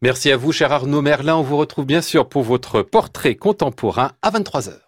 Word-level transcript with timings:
Merci 0.00 0.30
à 0.30 0.38
vous, 0.38 0.52
cher 0.52 0.72
Arnaud 0.72 1.02
Merlin. 1.02 1.36
On 1.36 1.42
vous 1.42 1.58
retrouve 1.58 1.84
bien 1.84 2.00
sûr 2.00 2.26
pour 2.26 2.42
votre 2.42 2.80
portrait 2.80 3.34
contemporain 3.34 4.12
à 4.22 4.30
23h. 4.30 4.87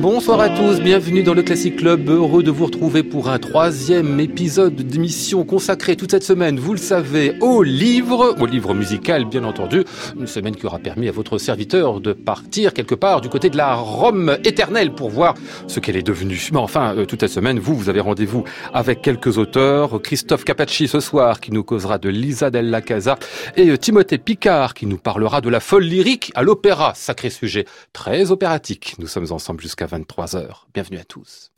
Bonsoir 0.00 0.38
à 0.38 0.48
tous, 0.48 0.80
bienvenue 0.80 1.24
dans 1.24 1.34
le 1.34 1.42
Classic 1.42 1.74
Club. 1.74 2.08
Heureux 2.08 2.44
de 2.44 2.52
vous 2.52 2.66
retrouver 2.66 3.02
pour 3.02 3.28
un 3.28 3.40
troisième 3.40 4.20
épisode 4.20 4.76
d'émission 4.76 5.44
consacrée 5.44 5.96
toute 5.96 6.12
cette 6.12 6.22
semaine, 6.22 6.56
vous 6.60 6.70
le 6.70 6.78
savez, 6.78 7.34
au 7.40 7.64
livre, 7.64 8.36
au 8.38 8.46
livre 8.46 8.74
musical 8.74 9.24
bien 9.24 9.42
entendu. 9.42 9.82
Une 10.16 10.28
semaine 10.28 10.54
qui 10.54 10.66
aura 10.66 10.78
permis 10.78 11.08
à 11.08 11.10
votre 11.10 11.38
serviteur 11.38 12.00
de 12.00 12.12
partir 12.12 12.74
quelque 12.74 12.94
part 12.94 13.20
du 13.20 13.28
côté 13.28 13.50
de 13.50 13.56
la 13.56 13.74
Rome 13.74 14.38
éternelle 14.44 14.94
pour 14.94 15.10
voir 15.10 15.34
ce 15.66 15.80
qu'elle 15.80 15.96
est 15.96 16.06
devenue. 16.06 16.48
Mais 16.52 16.58
enfin, 16.58 16.94
euh, 16.96 17.04
toute 17.04 17.22
cette 17.22 17.32
semaine, 17.32 17.58
vous, 17.58 17.74
vous 17.74 17.88
avez 17.88 18.00
rendez-vous 18.00 18.44
avec 18.72 19.02
quelques 19.02 19.36
auteurs. 19.36 20.00
Christophe 20.00 20.44
Capacci 20.44 20.86
ce 20.86 21.00
soir 21.00 21.40
qui 21.40 21.50
nous 21.50 21.64
causera 21.64 21.98
de 21.98 22.08
Lisa 22.08 22.50
Della 22.50 22.82
Casa 22.82 23.18
et 23.56 23.68
euh, 23.68 23.76
Timothée 23.76 24.18
Picard 24.18 24.74
qui 24.74 24.86
nous 24.86 24.98
parlera 24.98 25.40
de 25.40 25.48
la 25.48 25.58
folle 25.58 25.84
lyrique 25.84 26.30
à 26.36 26.44
l'opéra. 26.44 26.92
Sacré 26.94 27.30
sujet, 27.30 27.64
très 27.92 28.30
opératique. 28.30 28.94
Nous 29.00 29.08
sommes 29.08 29.32
ensemble 29.32 29.60
jusqu'à 29.60 29.87
23h. 29.88 30.66
Bienvenue 30.74 30.98
à 30.98 31.04
tous. 31.04 31.52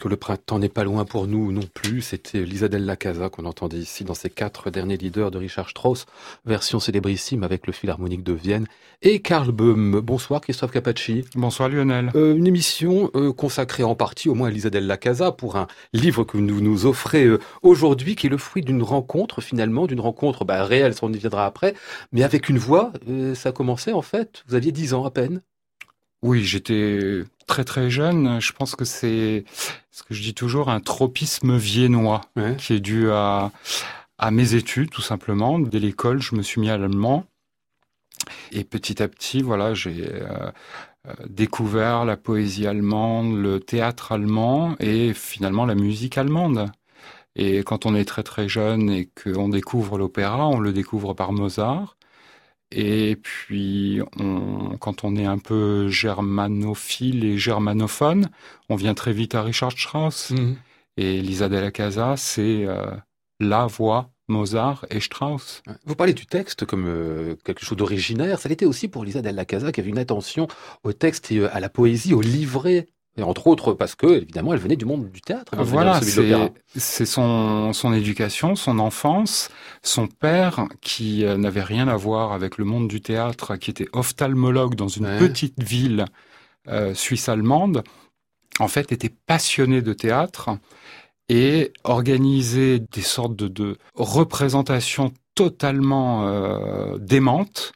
Puisque 0.00 0.12
le 0.12 0.16
printemps 0.16 0.58
n'est 0.58 0.70
pas 0.70 0.84
loin 0.84 1.04
pour 1.04 1.26
nous 1.26 1.52
non 1.52 1.60
plus. 1.74 2.00
C'était 2.00 2.40
Lisa 2.42 2.68
Della 2.68 2.96
Casa 2.96 3.28
qu'on 3.28 3.44
entendait 3.44 3.76
ici 3.76 4.02
dans 4.02 4.14
ces 4.14 4.30
quatre 4.30 4.70
derniers 4.70 4.96
leaders 4.96 5.30
de 5.30 5.36
Richard 5.36 5.68
Strauss, 5.68 6.06
version 6.46 6.80
célébrissime 6.80 7.42
avec 7.42 7.66
le 7.66 7.74
Philharmonique 7.74 8.22
de 8.22 8.32
Vienne, 8.32 8.66
et 9.02 9.20
Karl 9.20 9.52
Böhm. 9.52 10.00
Bonsoir 10.00 10.40
Christophe 10.40 10.70
Capacci. 10.70 11.26
Bonsoir 11.34 11.68
Lionel. 11.68 12.12
Euh, 12.14 12.34
une 12.34 12.46
émission 12.46 13.10
euh, 13.14 13.34
consacrée 13.34 13.82
en 13.82 13.94
partie 13.94 14.30
au 14.30 14.34
moins 14.34 14.48
à 14.48 14.50
Lisa 14.50 14.70
Della 14.70 14.96
Casa 14.96 15.32
pour 15.32 15.56
un 15.56 15.66
livre 15.92 16.24
que 16.24 16.38
vous 16.38 16.44
nous 16.62 16.86
offrez 16.86 17.26
euh, 17.26 17.38
aujourd'hui, 17.60 18.16
qui 18.16 18.28
est 18.28 18.30
le 18.30 18.38
fruit 18.38 18.62
d'une 18.62 18.82
rencontre 18.82 19.42
finalement, 19.42 19.86
d'une 19.86 20.00
rencontre 20.00 20.46
bah, 20.46 20.64
réelle, 20.64 20.94
ça 20.94 21.00
on 21.02 21.12
y 21.12 21.18
viendra 21.18 21.44
après, 21.44 21.74
mais 22.10 22.22
avec 22.22 22.48
une 22.48 22.56
voix. 22.56 22.94
ça 23.34 23.50
a 23.50 23.52
commencé 23.52 23.92
en 23.92 24.00
fait, 24.00 24.44
vous 24.48 24.54
aviez 24.54 24.72
10 24.72 24.94
ans 24.94 25.04
à 25.04 25.10
peine. 25.10 25.42
Oui, 26.22 26.44
j'étais 26.44 27.22
très 27.46 27.64
très 27.64 27.90
jeune. 27.90 28.40
Je 28.40 28.52
pense 28.52 28.76
que 28.76 28.84
c'est 28.84 29.44
ce 29.90 30.02
que 30.02 30.14
je 30.14 30.22
dis 30.22 30.34
toujours 30.34 30.68
un 30.70 30.80
tropisme 30.80 31.56
viennois 31.56 32.20
Ouais. 32.36 32.56
qui 32.56 32.74
est 32.74 32.80
dû 32.80 33.10
à, 33.10 33.50
à 34.18 34.30
mes 34.30 34.54
études 34.54 34.90
tout 34.90 35.02
simplement. 35.02 35.58
Dès 35.58 35.78
l'école, 35.78 36.20
je 36.20 36.34
me 36.34 36.42
suis 36.42 36.60
mis 36.60 36.70
à 36.70 36.76
l'allemand 36.78 37.24
et 38.52 38.64
petit 38.64 39.02
à 39.02 39.08
petit, 39.08 39.40
voilà, 39.40 39.72
j'ai 39.72 40.06
euh, 40.12 40.50
euh, 41.08 41.14
découvert 41.28 42.04
la 42.04 42.18
poésie 42.18 42.66
allemande, 42.66 43.34
le 43.38 43.60
théâtre 43.60 44.12
allemand 44.12 44.76
et 44.78 45.14
finalement 45.14 45.64
la 45.64 45.74
musique 45.74 46.18
allemande. 46.18 46.70
Et 47.36 47.58
quand 47.60 47.86
on 47.86 47.94
est 47.94 48.04
très 48.04 48.22
très 48.22 48.48
jeune 48.48 48.90
et 48.90 49.06
qu'on 49.08 49.48
découvre 49.48 49.96
l'opéra, 49.96 50.48
on 50.48 50.58
le 50.60 50.72
découvre 50.72 51.14
par 51.14 51.32
Mozart. 51.32 51.96
Et 52.72 53.16
puis, 53.16 54.00
on, 54.18 54.76
quand 54.78 55.04
on 55.04 55.16
est 55.16 55.24
un 55.24 55.38
peu 55.38 55.88
germanophile 55.88 57.24
et 57.24 57.36
germanophone, 57.36 58.30
on 58.68 58.76
vient 58.76 58.94
très 58.94 59.12
vite 59.12 59.34
à 59.34 59.42
Richard 59.42 59.72
Strauss. 59.72 60.30
Mhm. 60.30 60.56
Et 60.96 61.20
Lisa 61.20 61.48
della 61.48 61.70
Casa, 61.70 62.16
c'est 62.16 62.64
euh, 62.66 62.90
la 63.40 63.66
voix 63.66 64.10
Mozart 64.28 64.86
et 64.90 65.00
Strauss. 65.00 65.62
Vous 65.84 65.96
parlez 65.96 66.14
du 66.14 66.26
texte 66.26 66.64
comme 66.64 66.86
euh, 66.86 67.36
quelque 67.44 67.64
chose 67.64 67.76
d'originaire. 67.76 68.38
Ça 68.38 68.48
l'était 68.48 68.66
aussi 68.66 68.88
pour 68.88 69.04
Lisa 69.04 69.20
Della 69.20 69.44
Casa, 69.44 69.72
qui 69.72 69.80
avait 69.80 69.90
une 69.90 69.98
attention 69.98 70.48
au 70.84 70.92
texte 70.92 71.32
et 71.32 71.38
euh, 71.38 71.54
à 71.54 71.60
la 71.60 71.68
poésie, 71.68 72.14
au 72.14 72.20
livret. 72.20 72.86
Et 73.16 73.22
entre 73.22 73.48
autres 73.48 73.72
parce 73.74 73.96
que, 73.96 74.06
évidemment, 74.06 74.54
elle 74.54 74.60
venait 74.60 74.76
du 74.76 74.84
monde 74.84 75.10
du 75.10 75.20
théâtre. 75.20 75.52
Voilà, 75.58 76.00
c'est 76.76 77.04
son, 77.06 77.72
son 77.72 77.92
éducation, 77.92 78.54
son 78.54 78.78
enfance, 78.78 79.50
son 79.82 80.06
père 80.06 80.66
qui 80.80 81.24
euh, 81.24 81.36
n'avait 81.36 81.62
rien 81.62 81.88
à 81.88 81.96
voir 81.96 82.32
avec 82.32 82.56
le 82.56 82.64
monde 82.64 82.86
du 82.88 83.00
théâtre, 83.00 83.56
qui 83.56 83.70
était 83.70 83.88
ophtalmologue 83.92 84.76
dans 84.76 84.88
une 84.88 85.06
Ouais. 85.06 85.18
petite 85.18 85.60
ville 85.62 86.04
euh, 86.68 86.94
suisse-allemande, 86.94 87.82
en 88.60 88.68
fait 88.68 88.92
était 88.92 89.12
passionné 89.26 89.82
de 89.82 89.92
théâtre 89.92 90.50
et 91.28 91.72
organisait 91.84 92.78
des 92.78 93.02
sortes 93.02 93.34
de, 93.36 93.48
de 93.48 93.76
représentations 93.94 95.12
totalement 95.34 96.26
euh, 96.28 96.98
démentes 96.98 97.72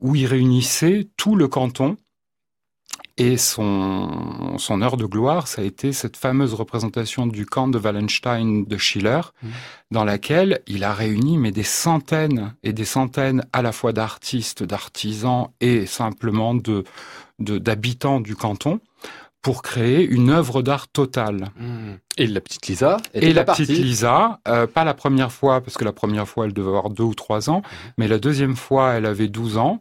où 0.00 0.14
il 0.14 0.26
réunissait 0.26 1.08
tout 1.16 1.36
le 1.36 1.48
canton 1.48 1.96
et 3.16 3.36
son, 3.36 4.58
son 4.58 4.82
heure 4.82 4.96
de 4.96 5.04
gloire, 5.06 5.46
ça 5.46 5.62
a 5.62 5.64
été 5.64 5.92
cette 5.92 6.16
fameuse 6.16 6.52
représentation 6.54 7.26
du 7.26 7.46
camp 7.46 7.68
de 7.68 7.78
Wallenstein 7.78 8.64
de 8.64 8.76
Schiller, 8.76 9.20
Mhm. 9.42 9.50
dans 9.92 10.04
laquelle 10.04 10.60
il 10.66 10.82
a 10.84 10.92
réuni 10.92 11.38
mais 11.38 11.52
des 11.52 11.62
centaines 11.62 12.54
et 12.64 12.72
des 12.72 12.84
centaines 12.84 13.44
à 13.52 13.62
la 13.62 13.72
fois 13.72 13.92
d'artistes, 13.92 14.62
d'artisans 14.64 15.48
et 15.60 15.86
simplement 15.86 16.54
de 16.54 16.84
de- 17.40 17.58
d'habitants 17.58 18.20
du 18.20 18.36
canton 18.36 18.78
pour 19.42 19.62
créer 19.62 20.04
une 20.06 20.30
œuvre 20.30 20.62
d'art 20.62 20.86
totale. 20.88 21.48
Mhm. 21.58 21.98
Et 22.16 22.26
la 22.28 22.40
petite 22.40 22.66
Lisa 22.68 22.96
Et 23.12 23.32
la 23.32 23.42
partie. 23.44 23.66
petite 23.66 23.78
Lisa, 23.84 24.38
euh, 24.46 24.66
pas 24.68 24.84
la 24.84 24.94
première 24.94 25.32
fois, 25.32 25.60
parce 25.60 25.76
que 25.76 25.84
la 25.84 25.92
première 25.92 26.28
fois, 26.28 26.46
elle 26.46 26.52
devait 26.52 26.68
avoir 26.68 26.90
deux 26.90 27.02
ou 27.02 27.14
trois 27.14 27.50
ans, 27.50 27.62
mais 27.98 28.06
la 28.08 28.18
deuxième 28.18 28.54
fois, 28.56 28.92
elle 28.94 29.04
avait 29.06 29.26
12 29.28 29.56
ans. 29.58 29.80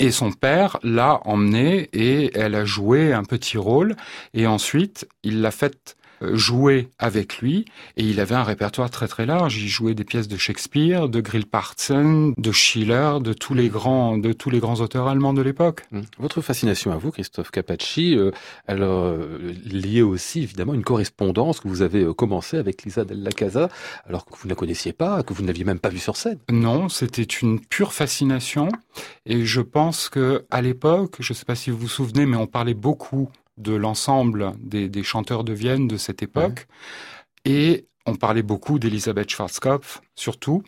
Et 0.00 0.10
son 0.10 0.32
père 0.32 0.78
l'a 0.82 1.20
emmenée 1.24 1.88
et 1.92 2.30
elle 2.34 2.54
a 2.54 2.64
joué 2.64 3.12
un 3.12 3.24
petit 3.24 3.58
rôle. 3.58 3.96
Et 4.34 4.46
ensuite, 4.46 5.08
il 5.22 5.40
l'a 5.40 5.50
fait 5.50 5.74
euh, 5.74 6.06
jouer 6.22 6.88
avec 6.98 7.38
lui. 7.38 7.64
Et 7.96 8.04
il 8.04 8.20
avait 8.20 8.34
un 8.34 8.42
répertoire 8.42 8.90
très 8.90 9.08
très 9.08 9.26
large. 9.26 9.56
Il 9.58 9.68
jouait 9.68 9.94
des 9.94 10.04
pièces 10.04 10.28
de 10.28 10.36
Shakespeare, 10.36 11.08
de 11.08 11.20
Grillparzen, 11.20 12.34
de 12.36 12.52
Schiller, 12.52 13.18
de 13.20 13.32
tous 13.32 13.54
les 13.54 13.68
grands, 13.68 14.18
de 14.18 14.32
tous 14.32 14.50
les 14.50 14.60
grands 14.60 14.80
auteurs 14.80 15.08
allemands 15.08 15.34
de 15.34 15.42
l'époque. 15.42 15.84
Mhm. 15.92 16.04
Votre 16.18 16.40
fascination 16.40 16.92
à 16.92 16.96
vous, 16.96 17.10
Christophe 17.10 17.50
Capacci, 17.50 18.16
euh, 18.16 18.30
elle 18.66 18.82
euh, 18.82 19.52
liée 19.64 20.02
aussi 20.02 20.42
évidemment 20.42 20.72
à 20.72 20.74
une 20.74 20.84
correspondance 20.84 21.60
que 21.60 21.68
vous 21.68 21.82
avez 21.82 22.02
euh, 22.02 22.14
commencé 22.14 22.56
avec 22.56 22.82
Lisa 22.84 23.04
Della 23.04 23.30
Casa, 23.30 23.68
alors 24.08 24.24
que 24.24 24.36
vous 24.36 24.44
ne 24.44 24.50
la 24.50 24.56
connaissiez 24.56 24.92
pas, 24.92 25.22
que 25.22 25.32
vous 25.32 25.42
ne 25.42 25.48
l'aviez 25.48 25.64
même 25.64 25.78
pas 25.78 25.88
vue 25.88 25.98
sur 25.98 26.16
scène. 26.16 26.38
Non, 26.50 26.88
c'était 26.88 27.22
une 27.22 27.60
pure 27.60 27.92
fascination. 27.92 28.68
Et 29.26 29.44
je 29.44 29.60
pense 29.60 30.08
que 30.08 30.44
à 30.50 30.62
l'époque, 30.62 31.16
je 31.20 31.32
ne 31.32 31.36
sais 31.36 31.44
pas 31.44 31.54
si 31.54 31.70
vous 31.70 31.78
vous 31.78 31.88
souvenez, 31.88 32.26
mais 32.26 32.36
on 32.36 32.46
parlait 32.46 32.74
beaucoup 32.74 33.30
de 33.58 33.74
l'ensemble 33.74 34.52
des, 34.58 34.88
des 34.88 35.02
chanteurs 35.02 35.44
de 35.44 35.52
Vienne 35.52 35.88
de 35.88 35.96
cette 35.96 36.22
époque. 36.22 36.66
Et 37.44 37.86
on 38.06 38.16
parlait 38.16 38.42
beaucoup 38.42 38.78
d'Elisabeth 38.78 39.30
Schwarzkopf, 39.30 40.00
surtout. 40.14 40.62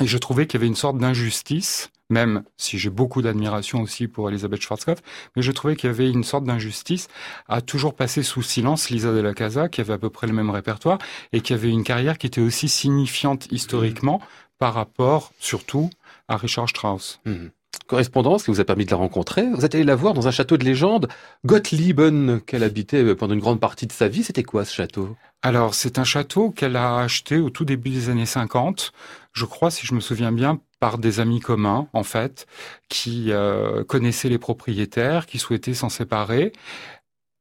Et 0.00 0.06
je 0.06 0.18
trouvais 0.18 0.46
qu'il 0.46 0.58
y 0.58 0.62
avait 0.62 0.68
une 0.68 0.76
sorte 0.76 0.98
d'injustice, 0.98 1.90
même 2.08 2.44
si 2.56 2.78
j'ai 2.78 2.90
beaucoup 2.90 3.22
d'admiration 3.22 3.82
aussi 3.82 4.08
pour 4.08 4.28
Elisabeth 4.28 4.62
Schwarzkopf, 4.62 5.02
mais 5.36 5.42
je 5.42 5.52
trouvais 5.52 5.76
qu'il 5.76 5.88
y 5.88 5.92
avait 5.92 6.10
une 6.10 6.24
sorte 6.24 6.44
d'injustice 6.44 7.08
à 7.48 7.60
toujours 7.60 7.94
passer 7.94 8.22
sous 8.22 8.42
silence 8.42 8.90
Lisa 8.90 9.12
de 9.12 9.20
la 9.20 9.34
Casa, 9.34 9.68
qui 9.68 9.80
avait 9.80 9.92
à 9.92 9.98
peu 9.98 10.10
près 10.10 10.26
le 10.26 10.32
même 10.32 10.50
répertoire 10.50 10.98
et 11.32 11.40
qui 11.40 11.52
avait 11.52 11.70
une 11.70 11.84
carrière 11.84 12.18
qui 12.18 12.26
était 12.26 12.40
aussi 12.40 12.68
signifiante 12.68 13.46
historiquement 13.50 14.20
par 14.58 14.74
rapport, 14.74 15.32
surtout, 15.38 15.90
à 16.28 16.36
Richard 16.36 16.68
Strauss. 16.68 17.20
Mhm. 17.24 17.50
Correspondance 17.86 18.44
qui 18.44 18.50
vous 18.50 18.60
a 18.60 18.64
permis 18.64 18.84
de 18.84 18.90
la 18.90 18.96
rencontrer. 18.96 19.46
Vous 19.52 19.64
êtes 19.64 19.74
allé 19.74 19.84
la 19.84 19.96
voir 19.96 20.14
dans 20.14 20.28
un 20.28 20.30
château 20.30 20.56
de 20.56 20.64
légende, 20.64 21.08
Gottlieben, 21.44 22.40
qu'elle 22.40 22.62
habitait 22.62 23.14
pendant 23.14 23.34
une 23.34 23.40
grande 23.40 23.60
partie 23.60 23.86
de 23.86 23.92
sa 23.92 24.08
vie. 24.08 24.22
C'était 24.22 24.42
quoi 24.42 24.64
ce 24.64 24.74
château? 24.74 25.16
Alors, 25.42 25.74
c'est 25.74 25.98
un 25.98 26.04
château 26.04 26.50
qu'elle 26.50 26.76
a 26.76 26.98
acheté 26.98 27.38
au 27.38 27.50
tout 27.50 27.64
début 27.64 27.90
des 27.90 28.10
années 28.10 28.26
50, 28.26 28.92
je 29.32 29.44
crois, 29.44 29.70
si 29.70 29.86
je 29.86 29.94
me 29.94 30.00
souviens 30.00 30.32
bien, 30.32 30.60
par 30.80 30.98
des 30.98 31.20
amis 31.20 31.40
communs, 31.40 31.88
en 31.92 32.02
fait, 32.02 32.46
qui 32.88 33.32
euh, 33.32 33.84
connaissaient 33.84 34.28
les 34.28 34.38
propriétaires, 34.38 35.26
qui 35.26 35.38
souhaitaient 35.38 35.74
s'en 35.74 35.88
séparer. 35.88 36.52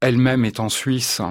Elle-même 0.02 0.46
étant 0.46 0.70
suisse, 0.70 1.22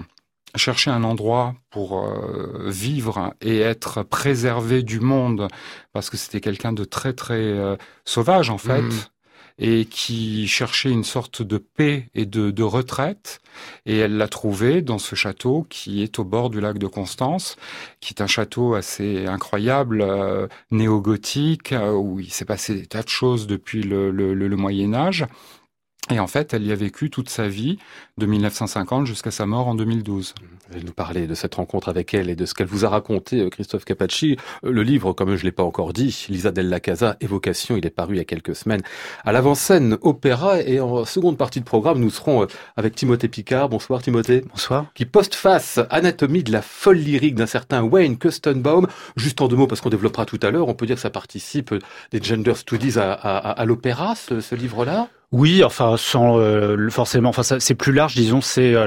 cherchait 0.59 0.91
un 0.91 1.05
endroit 1.05 1.55
pour 1.71 1.99
euh, 2.07 2.69
vivre 2.69 3.35
et 3.41 3.61
être 3.61 4.03
préservée 4.03 4.83
du 4.83 5.01
monde, 5.01 5.49
parce 5.93 6.11
que 6.11 6.17
c'était 6.17 6.41
quelqu'un 6.41 6.73
de 6.73 6.85
très, 6.85 7.13
très 7.15 7.35
euh, 7.37 7.77
sauvage, 8.05 8.51
en 8.51 8.59
fait. 8.59 8.83
Mhm. 8.83 8.93
et 9.61 9.87
qui 9.87 10.47
cherchait 10.47 10.89
une 10.91 11.03
sorte 11.03 11.43
de 11.43 11.59
paix 11.59 12.11
et 12.15 12.27
de, 12.27 12.53
de 12.53 12.63
retraite. 12.63 13.41
Et 13.87 13.99
elle 13.99 14.17
l'a 14.17 14.29
trouvé 14.29 14.83
dans 14.83 14.99
ce 14.99 15.17
château 15.17 15.67
qui 15.69 16.01
est 16.05 16.21
au 16.21 16.25
bord 16.25 16.49
du 16.51 16.61
lac 16.61 16.79
de 16.79 16.87
Constance, 16.87 17.57
qui 18.01 18.15
est 18.15 18.23
un 18.23 18.29
château 18.29 18.75
assez 18.75 19.27
incroyable, 19.27 20.01
euh, 20.03 20.47
néo-gothique, 20.71 21.75
où 21.93 22.21
il 22.21 22.31
s'est 22.33 22.45
passé 22.45 22.75
des 22.75 22.87
tas 22.87 23.03
de 23.03 23.09
choses 23.09 23.49
depuis 23.49 23.83
le, 23.83 24.13
le, 24.13 24.33
le- 24.33 24.47
le 24.49 24.57
Moyen 24.57 24.95
Âge. 24.95 25.27
Et 26.11 26.21
en 26.21 26.27
fait, 26.27 26.55
elle 26.55 26.65
y 26.67 26.73
a 26.73 26.75
vécu 26.75 27.11
toute 27.11 27.29
sa 27.29 27.49
vie, 27.49 27.79
de 28.17 28.25
1950 28.25 29.07
jusqu'à 29.07 29.31
sa 29.31 29.45
mort 29.45 29.69
en 29.69 29.75
2012. 29.75 30.35
Vous 30.41 30.75
allez 30.75 30.83
nous 30.83 30.93
parler 30.93 31.27
de 31.27 31.35
cette 31.35 31.55
rencontre 31.57 31.91
avec 31.91 32.15
elle 32.15 32.31
et 32.31 32.35
de 32.35 32.47
ce 32.47 32.55
qu'elle 32.55 32.67
vous 32.67 32.87
a 32.87 32.89
raconté, 32.89 33.41
euh, 33.43 33.51
Christophe 33.51 33.85
Capacci. 33.85 34.39
Euh, 34.65 34.73
Le 34.73 34.83
livre, 34.83 35.13
comme 35.13 35.37
je 35.37 35.45
l'ai 35.45 35.53
pas 35.53 35.63
encore 35.65 35.93
dit, 35.93 36.27
Lisa 36.31 36.51
Della 36.51 36.81
Casa, 36.81 37.17
Évocation, 37.21 37.77
il 37.77 37.85
est 37.85 37.91
paru 37.91 38.15
il 38.15 38.19
y 38.19 38.21
a 38.21 38.25
quelques 38.25 38.57
semaines 38.57 38.81
à 39.25 39.33
l'avant-scène 39.33 39.99
Opéra. 40.01 40.63
Et 40.63 40.81
en 40.81 41.05
seconde 41.05 41.37
partie 41.37 41.61
de 41.61 41.67
programme, 41.67 41.99
nous 42.01 42.11
serons 42.11 42.45
euh, 42.45 42.47
avec 42.79 42.95
Timothée 42.95 43.29
Picard. 43.29 43.69
Bonsoir 43.69 44.01
Timothée. 44.01 44.45
Bonsoir. 44.51 44.87
Qui 44.95 45.05
postface 45.05 45.79
Anatomie 45.91 46.43
de 46.43 46.53
la 46.53 46.63
folle 46.63 46.99
lyrique 46.99 47.35
d'un 47.35 47.47
certain 47.47 47.83
Wayne 47.83 48.17
Kustenbaum. 48.17 48.87
Juste 49.17 49.43
en 49.43 49.49
deux 49.49 49.57
mots, 49.57 49.67
parce 49.67 49.83
qu'on 49.83 49.91
développera 49.91 50.25
tout 50.25 50.41
à 50.43 50.51
l'heure, 50.51 50.69
on 50.69 50.75
peut 50.75 50.87
dire 50.87 50.97
que 50.97 51.03
ça 51.03 51.11
participe 51.11 51.75
des 52.13 52.23
gender 52.23 52.55
studies 52.55 52.99
à, 52.99 53.13
à- 53.13 53.37
à- 53.37 53.51
à 53.53 53.65
l'opéra, 53.67 54.15
ce, 54.15 54.41
ce 54.41 54.55
livre-là? 54.55 55.09
Oui, 55.31 55.63
enfin, 55.63 55.97
sans 55.99 56.39
euh, 56.39 56.89
forcément, 56.89 57.29
enfin, 57.29 57.43
c'est 57.43 57.75
plus 57.75 57.93
large, 57.93 58.15
disons, 58.15 58.41
c'est 58.41 58.75
euh, 58.75 58.87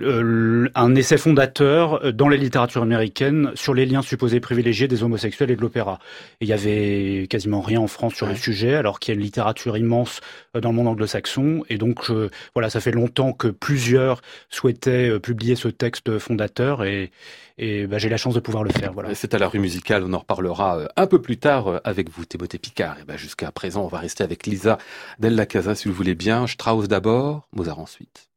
euh, 0.00 0.68
un 0.74 0.94
essai 0.96 1.16
fondateur 1.18 2.04
euh, 2.04 2.12
dans 2.12 2.28
la 2.28 2.36
littérature 2.36 2.82
américaine 2.82 3.52
sur 3.54 3.74
les 3.74 3.86
liens 3.86 4.02
supposés 4.02 4.40
privilégiés 4.40 4.88
des 4.88 5.02
homosexuels 5.04 5.50
et 5.52 5.56
de 5.56 5.60
l'opéra. 5.60 5.98
Il 6.40 6.48
y 6.48 6.52
avait 6.52 7.26
quasiment 7.28 7.60
rien 7.60 7.80
en 7.80 7.86
France 7.86 8.14
sur 8.14 8.26
Ouais. 8.26 8.32
le 8.32 8.38
sujet, 8.38 8.74
alors 8.74 8.98
qu'il 8.98 9.14
y 9.14 9.16
a 9.16 9.18
une 9.18 9.24
littérature 9.24 9.76
immense 9.76 10.20
euh, 10.56 10.60
dans 10.60 10.70
le 10.70 10.76
monde 10.76 10.88
anglo-saxon. 10.88 11.64
Et 11.68 11.78
donc, 11.78 12.10
euh, 12.10 12.28
voilà, 12.54 12.70
ça 12.70 12.80
fait 12.80 12.90
longtemps 12.90 13.32
que 13.32 13.48
plusieurs 13.48 14.20
souhaitaient 14.50 15.18
publier 15.20 15.54
ce 15.54 15.68
texte 15.68 16.18
fondateur, 16.18 16.84
et, 16.84 17.12
et 17.58 17.86
bah, 17.86 17.98
j'ai 17.98 18.08
la 18.08 18.16
chance 18.16 18.34
de 18.34 18.40
pouvoir 18.40 18.64
le 18.64 18.70
faire. 18.70 18.92
Voilà. 18.92 19.14
C'est 19.14 19.32
à 19.34 19.38
la 19.38 19.46
rue 19.48 19.60
musicale, 19.60 20.02
on 20.04 20.12
en 20.12 20.18
reparlera 20.18 20.88
un 20.96 21.06
peu 21.06 21.22
plus 21.22 21.36
tard 21.36 21.80
avec 21.84 22.10
vous, 22.10 22.24
Timothée 22.24 22.58
Picard. 22.58 22.96
Et 23.00 23.04
ben 23.04 23.16
jusqu'à 23.16 23.52
présent, 23.52 23.84
on 23.84 23.88
va 23.88 23.98
rester 23.98 24.24
avec 24.24 24.46
Lisa 24.46 24.78
Della 25.20 25.46
Casa, 25.46 25.74
si 25.74 25.84
vous 25.84 25.90
le 25.92 25.96
voulez 25.96 26.14
bien. 26.16 26.46
Strauss 26.48 26.88
d'abord, 26.88 27.46
Mozart 27.52 27.78
ensuite. 27.78 28.28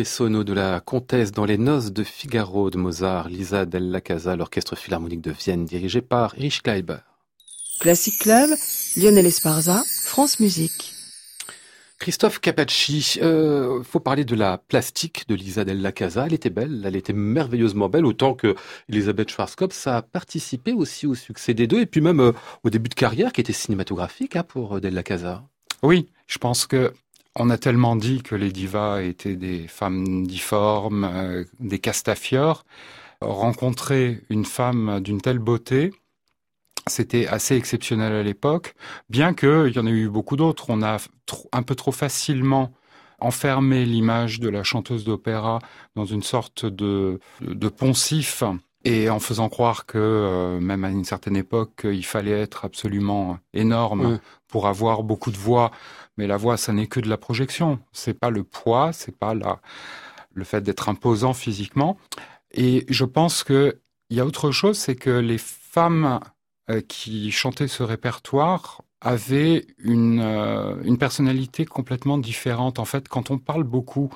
Le 0.00 0.04
Dove 0.04 0.08
sono 0.08 0.44
de 0.44 0.54
la 0.54 0.80
comtesse 0.80 1.30
dans 1.30 1.44
les 1.44 1.58
noces 1.58 1.92
de 1.92 2.04
Figaro 2.04 2.70
de 2.70 2.78
Mozart, 2.78 3.28
Lisa 3.28 3.66
Della 3.66 4.00
Casa, 4.00 4.34
l'orchestre 4.34 4.74
philharmonique 4.74 5.20
de 5.20 5.30
Vienne 5.30 5.66
dirigé 5.66 6.00
par 6.00 6.34
Erich 6.38 6.62
Kleiber. 6.62 7.00
Classic 7.80 8.18
Club, 8.18 8.48
Lionel 8.96 9.26
Esparza, 9.26 9.82
France 10.06 10.40
Musique. 10.40 10.94
Christophe 11.98 12.38
Capacci, 12.38 13.18
euh, 13.20 13.82
faut 13.82 14.00
parler 14.00 14.24
de 14.24 14.34
la 14.34 14.56
plastique 14.56 15.28
de 15.28 15.34
Lisa 15.34 15.66
Della 15.66 15.92
Casa. 15.92 16.24
Elle 16.24 16.32
était 16.32 16.48
belle, 16.48 16.82
elle 16.86 16.96
était 16.96 17.12
merveilleusement 17.12 17.90
belle, 17.90 18.06
autant 18.06 18.32
que 18.32 18.54
Elisabeth 18.88 19.30
Schwarzkopf. 19.30 19.74
Ça 19.76 19.98
a 19.98 20.02
participé 20.02 20.72
aussi 20.72 21.06
au 21.06 21.14
succès 21.14 21.52
des 21.52 21.66
deux, 21.66 21.80
et 21.80 21.86
puis 21.86 22.00
même 22.00 22.20
euh, 22.20 22.32
au 22.64 22.70
début 22.70 22.88
de 22.88 22.94
carrière 22.94 23.32
qui 23.32 23.42
était 23.42 23.52
cinématographique 23.52 24.34
hein, 24.36 24.44
pour 24.44 24.76
euh, 24.76 24.80
Della 24.80 25.02
Casa. 25.02 25.44
Oui, 25.82 26.08
je 26.26 26.38
pense 26.38 26.66
que 26.66 26.94
on 27.36 27.50
a 27.50 27.58
tellement 27.58 27.96
dit 27.96 28.22
que 28.22 28.34
les 28.34 28.52
divas 28.52 29.02
étaient 29.02 29.36
des 29.36 29.68
femmes 29.68 30.26
difformes, 30.26 31.04
euh, 31.04 31.44
des 31.58 31.78
castafiores. 31.78 32.64
Rencontrer 33.20 34.22
une 34.30 34.44
femme 34.44 35.00
d'une 35.00 35.20
telle 35.20 35.38
beauté, 35.38 35.92
c'était 36.86 37.26
assez 37.26 37.54
exceptionnel 37.56 38.12
à 38.12 38.22
l'époque, 38.22 38.74
bien 39.10 39.34
qu'il 39.34 39.72
y 39.74 39.78
en 39.78 39.86
ait 39.86 39.90
eu 39.90 40.08
beaucoup 40.08 40.36
d'autres. 40.36 40.70
On 40.70 40.82
a 40.82 40.96
un 41.52 41.62
peu 41.62 41.74
trop 41.74 41.92
facilement 41.92 42.72
enfermé 43.20 43.84
l'image 43.84 44.40
de 44.40 44.48
la 44.48 44.62
chanteuse 44.62 45.04
d'opéra 45.04 45.58
dans 45.94 46.06
une 46.06 46.22
sorte 46.22 46.64
de, 46.64 47.20
de 47.42 47.68
poncif 47.68 48.42
et 48.84 49.10
en 49.10 49.20
faisant 49.20 49.48
croire 49.48 49.84
que 49.86 49.98
euh, 49.98 50.60
même 50.60 50.84
à 50.84 50.90
une 50.90 51.04
certaine 51.04 51.36
époque, 51.36 51.82
il 51.84 52.04
fallait 52.04 52.40
être 52.40 52.64
absolument 52.64 53.38
énorme 53.52 54.20
pour 54.48 54.66
avoir 54.66 55.02
beaucoup 55.02 55.30
de 55.30 55.36
voix. 55.36 55.70
Mais 56.16 56.26
la 56.26 56.36
voix, 56.36 56.56
ça 56.56 56.72
n'est 56.72 56.86
que 56.86 57.00
de 57.00 57.08
la 57.08 57.18
projection. 57.18 57.78
C'est 57.92 58.18
pas 58.18 58.30
le 58.30 58.42
poids, 58.42 58.92
c'est 58.92 59.16
pas 59.16 59.34
la, 59.34 59.60
le 60.32 60.44
fait 60.44 60.62
d'être 60.62 60.88
imposant 60.88 61.34
physiquement. 61.34 61.98
Et 62.52 62.84
je 62.88 63.04
pense 63.04 63.44
que 63.44 63.78
il 64.08 64.16
y 64.16 64.20
a 64.20 64.26
autre 64.26 64.50
chose, 64.50 64.76
c'est 64.76 64.96
que 64.96 65.10
les 65.10 65.38
femmes 65.38 66.18
euh, 66.68 66.80
qui 66.80 67.30
chantaient 67.30 67.68
ce 67.68 67.82
répertoire 67.82 68.82
avaient 69.00 69.66
une, 69.78 70.20
euh, 70.20 70.76
une 70.82 70.98
personnalité 70.98 71.64
complètement 71.64 72.18
différente. 72.18 72.78
En 72.78 72.84
fait, 72.84 73.08
quand 73.08 73.30
on 73.30 73.38
parle 73.38 73.62
beaucoup 73.62 74.10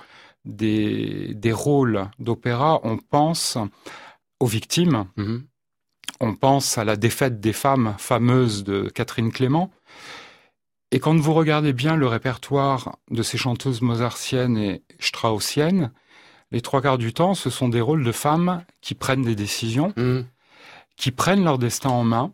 des, 0.44 1.32
des 1.34 1.52
rôles 1.52 2.08
d'opéra, 2.18 2.80
on 2.82 2.98
pense 2.98 3.56
aux 4.44 4.46
victimes, 4.46 5.06
Mhm. 5.16 5.44
on 6.20 6.34
pense 6.34 6.76
à 6.76 6.84
la 6.84 6.96
défaite 6.96 7.40
des 7.40 7.54
femmes 7.54 7.94
fameuse 7.98 8.62
de 8.62 8.90
Catherine 8.94 9.32
Clément. 9.32 9.70
Et 10.90 11.00
quand 11.00 11.16
vous 11.16 11.32
regardez 11.32 11.72
bien 11.72 11.96
le 11.96 12.06
répertoire 12.06 12.98
de 13.10 13.22
ces 13.22 13.38
chanteuses 13.38 13.80
mozartiennes 13.80 14.58
et 14.58 14.82
straussiennes, 15.00 15.90
les 16.52 16.60
trois 16.60 16.82
quarts 16.82 16.98
du 16.98 17.12
temps, 17.14 17.34
ce 17.34 17.48
sont 17.48 17.70
des 17.70 17.80
rôles 17.80 18.04
de 18.04 18.12
femmes 18.12 18.62
qui 18.82 18.94
prennent 18.94 19.22
des 19.22 19.34
décisions, 19.34 19.92
Mhm. 19.96 20.26
qui 20.96 21.10
prennent 21.10 21.42
leur 21.42 21.58
destin 21.58 21.88
en 21.90 22.04
main, 22.04 22.32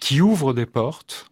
qui 0.00 0.20
ouvrent 0.22 0.54
des 0.54 0.66
portes 0.66 1.30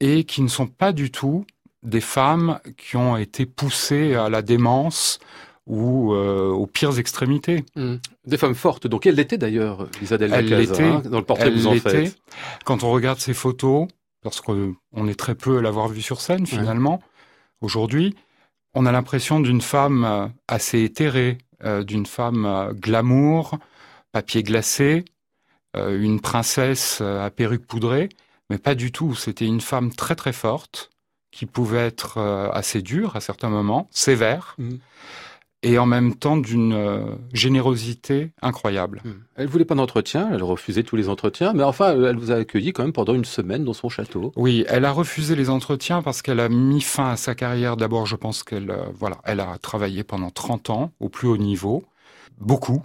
et 0.00 0.24
qui 0.24 0.42
ne 0.42 0.48
sont 0.48 0.66
pas 0.66 0.92
du 0.92 1.10
tout 1.12 1.46
des 1.84 2.00
femmes 2.02 2.58
qui 2.76 2.96
ont 2.96 3.16
été 3.16 3.46
poussées 3.46 4.14
à 4.14 4.28
la 4.28 4.42
démence 4.42 5.20
ou 5.66 6.12
euh, 6.12 6.48
aux 6.50 6.66
pires 6.66 6.98
extrémités. 6.98 7.64
Mhm. 7.76 8.00
Des 8.26 8.36
femmes 8.36 8.54
fortes. 8.54 8.86
Donc 8.86 9.06
elle 9.06 9.14
l'était 9.14 9.38
d'ailleurs, 9.38 9.88
Lisa 10.00 10.18
Della 10.18 10.38
Elle 10.38 10.46
l'était. 10.48 10.82
hein, 10.82 11.02
dans 11.04 11.18
le 11.18 11.24
portrait 11.24 11.50
que 11.50 11.54
vous 11.56 11.66
en 11.68 11.74
faites. 11.74 12.16
Quand 12.64 12.82
on 12.84 12.90
regarde 12.90 13.18
ses 13.20 13.34
photos, 13.34 13.88
parce 14.22 14.40
qu'on 14.40 14.74
est 15.08 15.18
très 15.18 15.34
peu 15.34 15.58
à 15.58 15.62
l'avoir 15.62 15.88
vue 15.88 16.02
sur 16.02 16.20
scène 16.20 16.46
finalement, 16.46 17.00
aujourd'hui, 17.60 18.14
on 18.74 18.86
a 18.86 18.92
l'impression 18.92 19.40
d'une 19.40 19.60
femme 19.60 20.04
euh, 20.04 20.26
assez 20.48 20.82
éthérée, 20.82 21.38
euh, 21.64 21.84
d'une 21.84 22.06
femme 22.06 22.46
euh, 22.46 22.72
glamour, 22.72 23.58
papier 24.12 24.42
glacé, 24.42 25.04
euh, 25.76 26.00
une 26.00 26.20
princesse 26.20 26.98
euh, 27.02 27.24
à 27.24 27.30
perruque 27.30 27.66
poudrée, 27.66 28.08
mais 28.50 28.58
pas 28.58 28.74
du 28.74 28.90
tout. 28.92 29.14
C'était 29.14 29.46
une 29.46 29.60
femme 29.60 29.92
très 29.92 30.14
très 30.14 30.32
forte, 30.32 30.90
qui 31.30 31.46
pouvait 31.46 31.86
être 31.86 32.18
euh, 32.18 32.50
assez 32.52 32.82
dure 32.82 33.16
à 33.16 33.20
certains 33.20 33.48
moments, 33.48 33.88
sévère, 33.90 34.54
Mhm. 34.58 34.78
Et 35.62 35.78
en 35.78 35.86
même 35.86 36.14
temps 36.14 36.36
d'une 36.36 36.72
euh, 36.72 37.04
générosité 37.32 38.32
incroyable. 38.42 39.00
Mhm. 39.04 39.22
Elle 39.36 39.46
voulait 39.46 39.64
pas 39.64 39.74
d'entretien, 39.74 40.28
elle 40.32 40.42
refusait 40.42 40.82
tous 40.82 40.96
les 40.96 41.08
entretiens, 41.08 41.52
mais 41.52 41.62
enfin, 41.62 41.92
elle 41.92 42.16
vous 42.16 42.32
a 42.32 42.36
accueilli 42.36 42.72
quand 42.72 42.82
même 42.82 42.92
pendant 42.92 43.14
une 43.14 43.24
semaine 43.24 43.64
dans 43.64 43.72
son 43.72 43.88
château. 43.88 44.32
Oui, 44.36 44.64
elle 44.68 44.84
a 44.84 44.90
refusé 44.90 45.36
les 45.36 45.50
entretiens 45.50 46.02
parce 46.02 46.20
qu'elle 46.20 46.40
a 46.40 46.48
mis 46.48 46.80
fin 46.80 47.10
à 47.10 47.16
sa 47.16 47.34
carrière. 47.34 47.76
D'abord, 47.76 48.06
je 48.06 48.16
pense 48.16 48.42
qu'elle 48.42 48.70
euh, 48.70 48.86
voilà, 48.94 49.18
elle 49.24 49.40
a 49.40 49.56
travaillé 49.58 50.02
pendant 50.02 50.30
30 50.30 50.70
ans 50.70 50.92
au 50.98 51.08
plus 51.08 51.28
haut 51.28 51.36
niveau, 51.36 51.84
beaucoup. 52.38 52.82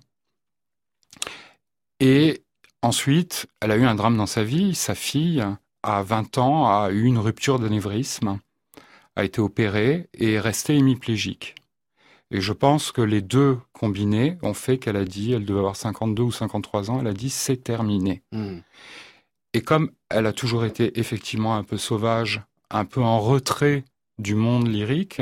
Et 2.00 2.44
ensuite, 2.84 3.48
elle 3.60 3.72
a 3.72 3.78
eu 3.78 3.86
un 3.86 3.96
drame 3.96 4.18
dans 4.18 4.28
sa 4.28 4.44
vie. 4.44 4.76
Sa 4.76 4.94
fille, 4.94 5.44
à 5.82 6.04
20 6.04 6.38
ans, 6.38 6.68
a 6.68 6.92
eu 6.92 7.06
une 7.06 7.18
rupture 7.18 7.58
d'anévrisme, 7.58 8.40
a 9.16 9.26
été 9.26 9.42
opérée 9.42 10.10
et 10.14 10.34
est 10.34 10.40
restée 10.40 10.76
hémiplégique. 10.76 11.56
Et 12.32 12.42
je 12.42 12.54
pense 12.54 12.92
que 12.92 13.02
les 13.02 13.22
deux 13.22 13.58
combinés 13.74 14.38
ont 14.42 14.54
fait 14.54 14.78
qu'elle 14.78 14.98
a 14.98 15.06
dit, 15.06 15.32
elle 15.32 15.46
devait 15.46 15.60
avoir 15.60 15.76
52 15.76 16.24
ou 16.24 16.32
53 16.32 16.92
ans, 16.92 17.00
elle 17.00 17.08
a 17.08 17.14
dit 17.14 17.30
c'est 17.30 17.64
terminé. 17.64 18.22
Mhm. 18.32 18.62
Et 19.54 19.62
comme 19.62 19.92
elle 20.10 20.26
a 20.26 20.34
toujours 20.34 20.66
été 20.66 21.00
effectivement 21.00 21.56
un 21.56 21.64
peu 21.64 21.78
sauvage, 21.78 22.42
un 22.70 22.86
peu 22.86 23.02
en 23.02 23.20
retrait 23.20 23.86
du 24.20 24.36
monde 24.36 24.68
lyrique, 24.68 25.22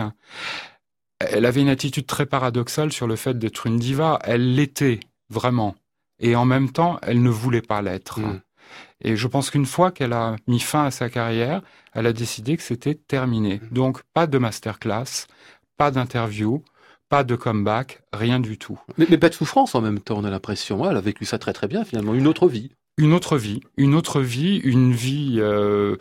elle 1.19 1.45
avait 1.45 1.61
une 1.61 1.69
attitude 1.69 2.07
très 2.07 2.25
paradoxale 2.25 2.91
sur 2.91 3.07
le 3.07 3.15
fait 3.15 3.37
d'être 3.37 3.67
une 3.67 3.77
diva. 3.77 4.19
Elle 4.23 4.55
l'était 4.55 4.99
vraiment. 5.29 5.75
Et 6.19 6.35
en 6.35 6.45
même 6.45 6.71
temps, 6.71 6.99
elle 7.01 7.21
ne 7.21 7.29
voulait 7.29 7.61
pas 7.61 7.81
l'être. 7.81 8.19
Mhm. 8.19 8.41
Et 9.01 9.15
je 9.15 9.27
pense 9.27 9.51
qu'une 9.51 9.65
fois 9.65 9.91
qu'elle 9.91 10.13
a 10.13 10.35
mis 10.47 10.59
fin 10.59 10.85
à 10.85 10.91
sa 10.91 11.09
carrière, 11.09 11.61
elle 11.93 12.07
a 12.07 12.13
décidé 12.13 12.57
que 12.57 12.63
c'était 12.63 12.95
terminé. 12.95 13.61
Donc, 13.71 14.01
pas 14.13 14.25
de 14.25 14.37
masterclass, 14.37 15.27
pas 15.77 15.91
d'interview, 15.91 16.63
pas 17.09 17.23
de 17.23 17.35
comeback, 17.35 18.01
rien 18.13 18.39
du 18.39 18.57
tout. 18.57 18.79
Mais, 18.97 19.05
mais 19.09 19.17
pas 19.17 19.29
de 19.29 19.33
souffrance 19.35 19.75
en 19.75 19.81
même 19.81 19.99
temps, 19.99 20.17
on 20.17 20.23
a 20.23 20.29
l'impression. 20.29 20.89
Elle 20.89 20.97
a 20.97 21.01
vécu 21.01 21.25
ça 21.25 21.37
très 21.37 21.53
très 21.53 21.67
bien 21.67 21.85
finalement, 21.85 22.13
une 22.13 22.27
autre 22.27 22.47
vie. 22.47 22.71
une 22.97 23.13
autre 23.13 23.37
vie, 23.37 23.61
une 23.77 23.93
autre 23.95 24.21
vie, 24.21 24.57
une 24.57 24.93
vie 24.93 25.35
euh, 25.39 25.97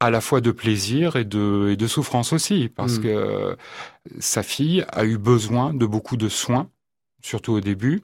à 0.00 0.10
la 0.10 0.20
fois 0.20 0.40
de 0.40 0.50
plaisir 0.50 1.16
et 1.16 1.24
de, 1.24 1.68
et 1.72 1.76
de 1.76 1.86
souffrance 1.86 2.32
aussi, 2.32 2.68
parce 2.68 2.98
Mm. 2.98 3.02
que 3.02 3.08
euh, 3.08 3.56
sa 4.18 4.42
fille 4.42 4.84
a 4.90 5.04
eu 5.04 5.18
besoin 5.18 5.72
de 5.74 5.86
beaucoup 5.86 6.16
de 6.16 6.28
soins, 6.28 6.68
surtout 7.22 7.52
au 7.52 7.60
début. 7.60 8.02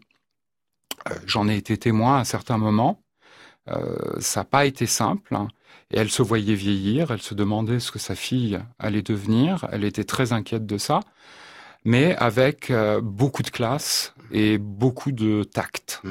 Euh, 1.11 1.15
J'en 1.27 1.49
ai 1.49 1.57
été 1.57 1.77
témoin 1.79 2.19
à 2.21 2.25
certains 2.25 2.59
moments. 2.59 3.03
Euh, 3.69 3.97
ça 4.21 4.41
n'a 4.41 4.45
pas 4.45 4.65
été 4.67 4.87
simple. 4.87 5.35
hein. 5.35 5.49
Et 5.93 5.99
elle 5.99 6.11
se 6.11 6.23
voyait 6.23 6.55
vieillir, 6.55 7.11
elle 7.11 7.21
se 7.23 7.35
demandait 7.35 7.81
ce 7.81 7.91
que 7.91 7.99
sa 7.99 8.15
fille 8.15 8.59
allait 8.79 9.03
devenir, 9.03 9.67
elle 9.73 9.85
était 9.85 10.05
très 10.05 10.33
inquiète 10.33 10.65
de 10.67 10.79
ça, 10.79 11.01
mais 11.85 12.17
avec 12.17 12.71
euh, 12.71 13.01
beaucoup 13.01 13.43
de 13.43 13.51
classe 13.51 14.15
et 14.31 14.59
beaucoup 14.59 15.13
de 15.13 15.45
tact. 15.45 16.03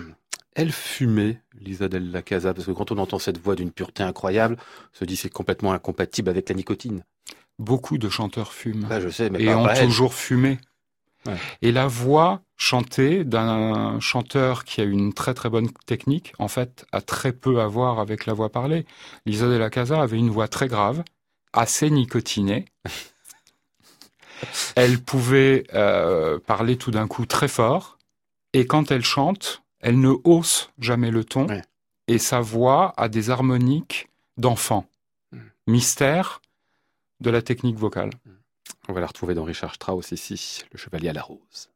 Elle 0.55 0.71
fumait, 0.71 1.41
Lisa 1.59 1.87
Della 1.87 2.21
Casa, 2.21 2.53
parce 2.53 2.65
que 2.65 2.71
quand 2.71 2.91
on 2.91 2.97
entend 2.97 3.19
cette 3.19 3.37
voix 3.37 3.55
d'une 3.55 3.71
pureté 3.71 4.03
incroyable, 4.03 4.57
on 4.59 4.97
se 4.97 5.05
dit 5.05 5.15
c'est 5.15 5.29
complètement 5.29 5.73
incompatible 5.73 6.29
avec 6.29 6.49
la 6.49 6.55
nicotine. 6.55 7.03
Beaucoup 7.59 7.97
de 7.97 8.09
chanteurs 8.09 8.53
fument. 8.53 8.87
Là, 8.89 8.99
je 8.99 9.09
sais, 9.09 9.29
mais 9.29 9.41
et 9.41 9.45
pas, 9.45 9.57
ont 9.57 9.85
toujours 9.85 10.13
fumé. 10.13 10.59
Ouais. 11.25 11.35
Et 11.61 11.71
la 11.71 11.87
voix 11.87 12.41
chantée 12.55 13.25
d'un 13.25 13.99
chanteur 13.99 14.63
qui 14.63 14.81
a 14.81 14.85
une 14.85 15.13
très 15.13 15.33
très 15.33 15.49
bonne 15.49 15.69
technique, 15.85 16.33
en 16.39 16.47
fait, 16.47 16.85
a 16.91 17.01
très 17.01 17.33
peu 17.33 17.61
à 17.61 17.67
voir 17.67 17.99
avec 17.99 18.25
la 18.25 18.33
voix 18.33 18.49
parlée. 18.49 18.85
Lisa 19.25 19.47
de 19.47 19.55
la 19.55 19.69
Casa 19.69 20.01
avait 20.01 20.17
une 20.17 20.29
voix 20.29 20.47
très 20.47 20.67
grave, 20.67 21.03
assez 21.53 21.89
nicotinée. 21.89 22.65
elle 24.75 24.99
pouvait 25.01 25.63
euh, 25.73 26.39
parler 26.39 26.77
tout 26.77 26.91
d'un 26.91 27.07
coup 27.07 27.25
très 27.25 27.47
fort, 27.47 27.97
et 28.53 28.65
quand 28.65 28.91
elle 28.91 29.03
chante, 29.03 29.63
elle 29.79 29.99
ne 29.99 30.13
hausse 30.23 30.71
jamais 30.79 31.11
le 31.11 31.23
ton, 31.23 31.47
Ouais. 31.47 31.61
et 32.07 32.17
sa 32.17 32.39
voix 32.41 32.93
a 32.97 33.07
des 33.09 33.29
harmoniques 33.29 34.07
d'enfant. 34.37 34.85
Mm. 35.31 35.37
Mystère 35.67 36.41
de 37.19 37.29
la 37.29 37.41
technique 37.41 37.77
vocale. 37.77 38.11
On 38.87 38.93
va 38.93 39.01
la 39.01 39.07
retrouver 39.07 39.35
dans 39.35 39.43
Richard 39.43 39.75
Strauss 39.75 40.11
ici, 40.11 40.63
le 40.71 40.77
chevalier 40.79 41.09
à 41.09 41.13
la 41.13 41.21
rose. 41.21 41.69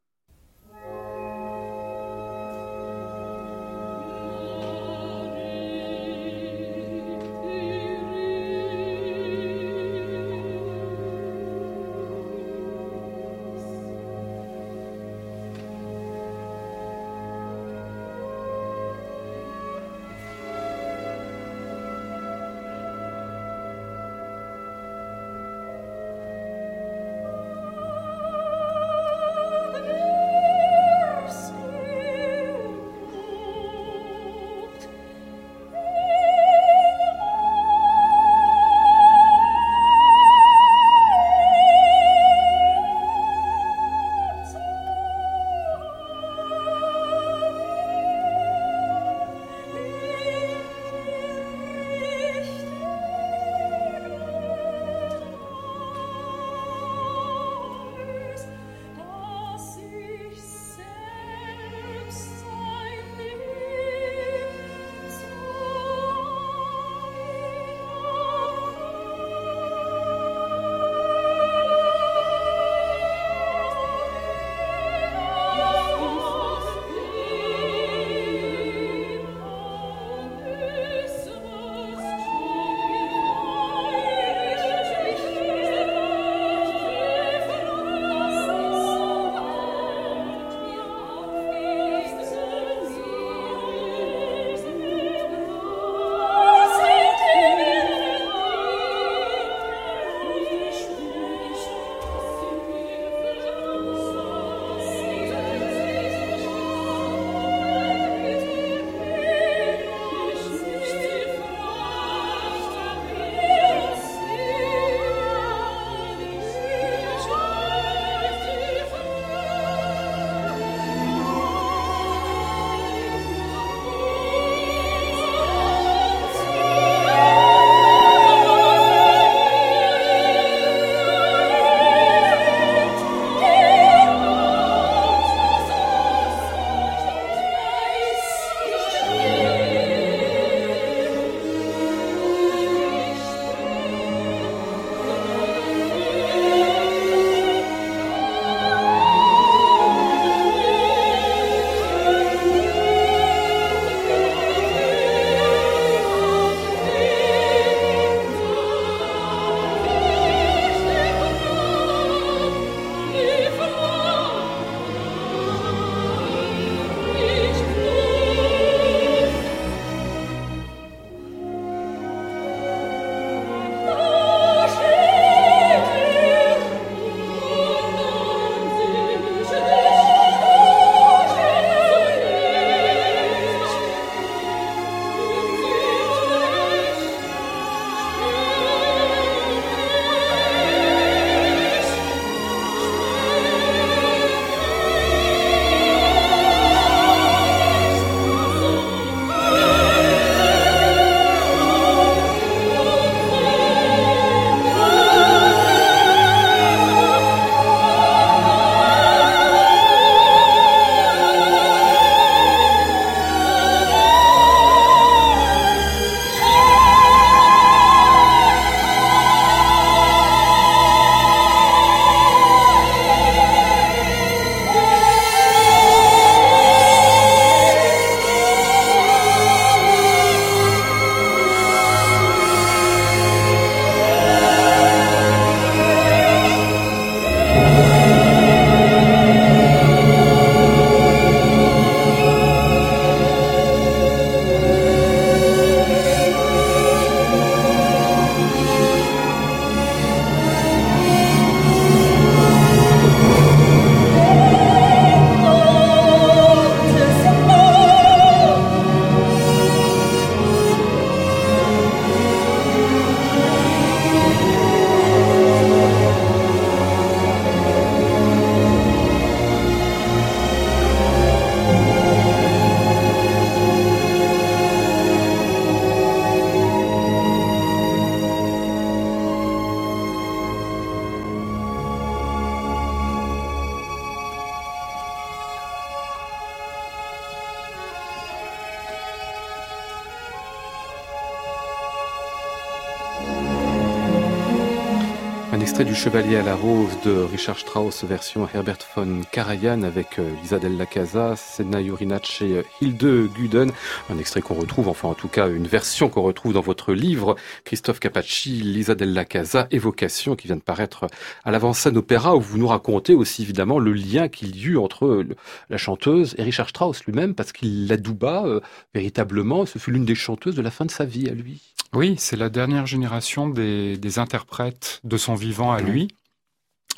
Du 295.93 295.99
Chevalier 295.99 296.37
à 296.37 296.41
la 296.41 296.55
Rose 296.55 296.97
de 297.05 297.11
Richard 297.11 297.59
Strauss, 297.59 298.03
version 298.03 298.49
Herbert 298.51 298.79
von 298.95 299.21
Karajan 299.31 299.83
avec 299.83 300.17
euh, 300.17 300.27
Lisa 300.41 300.57
Della 300.57 300.87
Casa, 300.87 301.35
Senna 301.35 301.83
Jurinac 301.83 302.41
et 302.41 302.57
euh, 302.57 302.63
Hilde 302.81 303.31
Guden. 303.35 303.71
Un 304.09 304.17
extrait 304.17 304.41
qu'on 304.41 304.55
retrouve, 304.55 304.89
enfin 304.89 305.09
en 305.09 305.13
tout 305.13 305.27
cas 305.27 305.47
une 305.47 305.67
version 305.67 306.09
qu'on 306.09 306.23
retrouve 306.23 306.53
dans 306.53 306.61
votre 306.61 306.93
livre, 306.93 307.35
Christophe 307.63 307.99
Capacci, 307.99 308.49
Lisa 308.49 308.95
Della 308.95 309.23
Casa, 309.23 309.67
Évocation, 309.69 310.35
qui 310.35 310.47
vient 310.47 310.55
de 310.55 310.61
paraître 310.61 311.05
à 311.43 311.51
l'avant-scène 311.51 311.95
opéra, 311.95 312.35
où 312.35 312.41
vous 312.41 312.57
nous 312.57 312.67
racontez 312.67 313.13
aussi 313.13 313.43
évidemment 313.43 313.77
le 313.77 313.93
lien 313.93 314.29
qu'il 314.29 314.55
y 314.55 314.63
eut 314.63 314.77
entre 314.77 315.05
euh, 315.05 315.27
la 315.69 315.77
chanteuse 315.77 316.33
et 316.39 316.43
Richard 316.43 316.69
Strauss 316.69 317.05
lui-même, 317.05 317.35
parce 317.35 317.51
qu'il 317.51 317.87
l'adouba 317.87 318.45
euh, 318.45 318.61
véritablement. 318.95 319.67
Ce 319.67 319.77
fut 319.77 319.91
l'une 319.91 320.05
des 320.05 320.15
chanteuses 320.15 320.55
de 320.55 320.63
la 320.63 320.71
fin 320.71 320.85
de 320.85 320.91
sa 320.91 321.05
vie 321.05 321.29
à 321.29 321.33
lui. 321.33 321.61
Oui, 321.93 322.15
c'est 322.17 322.37
la 322.37 322.49
dernière 322.49 322.87
génération 322.87 323.47
des, 323.47 323.97
des 323.97 324.17
interprètes 324.17 324.99
de 325.03 325.15
son 325.15 325.35
vivant 325.35 325.71
à 325.71 325.79
lui. 325.83 326.07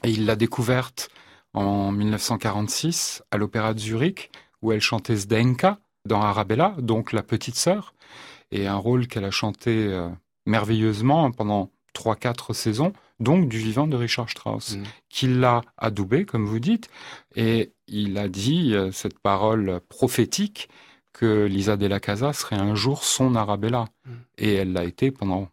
Et 0.03 0.11
il 0.11 0.25
l'a 0.25 0.35
découverte 0.35 1.09
en 1.53 1.91
1946 1.91 3.23
à 3.31 3.37
l'Opéra 3.37 3.73
de 3.73 3.79
Zurich, 3.79 4.31
où 4.61 4.71
elle 4.71 4.81
chantait 4.81 5.15
Zdenka 5.15 5.79
dans 6.05 6.21
Arabella, 6.21 6.75
donc 6.79 7.11
la 7.13 7.23
petite 7.23 7.55
sœur, 7.55 7.93
et 8.51 8.67
un 8.67 8.75
rôle 8.75 9.07
qu'elle 9.07 9.25
a 9.25 9.31
chanté 9.31 9.87
euh, 9.87 10.09
merveilleusement 10.45 11.31
pendant 11.31 11.71
trois, 11.93 12.15
quatre 12.15 12.53
saisons, 12.53 12.93
donc 13.19 13.47
du 13.47 13.57
vivant 13.57 13.87
de 13.87 13.95
Richard 13.95 14.29
Strauss, 14.29 14.75
Mm. 14.75 14.83
qui 15.09 15.27
l'a 15.27 15.61
adoubé, 15.77 16.25
comme 16.25 16.45
vous 16.45 16.59
dites, 16.59 16.89
et 17.35 17.71
il 17.87 18.17
a 18.17 18.27
dit 18.27 18.75
euh, 18.75 18.91
cette 18.91 19.19
parole 19.19 19.79
prophétique 19.87 20.69
que 21.13 21.45
Lisa 21.45 21.77
Della 21.77 22.01
Casa 22.01 22.33
serait 22.33 22.57
un 22.57 22.75
jour 22.75 23.03
son 23.05 23.35
Arabella. 23.35 23.85
Mm. 24.05 24.11
Et 24.37 24.53
elle 24.55 24.73
l'a 24.73 24.83
été 24.83 25.11
pendant 25.11 25.47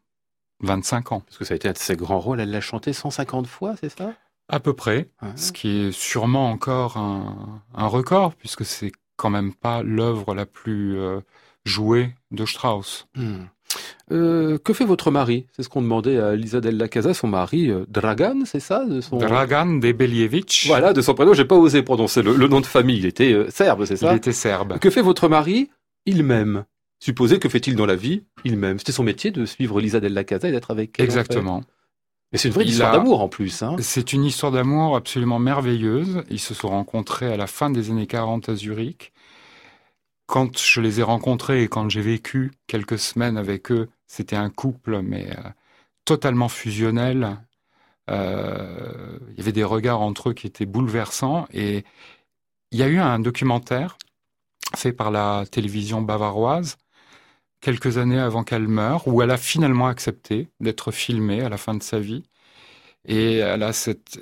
25 0.62 1.12
ans, 1.12 1.20
Parce 1.27 1.38
que 1.38 1.44
ça 1.44 1.55
a 1.55 1.57
été 1.57 1.68
un 1.68 1.72
de 1.72 1.79
ses 1.79 1.96
grands 1.96 2.20
rôles. 2.20 2.40
Elle 2.40 2.51
l'a 2.51 2.61
chanté 2.61 2.92
150 2.92 3.46
fois, 3.46 3.75
c'est 3.81 3.90
ça? 3.96 4.14
À 4.48 4.61
peu 4.61 4.75
près, 4.75 5.09
ce 5.37 5.53
qui 5.53 5.87
est 5.87 5.92
sûrement 5.92 6.51
encore 6.51 6.96
un, 6.96 7.62
un 7.75 7.87
record, 7.87 8.35
puisque 8.35 8.64
c'est 8.64 8.92
quand 9.16 9.31
même 9.31 9.55
pas 9.55 9.83
l'œuvre 9.83 10.35
la 10.35 10.46
plus 10.46 10.98
euh, 10.98 11.20
jouée 11.64 12.14
de 12.33 12.44
Strauss. 12.44 13.07
Hmm. 13.14 13.44
Euh, 14.11 14.59
que 14.59 14.75
fait 14.75 14.85
votre 14.85 15.11
mari? 15.11 15.46
C'est 15.53 15.62
ce 15.62 15.68
qu'on 15.68 15.81
demandait 15.81 16.18
à 16.18 16.35
Lisa 16.35 16.61
Della 16.61 16.88
Casa, 16.88 17.14
son 17.14 17.29
mari, 17.29 17.70
euh, 17.70 17.87
Dragan, 17.88 18.40
c'est 18.44 18.61
ça? 18.61 18.85
De 18.85 19.01
son... 19.01 19.16
Dragan 19.16 19.79
Debelievich, 19.79 20.66
Voilà, 20.66 20.92
de 20.92 21.01
son 21.01 21.14
prénom, 21.14 21.33
j'ai 21.33 21.46
pas 21.46 21.57
osé 21.57 21.83
prononcer 21.83 22.20
le, 22.22 22.37
le 22.37 22.48
nom 22.48 22.61
de 22.61 22.66
famille. 22.66 22.98
Il 22.98 23.07
était 23.07 23.46
serbe, 23.51 23.87
c'est 23.87 23.94
il 23.94 23.98
ça 23.98 24.14
était 24.14 24.33
serbe. 24.33 24.79
Que 24.79 24.90
fait 24.90 25.03
votre 25.03 25.29
mari? 25.29 25.70
Il 26.05 26.25
m'aime. 26.25 26.64
Supposez, 27.03 27.41
que 27.41 27.49
fait-il 27.49 27.75
dans 27.75 27.85
la 27.87 27.97
vie? 27.97 28.23
Il 28.45 28.57
m'aime. 28.57 28.79
C'était 28.79 28.93
son 28.93 29.03
métier 29.03 29.33
de 29.33 29.45
suivre 29.45 29.81
Lisa 29.81 29.99
Della 29.99 30.23
Casa 30.23 30.49
et 30.49 30.53
d'être 30.53 30.71
avec 30.71 30.91
elle. 31.01 31.03
en 31.07 31.11
fait. 31.12 31.19
Exactement. 31.19 31.62
Et 32.31 32.38
c'est 32.38 32.47
une 32.47 32.55
vraie 32.55 32.62
Il 32.65 32.71
histoire 32.71 32.93
a- 32.95 32.97
d'amour 32.99 33.23
en 33.23 33.29
plus. 33.29 33.61
Hein. 33.65 33.75
C'est 33.81 34.12
une 34.12 34.25
histoire 34.25 34.53
d'amour 34.53 34.95
absolument 34.95 35.41
merveilleuse. 35.41 36.23
Ils 36.31 36.38
se 36.38 36.55
sont 36.55 36.69
rencontrés 36.69 37.33
à 37.33 37.37
la 37.37 37.49
fin 37.49 37.71
des 37.71 37.91
années 37.91 38.07
40 38.07 38.49
à 38.51 38.55
Zurich. 38.55 39.12
Quand 40.27 40.57
je 40.57 40.81
les 40.81 41.01
ai 41.01 41.03
rencontrés 41.03 41.65
et 41.65 41.69
quand 41.69 41.88
j'ai 41.88 42.03
vécu 42.03 42.53
quelques 42.69 43.01
semaines 43.01 43.37
avec 43.37 43.73
eux, 43.73 43.88
c'était 44.07 44.37
un 44.37 44.49
couple, 44.49 45.03
mais 45.03 45.27
euh, 45.31 45.43
totalement 46.05 46.49
fusionnel. 46.49 47.37
Euh, 48.11 49.19
il 49.33 49.38
y 49.38 49.41
avait 49.41 49.51
des 49.53 49.65
regards 49.65 50.01
entre 50.03 50.31
eux 50.31 50.35
qui 50.35 50.47
étaient 50.47 50.67
bouleversants. 50.67 51.47
Et 51.53 51.85
il 52.71 52.79
y 52.79 52.83
a 52.85 52.88
eu 52.88 52.99
un 52.99 53.19
documentaire 53.19 53.99
fait 54.77 54.93
par 54.93 55.11
la 55.11 55.45
télévision 55.51 56.01
bavaroise 56.01 56.77
quelques 57.62 57.96
années 57.96 58.18
avant 58.18 58.44
qu'elle 58.44 58.68
meure, 58.68 59.09
où 59.09 59.22
elle 59.22 59.31
a 59.31 59.38
finalement 59.38 59.87
accepté 59.87 60.48
d'être 60.61 60.90
filmée 60.90 61.40
à 61.40 61.48
la 61.48 61.57
fin 61.57 61.75
de 61.75 61.83
sa 61.83 61.98
vie. 61.98 62.25
Et 63.07 63.37
elle 63.37 63.62
a 63.62 63.72
cette, 63.72 64.20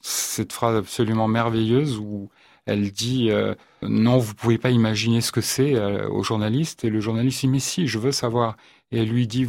cette 0.00 0.52
phrase 0.52 0.76
absolument 0.76 1.26
merveilleuse 1.26 1.98
où 1.98 2.30
elle 2.66 2.92
dit 2.92 3.30
euh, 3.30 3.54
non, 3.82 4.18
vous 4.18 4.34
pouvez 4.34 4.58
pas 4.58 4.70
imaginer 4.70 5.20
ce 5.20 5.32
que 5.32 5.40
c'est 5.40 5.74
euh, 5.74 6.08
au 6.08 6.22
journaliste. 6.22 6.84
Et 6.84 6.90
le 6.90 7.00
journaliste 7.00 7.40
dit 7.40 7.48
mais 7.48 7.58
si, 7.58 7.88
je 7.88 7.98
veux 7.98 8.12
savoir. 8.12 8.56
Et 8.92 8.98
elle 9.00 9.08
lui 9.08 9.26
dit 9.26 9.46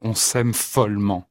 on 0.00 0.14
s'aime 0.14 0.54
follement. 0.54 1.28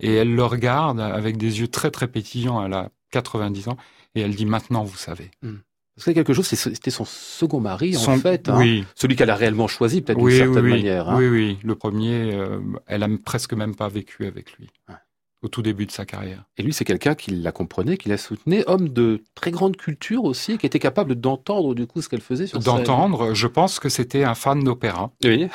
Et 0.00 0.14
elle 0.14 0.34
le 0.34 0.44
regarde 0.44 1.00
avec 1.00 1.36
des 1.36 1.60
yeux 1.60 1.68
très 1.68 1.90
très 1.90 2.08
pétillants. 2.08 2.64
Elle 2.64 2.74
a 2.74 2.90
90 3.12 3.68
ans 3.68 3.76
et 4.14 4.20
elle 4.20 4.34
dit 4.34 4.46
maintenant 4.46 4.84
vous 4.84 4.96
savez. 4.96 5.30
Parce 5.40 5.54
que 6.04 6.10
quelque 6.12 6.32
chose, 6.32 6.46
c'était 6.46 6.90
son 6.90 7.04
second 7.04 7.60
mari 7.60 7.96
en 7.96 8.16
fait. 8.18 8.48
hein. 8.48 8.82
Celui 8.94 9.16
qu'elle 9.16 9.30
a 9.30 9.34
réellement 9.36 9.68
choisi 9.68 10.00
peut-être 10.02 10.20
oui, 10.20 10.32
d'une 10.36 10.44
certaine 10.46 10.64
oui, 10.64 10.70
manière. 10.70 11.08
hein. 11.08 11.16
oui, 11.18 11.28
oui. 11.28 11.58
Le 11.62 11.74
premier, 11.74 12.32
euh, 12.34 12.60
elle 12.86 13.02
a 13.02 13.08
presque 13.24 13.52
même 13.54 13.74
pas 13.74 13.88
vécu 13.88 14.26
avec 14.26 14.52
lui 14.54 14.68
Ouais. 14.88 14.94
au 15.42 15.48
tout 15.48 15.62
début 15.62 15.86
de 15.86 15.90
sa 15.92 16.04
carrière. 16.04 16.44
Et 16.56 16.62
lui, 16.62 16.72
c'est 16.72 16.84
quelqu'un 16.84 17.14
qui 17.14 17.30
la 17.32 17.52
comprenait, 17.52 17.96
qui 17.96 18.08
la 18.08 18.18
soutenait, 18.18 18.64
homme 18.68 18.88
de 18.88 19.22
très 19.34 19.50
grande 19.50 19.76
culture 19.76 20.24
aussi, 20.24 20.58
qui 20.58 20.66
était 20.66 20.78
capable 20.78 21.14
d'entendre 21.14 21.74
du 21.74 21.86
coup 21.86 22.02
ce 22.02 22.08
qu'elle 22.08 22.20
faisait 22.20 22.46
sur. 22.46 22.58
D'entendre, 22.60 23.34
je 23.34 23.46
pense 23.46 23.78
que 23.80 23.88
c'était 23.88 24.24
un 24.24 24.34
fan 24.34 24.62
d'opéra. 24.64 25.10
Oui. 25.24 25.48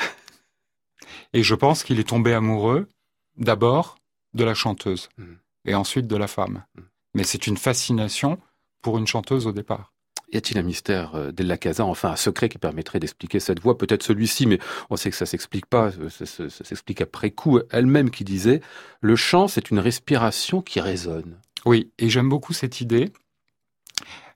Et 1.32 1.42
je 1.42 1.54
pense 1.54 1.82
qu'il 1.84 1.98
est 2.00 2.08
tombé 2.08 2.32
amoureux 2.32 2.88
d'abord 3.36 3.96
de 4.34 4.44
la 4.44 4.54
chanteuse 4.54 5.08
Mm. 5.18 5.24
et 5.66 5.74
ensuite 5.74 6.06
de 6.06 6.16
la 6.16 6.26
femme. 6.26 6.64
Mm. 6.76 6.80
Mais 7.16 7.24
c'est 7.24 7.46
une 7.46 7.56
fascination 7.56 8.38
pour 8.82 8.98
une 8.98 9.06
chanteuse 9.06 9.46
au 9.46 9.52
départ. 9.52 9.92
Y 10.32 10.36
a-t-il 10.38 10.58
un 10.58 10.62
mystère 10.62 11.14
euh, 11.14 11.30
Della 11.32 11.56
Casa, 11.58 11.84
enfin 11.84 12.10
un 12.10 12.16
secret 12.16 12.48
qui 12.48 12.58
permettrait 12.58 12.98
d'expliquer 12.98 13.38
cette 13.40 13.60
voix? 13.60 13.78
Peut-être 13.78 14.02
celui-ci, 14.02 14.46
mais 14.46 14.58
on 14.90 14.96
sait 14.96 15.10
que 15.10 15.16
ça 15.16 15.26
s'explique 15.26 15.66
pas, 15.66 15.90
euh, 16.00 16.08
ça, 16.08 16.26
ça- 16.26 16.50
ça 16.50 16.64
s'explique 16.64 17.00
après 17.00 17.30
coup. 17.30 17.60
Elle-même 17.70 18.10
qui 18.10 18.24
disait 18.24 18.60
«Le 19.00 19.16
chant, 19.16 19.46
c'est 19.48 19.70
une 19.70 19.78
respiration 19.78 20.60
qui 20.62 20.80
résonne 20.80 21.36
Oui, 21.64 21.90
et 21.98 22.08
j'aime 22.08 22.28
beaucoup 22.28 22.52
cette 22.52 22.80
idée 22.80 23.12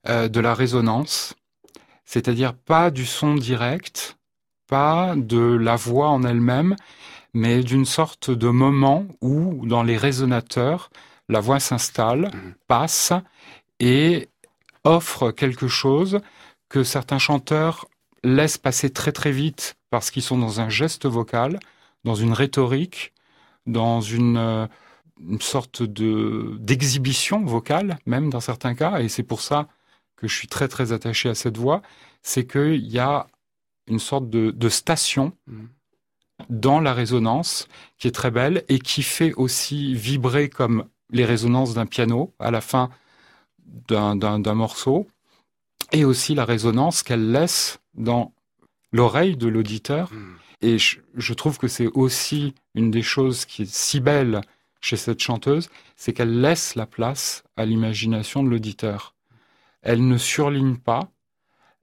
euh, 0.09 0.29
de 0.29 0.40
la 0.40 0.55
résonance, 0.55 1.35
c'est-à-dire 2.05 2.55
pas 2.55 2.90
du 2.90 3.05
son 3.05 3.35
direct, 3.35 4.16
pas 4.68 5.14
de 5.16 5.38
la 5.38 5.77
voix 5.77 6.09
en 6.09 6.22
elle-même, 6.22 6.77
mais 7.35 7.62
d'une 7.62 7.85
sorte 7.85 8.31
de 8.31 8.48
moment 8.48 9.07
où, 9.20 9.66
dans 9.66 9.83
les 9.83 9.96
résonateurs, 9.96 10.90
la 11.29 11.40
voix 11.40 11.61
s'installe, 11.61 12.31
Mhm. 12.33 12.55
passe 12.68 13.12
et 13.81 14.29
offre 14.88 15.33
quelque 15.33 15.68
chose 15.68 16.20
que 16.70 16.85
certains 16.85 17.18
chanteurs 17.18 17.87
laissent 18.24 18.59
passer 18.59 18.90
très 18.90 19.12
très 19.12 19.33
vite 19.33 19.77
parce 19.90 20.11
qu'ils 20.11 20.22
sont 20.24 20.38
dans 20.38 20.61
un 20.61 20.68
geste 20.70 21.07
vocal, 21.07 21.61
dans 22.05 22.16
une 22.16 22.33
rhétorique, 22.33 23.12
dans 23.66 24.01
une, 24.03 24.38
euh, 24.38 24.66
une 25.20 25.40
sorte 25.40 25.83
de 25.83 26.57
d'exhibition 26.61 27.44
vocale, 27.44 27.98
même 28.07 28.31
dans 28.31 28.40
certains 28.40 28.74
cas, 28.74 29.01
et 29.01 29.09
c'est 29.09 29.24
pour 29.24 29.42
ça 29.42 29.68
que 30.16 30.29
je 30.29 30.35
suis 30.37 30.48
très 30.48 30.68
très 30.68 30.92
attaché 30.92 31.29
à 31.31 31.35
cette 31.37 31.59
voix, 31.59 31.83
c'est 32.22 32.46
qu'il 32.46 32.87
y 32.88 32.98
a 33.01 33.29
une 33.88 34.01
sorte 34.01 34.31
de, 34.31 34.53
de 34.53 34.70
station 34.70 35.33
Mhm. 35.48 35.68
dans 36.51 36.81
la 36.81 36.94
résonance 36.94 37.68
qui 37.98 38.09
est 38.09 38.12
très 38.12 38.31
belle 38.31 38.64
et 38.68 38.79
qui 38.79 39.03
fait 39.03 39.33
aussi 39.35 39.94
vibrer 39.94 40.48
comme 40.48 40.87
les 41.11 41.24
résonances 41.24 41.74
d'un 41.74 41.87
piano. 41.87 42.35
À 42.38 42.51
la 42.51 42.61
fin 42.61 42.90
d'un- 43.89 44.55
morceau, 44.55 45.07
et 45.93 46.05
aussi 46.05 46.35
la 46.35 46.45
résonance 46.45 47.03
qu'elle 47.03 47.33
laisse 47.33 47.79
dans 47.95 48.33
l'oreille 48.93 49.37
de 49.37 49.49
l'auditeur. 49.49 50.11
Et 50.61 50.79
je, 50.79 50.99
je 51.15 51.35
trouve 51.35 51.59
que 51.59 51.69
c'est 51.69 51.87
aussi 51.87 52.55
une 52.75 52.91
des 52.91 53.03
choses 53.03 53.45
qui 53.45 53.63
est 53.63 53.71
si 53.73 54.01
belle 54.01 54.41
chez 54.81 54.97
cette 54.97 55.21
chanteuse, 55.21 55.71
c'est 55.97 56.13
qu'elle 56.13 56.41
laisse 56.41 56.75
la 56.75 56.87
place 56.87 57.43
à 57.57 57.65
l'imagination 57.65 58.43
de 58.43 58.49
l'auditeur. 58.49 59.15
Elle 59.83 60.07
ne 60.07 60.19
surligne 60.19 60.77
pas, 60.77 61.09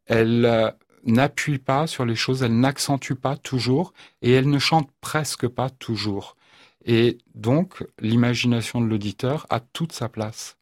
elle 0.05 0.45
euh, 0.45 0.71
n'appuie 1.05 1.57
pas 1.57 1.87
sur 1.87 2.05
les 2.05 2.15
choses, 2.15 2.43
elle 2.43 2.59
n'accentue 2.59 3.13
pas 3.13 3.37
toujours, 3.37 3.93
et 4.21 4.31
elle 4.31 4.49
ne 4.49 4.59
chante 4.59 4.89
presque 5.01 5.47
pas 5.47 5.69
toujours. 5.69 6.35
Et 6.85 7.17
donc, 7.33 7.83
l'imagination 7.99 8.79
de 8.81 8.87
l'auditeur 8.87 9.45
a 9.49 9.59
toute 9.59 9.91
sa 9.91 10.07
place. 10.09 10.57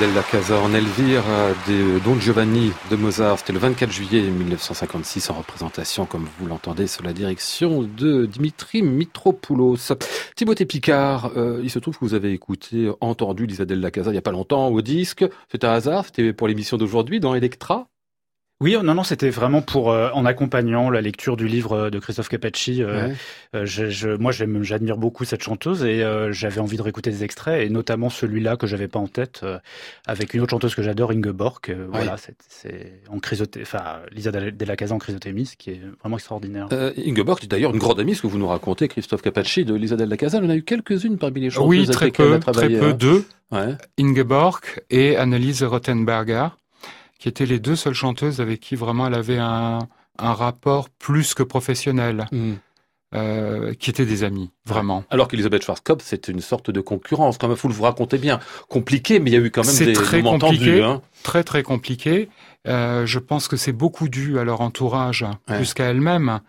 Della 0.00 0.22
Casa 0.22 0.58
en 0.58 0.72
Elvire 0.72 1.22
euh, 1.28 1.52
de 1.68 1.98
Don 2.02 2.18
Giovanni 2.18 2.72
de 2.90 2.96
Mozart. 2.96 3.38
C'était 3.38 3.52
le 3.52 3.58
24 3.58 3.92
juillet 3.92 4.22
1956 4.22 5.28
en 5.28 5.34
représentation, 5.34 6.06
comme 6.06 6.26
vous 6.38 6.46
l'entendez, 6.46 6.86
sous 6.86 7.02
la 7.02 7.12
direction 7.12 7.82
de 7.82 8.24
Dimitri 8.24 8.80
Mitropoulos. 8.80 9.92
Timothée 10.36 10.64
Picard, 10.64 11.32
euh, 11.36 11.60
il 11.62 11.68
se 11.68 11.78
trouve 11.78 11.98
que 11.98 12.04
vous 12.06 12.14
avez 12.14 12.32
écouté, 12.32 12.90
entendu 13.02 13.44
Elisa 13.44 13.66
Della 13.66 13.90
Casa 13.90 14.08
il 14.08 14.14
n'y 14.14 14.18
a 14.18 14.22
pas 14.22 14.32
longtemps 14.32 14.68
au 14.68 14.80
disque. 14.80 15.22
C'est 15.52 15.64
un 15.64 15.72
hasard, 15.72 16.06
c'était 16.06 16.32
pour 16.32 16.48
l'émission 16.48 16.78
d'aujourd'hui 16.78 17.20
dans 17.20 17.34
Electra? 17.34 17.90
Oui, 18.60 18.76
non, 18.82 18.94
non, 18.94 19.02
c'était 19.04 19.30
vraiment 19.30 19.62
pour 19.62 19.90
euh, 19.90 20.10
en 20.12 20.24
accompagnant 20.26 20.90
la 20.90 21.00
lecture 21.00 21.36
du 21.36 21.48
livre 21.48 21.72
euh, 21.72 21.90
de 21.90 21.98
Christophe 21.98 22.28
Capacci. 22.28 22.82
Euh, 22.82 23.08
Ouais. 23.08 23.14
euh, 23.54 23.64
je, 23.66 23.88
je- 23.88 24.10
moi, 24.16 24.32
j'aime- 24.32 24.62
j'admire 24.62 24.96
beaucoup 24.98 25.24
cette 25.24 25.42
chanteuse 25.42 25.82
et 25.84 26.02
euh, 26.04 26.30
j'avais 26.32 26.60
envie 26.60 26.76
de 26.76 26.82
réécouter 26.82 27.10
des 27.10 27.24
extraits 27.24 27.64
et 27.66 27.70
notamment 27.70 28.10
celui-là 28.10 28.56
que 28.56 28.66
j'avais 28.66 28.88
pas 28.88 28.98
en 28.98 29.06
tête 29.06 29.40
euh, 29.44 29.58
avec 30.06 30.34
une 30.34 30.40
autre 30.42 30.50
chanteuse 30.50 30.74
que 30.74 30.82
j'adore, 30.82 31.10
Ingeborg. 31.12 31.58
Euh, 31.70 31.86
Voilà, 31.90 32.16
c'est- 32.16 32.34
c'est 32.48 32.92
en 33.10 33.18
chrysoté, 33.18 33.60
enfin 33.62 34.00
Lisa 34.12 34.30
Della 34.30 34.76
Casa 34.76 34.94
en 34.94 34.98
chrysothémie, 34.98 35.46
ce 35.46 35.56
qui 35.56 35.70
est 35.70 35.80
vraiment 36.00 36.16
extraordinaire. 36.16 36.68
Euh, 36.72 36.92
Ingeborg, 37.06 37.38
est 37.42 37.46
d'ailleurs 37.46 37.72
une 37.72 37.78
grande 37.78 38.00
amie, 38.00 38.14
ce 38.14 38.22
que 38.22 38.26
vous 38.26 38.38
nous 38.38 38.48
racontez, 38.48 38.88
Christophe 38.88 39.22
Capacci 39.22 39.64
de 39.64 39.74
Lisa 39.74 39.96
Della 39.96 40.16
Casa. 40.16 40.38
En 40.38 40.50
a 40.50 40.54
eu 40.56 40.62
quelques-unes 40.62 41.16
parmi 41.18 41.40
les 41.40 41.50
chanteuses 41.50 41.68
Oui, 41.68 41.86
très 41.86 42.10
peu, 42.10 42.38
très 42.40 42.68
peu, 42.68 42.84
hein. 42.88 42.92
deux. 42.92 43.24
Ouais. 43.52 43.74
Ingeborg 43.98 44.60
et 44.90 45.16
Anneliese 45.16 45.64
Rothenberger, 45.64 46.48
qui 47.20 47.28
étaient 47.28 47.46
les 47.46 47.58
deux 47.60 47.76
seules 47.76 47.94
chanteuses 47.94 48.40
avec 48.40 48.58
qui 48.60 48.74
vraiment 48.74 49.06
elle 49.06 49.14
avait 49.14 49.38
un, 49.38 49.78
un 50.18 50.32
rapport 50.32 50.88
plus 50.90 51.34
que 51.34 51.42
professionnel, 51.44 52.26
Mm. 52.32 52.54
euh, 53.14 53.74
qui 53.74 53.90
étaient 53.90 54.06
des 54.06 54.24
amis, 54.24 54.50
vraiment. 54.64 55.04
Alors 55.10 55.28
qu'Elisabeth 55.28 55.62
Schwarzkopf, 55.64 56.02
c'est 56.04 56.28
une 56.28 56.40
sorte 56.40 56.70
de 56.70 56.80
concurrence. 56.80 57.38
Quand 57.38 57.48
même, 57.48 57.56
vous 57.56 57.68
le 57.68 57.74
racontez 57.82 58.18
bien. 58.18 58.38
Compliqué, 58.68 59.18
mais 59.20 59.30
il 59.30 59.34
y 59.34 59.36
a 59.36 59.40
eu 59.40 59.50
quand 59.50 59.64
même 59.66 59.70
C'est 59.74 59.84
des 59.86 59.92
très 59.92 60.22
moments 60.22 60.38
compliqué. 60.38 60.64
tendus. 60.80 60.82
Hein. 60.82 61.02
Très 61.22 61.44
très 61.44 61.62
compliqué. 61.62 62.28
Euh, 62.68 63.04
je 63.06 63.18
pense 63.18 63.48
que 63.48 63.56
c'est 63.56 63.72
beaucoup 63.72 64.08
dû 64.08 64.38
à 64.38 64.44
leur 64.44 64.60
entourage, 64.60 65.26
Ouais. 65.48 65.56
plus 65.56 65.74
qu'à 65.74 65.84
elles-mêmes. 65.90 66.40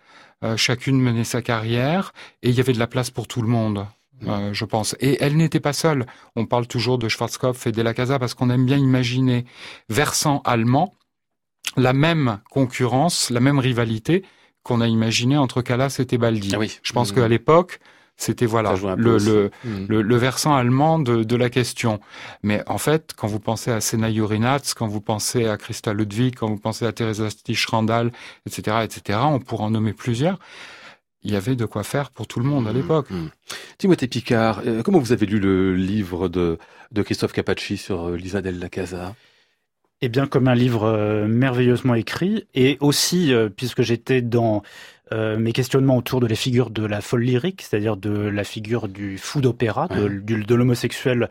Euh, 0.44 0.56
chacune 0.56 1.00
menait 1.00 1.22
sa 1.24 1.40
carrière 1.42 2.12
et 2.42 2.48
il 2.48 2.54
y 2.56 2.60
avait 2.60 2.72
de 2.72 2.78
la 2.80 2.88
place 2.88 3.10
pour 3.10 3.28
tout 3.28 3.42
le 3.42 3.48
monde. 3.48 3.86
Euh, 4.26 4.52
je 4.52 4.64
pense. 4.64 4.94
Et 5.00 5.18
elle 5.20 5.36
n'était 5.36 5.60
pas 5.60 5.72
seule. 5.72 6.06
On 6.36 6.46
parle 6.46 6.66
toujours 6.66 6.98
de 6.98 7.08
Schwarzkopf 7.08 7.66
et 7.66 7.72
de 7.72 7.82
la 7.82 7.94
Casa 7.94 8.18
parce 8.18 8.34
qu'on 8.34 8.50
aime 8.50 8.64
bien 8.66 8.78
imaginer, 8.78 9.44
versant 9.88 10.40
allemand, 10.44 10.94
la 11.76 11.92
même 11.92 12.38
concurrence, 12.50 13.30
la 13.30 13.40
même 13.40 13.58
rivalité 13.58 14.24
qu'on 14.62 14.80
a 14.80 14.86
imaginé 14.86 15.36
entre 15.36 15.62
Callas 15.62 15.96
et 15.98 16.06
Tebaldi. 16.06 16.52
Ah 16.54 16.58
oui. 16.58 16.78
Je 16.82 16.92
pense 16.92 17.12
Mm. 17.12 17.14
qu'à 17.16 17.28
l'époque, 17.28 17.80
c'était 18.16 18.46
voilà 18.46 18.74
le, 18.96 19.14
aussi. 19.14 19.26
le, 19.26 19.50
le, 19.88 20.02
le 20.02 20.16
versant 20.16 20.54
allemand 20.54 20.98
de, 21.00 21.24
de 21.24 21.36
la 21.36 21.50
question. 21.50 21.98
Mais 22.42 22.62
en 22.68 22.78
fait, 22.78 23.12
quand 23.16 23.26
vous 23.26 23.40
pensez 23.40 23.72
à 23.72 23.80
Sena 23.80 24.12
Jurinats, 24.12 24.60
quand 24.76 24.86
vous 24.86 25.00
pensez 25.00 25.48
à 25.48 25.56
Christa 25.56 25.94
Ludwig, 25.94 26.36
quand 26.36 26.46
vous 26.46 26.58
pensez 26.58 26.84
à 26.86 26.92
Teresa 26.92 27.28
Stich-Randall, 27.30 28.12
etc., 28.46 28.76
etc., 28.84 29.18
on 29.24 29.40
pourrait 29.40 29.64
en 29.64 29.70
nommer 29.70 29.94
plusieurs. 29.94 30.38
Il 31.24 31.32
y 31.32 31.36
avait 31.36 31.56
de 31.56 31.64
quoi 31.66 31.82
faire 31.84 32.10
pour 32.10 32.26
tout 32.26 32.40
le 32.40 32.46
monde 32.46 32.66
à 32.66 32.72
Mm, 32.72 32.76
l'époque. 32.76 33.10
mm. 33.10 33.26
Timothée 33.78 34.08
Picard, 34.08 34.62
euh, 34.66 34.82
comment 34.82 34.98
vous 34.98 35.12
avez 35.12 35.26
lu 35.26 35.38
le 35.38 35.74
livre 35.74 36.28
de, 36.28 36.58
de 36.90 37.02
Christophe 37.02 37.32
Capacci 37.32 37.76
sur 37.76 38.08
euh, 38.08 38.16
Lisa 38.16 38.42
Della 38.42 38.68
Casa? 38.68 39.14
Eh 40.04 40.08
bien, 40.08 40.26
comme 40.26 40.48
un 40.48 40.54
livre 40.56 40.82
euh, 40.84 41.28
merveilleusement 41.28 41.94
écrit, 41.94 42.48
et 42.54 42.76
aussi, 42.80 43.32
euh, 43.32 43.48
puisque 43.48 43.82
j'étais 43.82 44.20
dans 44.20 44.62
euh, 45.12 45.36
mes 45.38 45.52
questionnements 45.52 45.96
autour 45.96 46.20
de 46.20 46.26
la 46.26 46.34
figure 46.34 46.70
de 46.70 46.84
la 46.84 47.00
folle 47.00 47.22
lyrique, 47.22 47.62
c'est-à-dire 47.62 47.96
de 47.96 48.10
la 48.10 48.44
figure 48.44 48.88
du 48.88 49.18
fou 49.18 49.40
d'opéra, 49.40 49.86
de, 49.88 50.08
de 50.08 50.54
l'homosexuel 50.54 51.28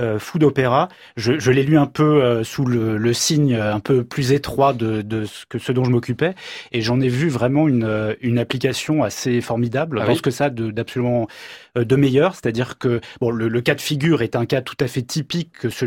euh, 0.00 0.18
fou 0.18 0.38
d'opéra, 0.38 0.88
je, 1.16 1.38
je 1.38 1.50
l'ai 1.50 1.62
lu 1.62 1.76
un 1.76 1.86
peu 1.86 2.22
euh, 2.22 2.44
sous 2.44 2.64
le, 2.64 2.96
le 2.96 3.12
signe 3.12 3.54
un 3.54 3.80
peu 3.80 4.04
plus 4.04 4.32
étroit 4.32 4.72
de, 4.72 5.02
de 5.02 5.24
ce, 5.24 5.44
que, 5.46 5.58
ce 5.58 5.72
dont 5.72 5.84
je 5.84 5.90
m'occupais, 5.90 6.34
et 6.72 6.80
j'en 6.80 7.00
ai 7.00 7.08
vu 7.08 7.28
vraiment 7.28 7.68
une, 7.68 8.16
une 8.20 8.38
application 8.38 9.02
assez 9.02 9.40
formidable. 9.40 9.98
Ah 10.00 10.04
dans 10.06 10.12
oui. 10.12 10.16
ce 10.16 10.22
que 10.22 10.30
ça 10.30 10.50
de- 10.50 10.70
d'absolument 10.70 11.28
euh, 11.76 11.84
de 11.84 11.96
meilleur, 11.96 12.34
c'est-à-dire 12.34 12.78
que 12.78 13.00
bon, 13.20 13.30
le, 13.30 13.48
le 13.48 13.60
cas 13.60 13.74
de 13.74 13.80
figure 13.80 14.22
est 14.22 14.36
un 14.36 14.46
cas 14.46 14.62
tout 14.62 14.76
à 14.80 14.86
fait 14.86 15.02
typique 15.02 15.52
que 15.52 15.68
ce 15.68 15.84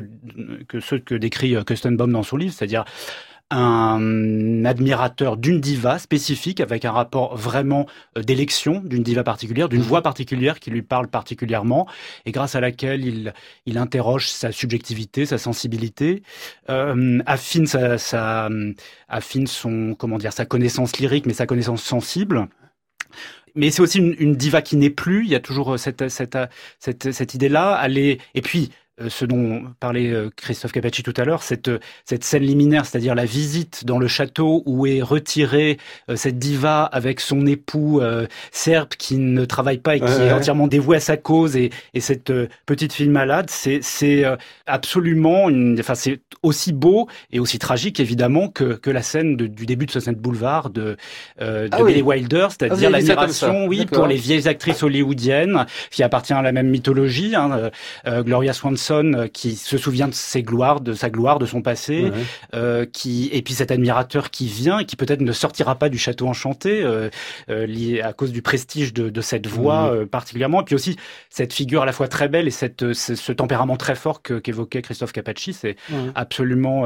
que, 0.68 0.80
ceux 0.80 1.00
que 1.00 1.16
décrit 1.16 1.56
Kustenbaum 1.66 2.12
dans 2.12 2.24
son 2.24 2.38
livre, 2.38 2.54
c'est-à-dire 2.54 2.86
un 3.52 4.64
admirateur 4.66 5.38
d'une 5.38 5.60
diva 5.60 6.00
spécifique 6.00 6.62
avec 6.62 6.86
un 6.86 6.92
rapport 6.92 7.36
vraiment 7.36 7.86
euh, 8.18 8.24
d'élection 8.24 8.82
d'une 8.84 9.04
diva 9.04 9.24
particulière, 9.24 9.68
d'une 9.70 9.82
voix 9.82 10.02
particulière 10.02 10.60
qui 10.60 10.72
lui 10.72 10.82
parle 10.82 11.08
particulièrement 11.10 11.88
et 12.26 12.32
grâce 12.32 12.56
à 12.56 12.62
laquelle 12.62 13.06
il, 13.06 13.34
il 13.66 13.78
interroge 13.78 14.30
sa 14.30 14.52
subjectivité, 14.52 15.26
sa 15.26 15.38
sensibilité, 15.38 16.24
euh, 16.70 17.20
affine 17.26 17.68
sa, 17.68 17.98
sa 17.98 18.50
affine 19.10 19.48
son 19.48 19.96
comment 20.00 20.18
dire 20.18 20.34
sa 20.34 20.46
connaissance 20.46 20.98
lyrique 20.98 21.26
mais 21.26 21.34
sa 21.34 21.46
connaissance 21.46 21.84
sensible. 21.84 22.48
Mais 23.56 23.70
c'est 23.70 23.82
aussi 23.82 24.00
une, 24.00 24.16
une 24.18 24.36
diva 24.36 24.62
qui 24.62 24.78
n'est 24.78 24.90
plus. 24.90 25.26
Il 25.26 25.30
y 25.30 25.36
a 25.36 25.42
toujours 25.42 25.74
euh, 25.74 25.78
cette 25.78 26.08
cette 26.08 26.38
cette, 26.80 27.12
cette 27.12 27.34
idée-là. 27.34 27.74
Aller 27.74 28.20
et 28.34 28.42
puis 28.42 28.72
ce 29.10 29.26
dont 29.26 29.64
parlait 29.80 30.10
euh, 30.12 30.30
Christophe 30.36 30.72
Capacci 30.72 31.04
tout 31.04 31.14
à 31.18 31.26
l'heure, 31.26 31.44
cette 31.44 31.68
euh, 31.68 31.80
cette 32.06 32.24
scène 32.24 32.44
liminaire, 32.44 32.86
c'est-à-dire 32.86 33.16
la 33.16 33.26
visite 33.26 33.86
dans 33.86 34.00
le 34.00 34.08
château 34.08 34.64
où 34.66 34.86
est 34.86 35.02
retirée 35.02 35.78
euh, 36.10 36.16
cette 36.16 36.40
diva 36.40 36.84
avec 36.84 37.20
son 37.20 37.46
époux 37.46 38.00
euh, 38.02 38.28
serbe 38.52 38.90
qui 38.98 39.18
ne 39.18 39.46
travaille 39.46 39.78
pas 39.80 39.96
et 39.96 40.00
qui 40.00 40.06
Ouais, 40.06 40.12
est 40.12 40.24
ouais. 40.26 40.32
entièrement 40.34 40.68
dévoué 40.68 40.98
à 40.98 41.00
sa 41.00 41.18
cause 41.18 41.56
et, 41.56 41.70
et 41.94 42.00
cette 42.00 42.30
euh, 42.30 42.48
petite 42.66 42.94
fille 42.94 43.10
malade, 43.10 43.48
c'est 43.50 43.80
c'est 43.82 44.24
euh, 44.26 44.36
absolument 44.68 45.50
une, 45.50 45.78
enfin 45.80 45.96
c'est 45.96 46.20
aussi 46.44 46.74
beau 46.74 47.08
et 47.32 47.40
aussi 47.40 47.60
tragique 47.60 48.00
évidemment 48.00 48.48
que 48.50 48.74
que 48.76 48.90
la 48.90 49.02
scène 49.02 49.36
de- 49.38 49.48
du 49.48 49.66
début 49.66 49.86
de 49.86 49.92
Sunset 49.92 50.14
Boulevard 50.14 50.70
de 50.70 50.98
euh, 51.42 51.66
de 51.66 51.70
Ah 51.74 51.84
oui. 51.84 51.92
Billy 51.94 52.02
Wilder, 52.02 52.48
Ah, 52.48 52.50
c'est-à-dire 52.50 52.90
ça. 52.90 52.90
l'admiration, 52.90 53.66
oui, 53.68 53.86
pour 53.86 54.08
les 54.08 54.16
vieilles 54.16 54.48
actrices 54.48 54.84
hollywoodiennes 54.84 55.66
qui 55.92 56.04
appartient 56.04 56.34
à 56.34 56.42
la 56.42 56.52
même 56.52 56.70
mythologie. 56.70 57.36
Hein, 57.36 57.52
euh, 57.52 57.70
euh, 58.08 58.24
Gloria 58.24 58.54
Swanson 58.54 58.72
euh, 58.92 59.28
qui 59.28 59.56
se 59.56 59.78
souvient 59.78 60.08
de 60.08 60.14
ses 60.14 60.44
gloires, 60.44 60.82
de 60.82 60.94
sa 60.94 61.10
gloire, 61.10 61.40
de 61.40 61.46
son 61.46 61.62
passé, 61.62 62.04
Ouais. 62.04 62.12
euh, 62.54 62.86
qui 62.86 63.30
et 63.32 63.42
puis 63.42 63.54
cet 63.54 63.72
admirateur 63.72 64.30
qui 64.30 64.48
vient 64.48 64.80
et 64.80 64.86
qui 64.86 64.96
peut-être 64.96 65.22
ne 65.22 65.32
sortira 65.32 65.76
pas 65.76 65.90
du 65.90 65.98
château 65.98 66.28
enchanté 66.28 66.82
euh, 66.84 67.10
lié 67.48 68.02
à 68.02 68.14
cause 68.14 68.32
du 68.32 68.42
prestige 68.42 68.94
de, 68.94 69.10
de 69.10 69.22
cette 69.22 69.48
voix 69.48 69.92
Mhm. 69.96 70.08
particulièrement. 70.08 70.62
Et 70.62 70.66
puis 70.66 70.76
aussi 70.76 70.96
cette 71.30 71.54
figure 71.54 71.82
à 71.84 71.86
la 71.86 71.92
fois 71.94 72.08
très 72.08 72.28
belle 72.28 72.48
et 72.48 72.52
cette, 72.52 72.94
ce, 72.94 73.16
ce 73.16 73.32
tempérament 73.32 73.78
très 73.78 73.96
fort 73.96 74.22
qu'évoquait 74.22 74.82
Christophe 74.82 75.12
Capacci, 75.14 75.54
c'est 75.54 75.76
Ouais. 75.92 76.12
absolument 76.16 76.86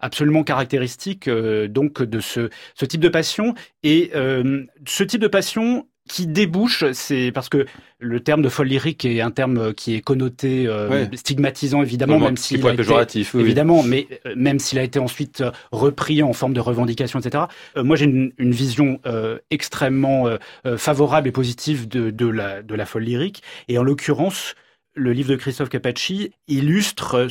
absolument 0.00 0.42
caractéristique 0.44 1.28
donc 1.28 2.02
de 2.02 2.20
ce 2.20 2.48
ce 2.74 2.84
type 2.84 3.00
de 3.00 3.08
passion 3.08 3.54
et 3.82 4.10
ce 4.14 5.02
type 5.04 5.20
de 5.20 5.28
passion 5.28 5.86
qui 6.08 6.26
débouche, 6.26 6.84
c'est 6.92 7.32
parce 7.32 7.48
que 7.48 7.64
le 7.98 8.20
terme 8.20 8.42
de 8.42 8.48
folle 8.50 8.66
lyrique 8.66 9.04
est 9.06 9.22
un 9.22 9.30
terme 9.30 9.72
qui 9.72 9.94
est 9.94 10.00
connoté 10.02 10.66
euh, 10.66 10.88
Ouais. 10.90 11.08
stigmatisant 11.14 11.82
évidemment, 11.82 12.18
même 12.18 12.36
s'il 12.36 12.60
pourrait 12.60 12.72
a 12.78 13.02
été 13.02 13.24
oui. 13.34 13.40
Évidemment, 13.40 13.82
mais 13.82 14.06
euh, 14.26 14.34
même 14.36 14.58
s'il 14.58 14.78
a 14.78 14.82
été 14.82 14.98
ensuite 14.98 15.40
euh, 15.40 15.50
repris 15.72 16.22
en 16.22 16.34
forme 16.34 16.52
de 16.52 16.60
revendication, 16.60 17.18
etc. 17.20 17.44
euh, 17.76 17.84
moi, 17.84 17.96
j'ai 17.96 18.04
une, 18.04 18.32
une 18.36 18.52
vision 18.52 19.00
euh, 19.06 19.38
extrêmement 19.50 20.26
euh, 20.26 20.36
euh, 20.66 20.76
favorable 20.76 21.28
et 21.28 21.32
positive 21.32 21.88
de, 21.88 22.10
de 22.10 22.26
la 22.26 22.62
de 22.62 22.74
la 22.74 22.84
folle 22.84 23.04
lyrique. 23.04 23.42
Et 23.68 23.78
en 23.78 23.82
l'occurrence, 23.82 24.54
le 24.94 25.12
livre 25.12 25.30
de 25.30 25.36
Christophe 25.36 25.68
Capacci 25.68 26.30
illustre 26.48 27.26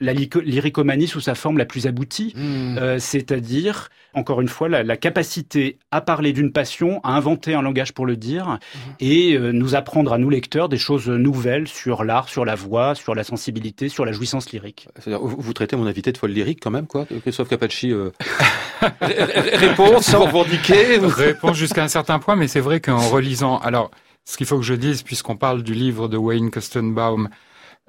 la 0.00 0.12
lyricomanie 0.12 1.06
sous 1.06 1.20
sa 1.20 1.34
forme 1.36 1.56
la 1.58 1.64
plus 1.64 1.86
aboutie, 1.86 2.32
Mm. 2.36 2.78
euh, 2.78 2.98
c'est-à-dire, 2.98 3.88
encore 4.12 4.40
une 4.40 4.48
fois, 4.48 4.68
la, 4.68 4.82
la 4.82 4.96
capacité 4.96 5.78
à 5.92 6.00
parler 6.00 6.32
d'une 6.32 6.50
passion, 6.52 7.00
à 7.04 7.12
inventer 7.16 7.54
un 7.54 7.62
langage 7.62 7.92
pour 7.92 8.04
le 8.04 8.16
dire, 8.16 8.58
et 9.00 9.34
euh, 9.34 9.52
nous 9.52 9.76
apprendre 9.76 10.12
à 10.12 10.18
nous 10.18 10.28
lecteurs 10.30 10.68
des 10.68 10.76
choses 10.78 11.08
nouvelles 11.08 11.68
sur 11.68 12.02
l'art, 12.04 12.28
sur 12.28 12.44
la 12.44 12.56
voix, 12.56 12.94
sur 12.96 13.14
la 13.14 13.22
sensibilité, 13.24 13.88
sur 13.88 14.04
la 14.04 14.12
jouissance 14.12 14.50
lyrique. 14.52 14.88
C'est-à-dire, 14.98 15.24
vous, 15.24 15.36
vous 15.38 15.52
traitez 15.52 15.76
mon 15.76 15.86
invité 15.86 16.10
de 16.12 16.18
folle 16.18 16.32
lyrique 16.32 16.58
quand 16.60 16.70
même, 16.72 16.86
quoi 16.88 17.06
Christophe 17.22 17.48
Capacci, 17.48 17.92
euh... 17.92 18.10
ré- 19.00 19.22
ré- 19.22 19.56
réponse, 19.56 20.12
revendiquer 20.14 20.98
Réponse 20.98 21.56
jusqu'à 21.56 21.84
un 21.84 21.88
certain 21.88 22.18
point, 22.18 22.34
mais 22.36 22.48
c'est 22.48 22.60
vrai 22.60 22.80
qu'en 22.80 22.98
relisant, 22.98 23.58
alors, 23.58 23.90
ce 24.24 24.36
qu'il 24.36 24.46
faut 24.46 24.56
que 24.56 24.62
je 24.64 24.74
dise, 24.74 25.02
puisqu'on 25.02 25.36
parle 25.36 25.62
du 25.62 25.74
livre 25.74 26.08
de 26.08 26.16
Wayne 26.16 26.50
Kostenbaum, 26.50 27.28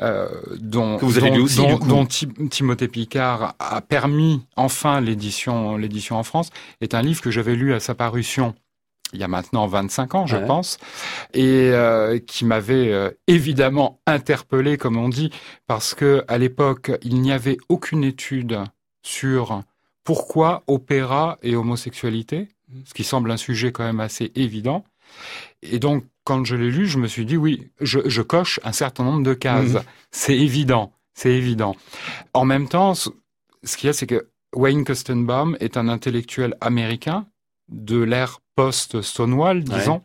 euh, 0.01 0.27
dont, 0.59 0.97
Que 0.97 1.05
vous 1.05 1.17
avez 1.17 1.29
dont, 1.29 1.35
lu 1.35 1.41
aussi, 1.43 1.57
dont- 1.57 1.77
dont 1.77 2.05
Ti- 2.05 2.27
Timothée 2.49 2.89
Picard 2.89 3.55
a 3.59 3.79
permis 3.81 4.45
enfin 4.57 4.99
l'édition, 4.99 5.77
l'édition 5.77 6.17
en 6.17 6.23
France, 6.23 6.49
est 6.81 6.93
un 6.93 7.01
livre 7.01 7.21
que 7.21 7.31
j'avais 7.31 7.55
lu 7.55 7.73
à 7.73 7.79
sa 7.79 7.95
parution 7.95 8.55
il 9.13 9.19
y 9.19 9.23
a 9.23 9.27
maintenant 9.29 9.65
25 9.67 10.15
ans, 10.15 10.25
je 10.25 10.35
Ouais. 10.35 10.45
pense, 10.47 10.77
et 11.33 11.69
euh, 11.71 12.17
qui 12.19 12.43
m'avait 12.43 12.91
euh, 12.91 13.11
évidemment 13.27 14.01
interpellé, 14.07 14.77
comme 14.77 14.97
on 14.97 15.07
dit, 15.07 15.29
parce 15.67 15.93
que 15.93 16.25
à 16.27 16.37
l'époque, 16.37 16.91
il 17.03 17.21
n'y 17.21 17.31
avait 17.31 17.57
aucune 17.69 18.03
étude 18.03 18.59
sur 19.03 19.61
pourquoi 20.03 20.63
opéra 20.67 21.37
et 21.43 21.55
homosexualité, 21.55 22.49
ce 22.83 22.93
qui 22.93 23.03
semble 23.05 23.31
un 23.31 23.37
sujet 23.37 23.71
quand 23.71 23.85
même 23.85 24.01
assez 24.01 24.31
évident. 24.35 24.83
Et 25.61 25.79
donc, 25.79 26.03
quand 26.25 26.43
je 26.43 26.55
l'ai 26.57 26.69
lu, 26.71 26.87
je 26.87 26.97
me 26.97 27.07
suis 27.07 27.25
dit, 27.25 27.37
oui, 27.37 27.69
je, 27.79 27.99
je 28.05 28.21
coche 28.21 28.59
un 28.63 28.73
certain 28.73 29.03
nombre 29.05 29.23
de 29.23 29.33
cases. 29.33 29.73
Mhm. 29.75 29.83
C'est 30.11 30.37
évident. 30.37 30.91
C'est 31.13 31.31
évident. 31.31 31.75
En 32.33 32.43
même 32.43 32.67
temps, 32.67 32.93
ce 32.93 33.09
ce 33.63 33.77
qu'il 33.77 33.87
y 33.87 33.89
a, 33.89 33.93
c'est 33.93 34.05
que 34.05 34.27
Wayne 34.53 34.83
Kostenbaum 34.85 35.57
est 35.59 35.75
un 35.77 35.87
intellectuel 35.87 36.55
américain 36.61 37.25
de 37.69 37.99
l'ère 37.99 38.41
post-Stonewall, 38.55 39.63
disons, 39.63 40.03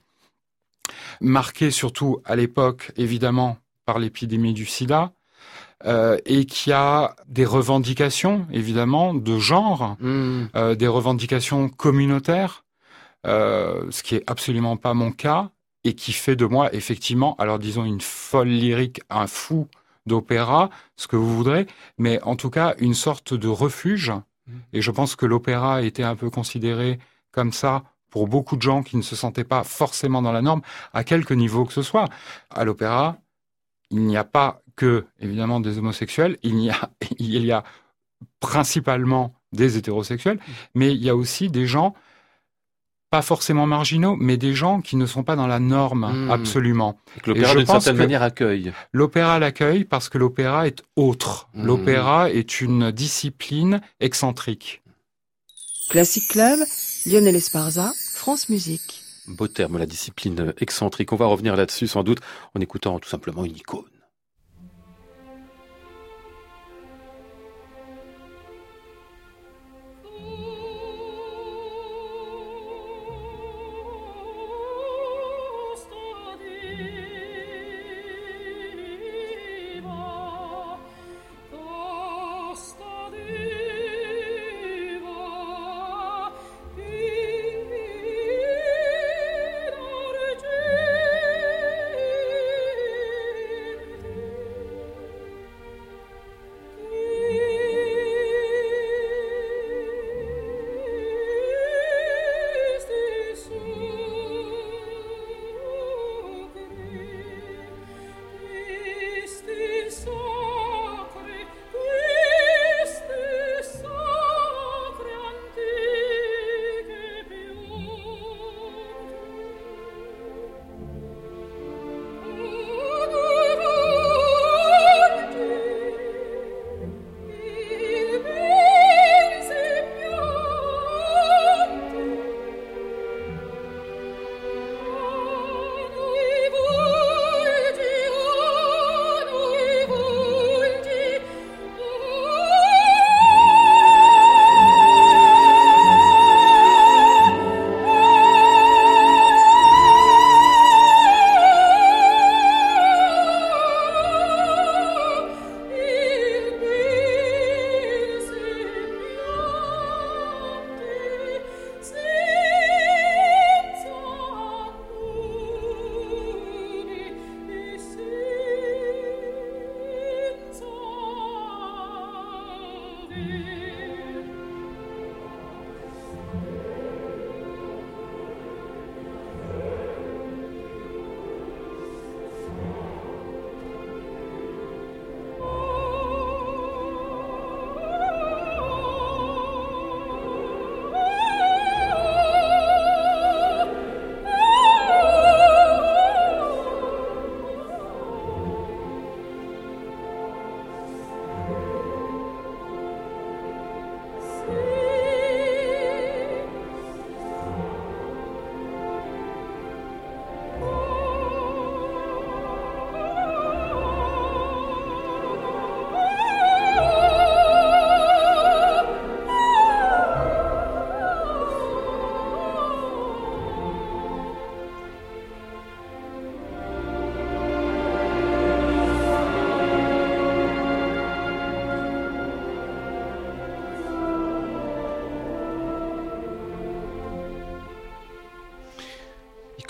marqué 1.20 1.70
surtout 1.70 2.20
à 2.24 2.36
l'époque, 2.36 2.92
évidemment, 2.96 3.58
par 3.84 3.98
l'épidémie 3.98 4.54
du 4.54 4.66
sida, 4.66 5.12
euh, 5.84 6.16
et 6.24 6.46
qui 6.46 6.72
a 6.72 7.16
des 7.26 7.44
revendications, 7.44 8.46
évidemment, 8.52 9.14
de 9.14 9.38
genre, 9.38 9.96
Hmm. 10.00 10.46
euh, 10.56 10.74
des 10.74 10.88
revendications 10.88 11.68
communautaires, 11.68 12.64
euh, 13.26 13.84
ce 13.90 14.02
qui 14.02 14.14
est 14.16 14.24
absolument 14.26 14.76
pas 14.76 14.94
mon 14.94 15.12
cas, 15.12 15.50
et 15.84 15.94
qui 15.94 16.12
fait 16.12 16.36
de 16.36 16.44
moi, 16.44 16.72
effectivement, 16.74 17.36
alors 17.38 17.58
disons 17.58 17.84
une 17.84 18.00
folle 18.00 18.48
lyrique, 18.48 19.00
un 19.08 19.26
fou 19.26 19.68
d'opéra, 20.06 20.70
ce 20.96 21.06
que 21.06 21.16
vous 21.16 21.36
voudrez, 21.36 21.66
mais 21.98 22.20
en 22.22 22.36
tout 22.36 22.50
cas 22.50 22.74
une 22.78 22.94
sorte 22.94 23.34
de 23.34 23.48
refuge. 23.48 24.12
Et 24.72 24.82
je 24.82 24.90
pense 24.90 25.16
que 25.16 25.26
l'opéra 25.26 25.76
a 25.76 25.82
été 25.82 26.02
un 26.02 26.16
peu 26.16 26.28
considéré 26.28 26.98
comme 27.30 27.52
ça 27.52 27.84
pour 28.10 28.26
beaucoup 28.26 28.56
de 28.56 28.62
gens 28.62 28.82
qui 28.82 28.96
ne 28.96 29.02
se 29.02 29.14
sentaient 29.14 29.44
pas 29.44 29.62
forcément 29.64 30.20
dans 30.20 30.32
la 30.32 30.42
norme, 30.42 30.62
à 30.92 31.04
quelque 31.04 31.32
niveau 31.32 31.64
que 31.64 31.72
ce 31.72 31.82
soit. 31.82 32.06
À 32.50 32.64
l'opéra, 32.64 33.18
il 33.90 34.04
n'y 34.04 34.16
a 34.16 34.24
pas 34.24 34.62
que, 34.76 35.06
évidemment, 35.20 35.60
des 35.60 35.78
homosexuels, 35.78 36.36
il 36.42 36.58
y 36.60 36.70
a, 36.70 36.90
il 37.18 37.44
y 37.44 37.52
a 37.52 37.62
principalement 38.40 39.34
des 39.52 39.76
hétérosexuels, 39.76 40.40
mais 40.74 40.92
il 40.92 41.02
y 41.02 41.10
a 41.10 41.16
aussi 41.16 41.48
des 41.48 41.66
gens, 41.66 41.94
pas 43.10 43.22
forcément 43.22 43.66
marginaux, 43.66 44.16
mais 44.20 44.36
des 44.36 44.54
gens 44.54 44.80
qui 44.80 44.94
ne 44.96 45.04
sont 45.04 45.24
pas 45.24 45.34
dans 45.36 45.48
la 45.48 45.58
norme, 45.58 46.26
Mm. 46.26 46.30
absolument. 46.30 46.96
Et 47.16 47.20
que 47.20 47.30
l'opéra, 47.30 47.52
je 47.52 47.58
d'une 47.58 47.66
pense 47.66 47.82
certaine 47.82 47.96
que- 47.98 48.02
manière, 48.04 48.22
accueille. 48.22 48.72
L'opéra 48.92 49.38
l'accueille 49.40 49.84
parce 49.84 50.08
que 50.08 50.16
l'opéra 50.16 50.66
est 50.68 50.82
autre. 50.96 51.48
Mm. 51.54 51.66
L'opéra 51.66 52.30
est 52.30 52.60
une 52.60 52.90
discipline 52.92 53.80
excentrique. 53.98 54.82
Classic 55.90 56.26
Club, 56.28 56.60
Lionel 57.06 57.34
Esparza, 57.34 57.92
France 58.14 58.48
Musique. 58.48 59.02
Beau 59.26 59.48
terme, 59.48 59.78
la 59.78 59.86
discipline 59.86 60.54
excentrique. 60.58 61.12
On 61.12 61.16
va 61.16 61.26
revenir 61.26 61.56
là-dessus 61.56 61.88
sans 61.88 62.02
doute 62.04 62.18
en 62.54 62.60
écoutant 62.60 62.98
tout 63.00 63.08
simplement 63.08 63.44
une 63.44 63.56
icône. 63.56 63.82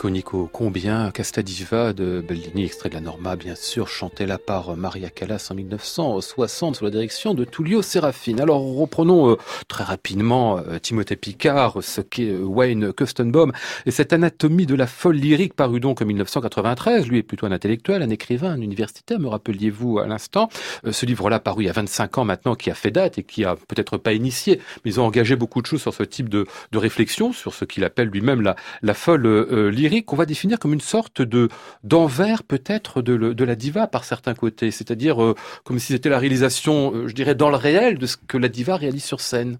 Iconico 0.01 0.49
combien 0.51 1.11
Castadiva 1.11 1.93
de 1.93 2.25
Bellini, 2.27 2.65
extrait 2.65 2.89
de 2.89 2.95
la 2.95 3.03
Norma 3.03 3.37
bien 3.37 3.55
sûr, 3.55 3.87
chanté 3.87 4.25
là 4.25 4.39
par 4.39 4.75
Maria 4.75 5.11
Callas 5.11 5.49
en 5.51 5.55
1960 5.55 6.77
sous 6.77 6.85
la 6.85 6.91
direction 6.91 7.35
de 7.35 7.45
Tullio 7.45 7.83
Serafine. 7.83 8.41
Alors 8.41 8.63
reprenons 8.63 9.33
euh, 9.33 9.37
très 9.69 9.85
rapidement 9.85 10.57
euh, 10.57 10.79
Timothée 10.79 11.17
Picard, 11.17 11.83
ce 11.83 12.01
qu'est 12.01 12.31
euh, 12.31 12.43
Wayne 12.43 12.95
Kustenbaum 12.95 13.53
et 13.85 13.91
cette 13.91 14.15
anatomie 14.15 14.65
de 14.65 14.75
la 14.75 14.87
folle 14.87 15.17
lyrique 15.17 15.53
paru 15.53 15.81
donc 15.81 16.01
en 16.01 16.07
1993. 16.07 17.07
Lui 17.07 17.19
est 17.19 17.23
plutôt 17.23 17.45
un 17.45 17.53
intellectuel, 17.53 18.01
un 18.01 18.09
écrivain, 18.09 18.53
un 18.53 18.63
universitaire, 18.63 19.21
me 19.21 19.29
rappeliez-vous 19.29 19.99
à 19.99 20.07
l'instant. 20.07 20.49
Euh, 20.87 20.93
ce 20.93 21.05
livre-là 21.05 21.41
paru 21.41 21.65
il 21.65 21.67
y 21.67 21.69
a 21.71 21.75
25 21.75 22.17
ans 22.17 22.25
maintenant 22.25 22.55
qui 22.55 22.71
a 22.71 22.75
fait 22.75 22.91
date 22.91 23.19
et 23.19 23.23
qui 23.23 23.45
a 23.45 23.55
peut-être 23.55 23.99
pas 23.99 24.15
initié, 24.15 24.63
mais 24.83 24.93
ils 24.93 24.99
ont 24.99 25.05
engagé 25.05 25.37
beaucoup 25.37 25.61
de 25.61 25.67
choses 25.67 25.83
sur 25.83 25.93
ce 25.93 26.05
type 26.05 26.31
de, 26.31 26.47
de 26.73 26.79
réflexion, 26.79 27.35
sur 27.35 27.53
ce 27.53 27.67
qu'il 27.67 27.85
appelle 27.85 28.09
lui-même 28.09 28.41
la, 28.41 28.57
la 28.81 28.95
folle 28.95 29.27
euh, 29.27 29.71
qu'on 30.03 30.17
va 30.17 30.27
définir 30.27 30.59
comme 30.59 30.73
une 30.73 30.81
sorte 30.81 31.23
de 31.23 31.49
d'envers 31.85 32.43
peut-être 32.43 33.03
de, 33.03 33.45
la 33.45 33.55
diva 33.55 33.87
par 33.87 34.05
certains 34.05 34.35
côtés, 34.35 34.71
c'est-à-dire 34.71 35.23
euh, 35.23 35.35
comme 35.65 35.79
si 35.79 35.93
c'était 35.93 36.09
la 36.09 36.19
réalisation, 36.19 36.95
euh, 36.95 37.09
je 37.09 37.15
dirais, 37.15 37.35
dans 37.35 37.51
le 37.51 37.57
réel 37.57 37.99
de 37.99 38.07
ce 38.07 38.17
que 38.17 38.39
la 38.39 38.49
diva 38.49 38.77
réalise 38.77 39.05
sur 39.05 39.21
scène. 39.21 39.59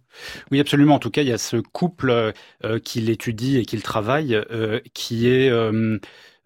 Oui, 0.51 0.61
absolument. 0.61 0.95
En 0.95 0.99
tout 0.99 1.11
cas, 1.11 1.23
il 1.23 1.29
y 1.29 1.33
a 1.33 1.39
ce 1.39 1.57
couple 1.57 2.33
euh, 2.65 2.79
qu'il 2.79 3.11
étudie 3.11 3.59
et 3.59 3.65
qu'il 3.65 3.83
travaille, 3.83 4.41
qui 4.95 5.29
est 5.29 5.51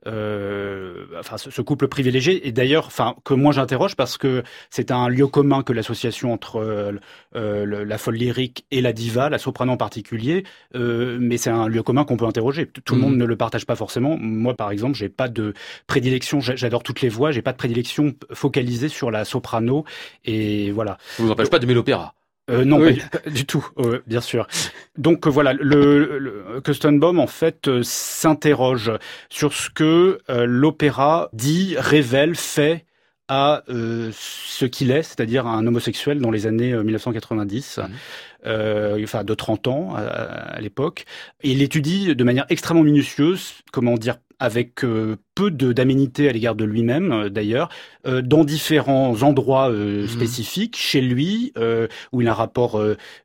euh, 0.07 1.07
enfin 1.18 1.36
ce, 1.38 1.61
couple 1.62 1.88
privilégié. 1.88 2.46
Et 2.46 2.52
d'ailleurs, 2.52 2.86
enfin 2.86 3.14
que 3.24 3.34
moi 3.34 3.52
j'interroge 3.52 3.96
parce 3.96 4.18
que 4.18 4.42
c'est 4.70 4.90
un 4.90 5.09
lieu 5.09 5.26
commun 5.26 5.62
que 5.62 5.72
l'association 5.72 6.32
entre 6.32 6.57
euh, 6.57 6.92
euh, 7.36 7.64
le- 7.64 7.84
la 7.84 7.98
folle 7.98 8.16
lyrique 8.16 8.64
et 8.70 8.80
la 8.80 8.92
diva, 8.92 9.28
la 9.30 9.38
soprano 9.38 9.72
en 9.72 9.76
particulier, 9.76 10.44
euh, 10.74 11.18
mais 11.20 11.36
c'est 11.36 11.50
un 11.50 11.68
lieu 11.68 11.82
commun 11.82 12.05
qu'on 12.05 12.16
peut 12.16 12.26
interroger. 12.26 12.66
Tout 12.66 12.94
le 12.94 13.00
Mhm. 13.00 13.07
monde 13.09 13.16
ne 13.16 13.24
le 13.24 13.36
partage 13.36 13.66
pas 13.66 13.76
forcément. 13.76 14.16
Moi, 14.18 14.55
par 14.55 14.70
exemple, 14.70 14.94
j'ai 14.96 15.09
pas 15.09 15.28
de 15.28 15.55
prédilection. 15.86 16.40
J'a- 16.40 16.57
J'adore 16.57 16.82
toutes 16.82 17.00
les 17.00 17.09
voix. 17.09 17.30
J'ai 17.32 17.42
pas 17.42 17.52
de 17.52 17.57
prédilection 17.59 18.14
focalisée 18.32 18.88
sur 18.88 19.11
la 19.11 19.24
soprano. 19.24 19.84
Et 20.24 20.70
voilà. 20.70 20.98
Ça 21.16 21.22
vous 21.22 21.30
empêche 21.30 21.50
pas 21.50 21.59
d'aimer 21.59 21.74
l'opéra. 21.74 22.14
Euh, 22.51 22.64
non, 22.64 22.78
Oui. 22.78 23.01
pas, 23.11 23.30
du 23.30 23.47
tout, 23.47 23.66
euh, 23.78 24.03
bien 24.07 24.20
sûr. 24.20 24.47
Donc 24.99 25.26
euh, 25.26 25.30
voilà, 25.30 25.55
le, 25.55 26.18
le 26.18 26.61
Kustenbaum 26.62 27.18
en 27.18 27.26
fait 27.26 27.68
euh, 27.68 27.82
s'interroge 27.82 28.92
sur 29.30 29.55
ce 29.55 29.70
que 29.70 30.18
euh, 30.28 30.45
l'opéra 30.47 31.30
dit, 31.32 31.74
révèle, 31.78 32.34
fait 32.34 32.84
à 33.28 33.62
euh, 33.70 34.11
ce 34.12 34.66
qu'il 34.66 34.90
est, 34.90 35.03
c'est-à-dire 35.03 35.47
un 35.47 35.66
homosexuel 35.66 36.20
dans 36.20 36.30
les 36.30 36.47
années 36.47 36.72
euh, 36.74 36.82
1990, 36.82 37.78
Mhm. 37.78 37.88
euh, 38.47 39.03
enfin 39.03 39.24
de 39.24 39.32
30 39.34 39.66
ans 39.68 39.95
à, 39.97 40.03
à 40.03 40.61
l'époque. 40.61 41.07
Et 41.42 41.53
il 41.53 41.62
étudie 41.62 42.14
de 42.14 42.24
manière 42.24 42.45
extrêmement 42.51 42.82
minutieuse, 42.84 43.55
comment 43.72 43.95
dire, 43.97 44.16
avec 44.39 44.85
euh, 44.85 45.16
peu 45.35 45.51
d'aménité 45.51 46.28
à 46.28 46.32
l'égard 46.32 46.55
de 46.55 46.64
lui-même 46.64 47.12
euh, 47.12 47.28
d'ailleurs, 47.28 47.68
euh, 48.07 48.22
dans 48.22 48.45
différents 48.45 49.22
endroits 49.22 49.70
Mhm. 49.70 50.09
spécifiques, 50.09 50.76
chez 50.76 51.01
lui, 51.01 51.53
où 52.12 52.20
il 52.20 52.28
a 52.28 52.32
un 52.32 52.35
rapport 52.35 52.80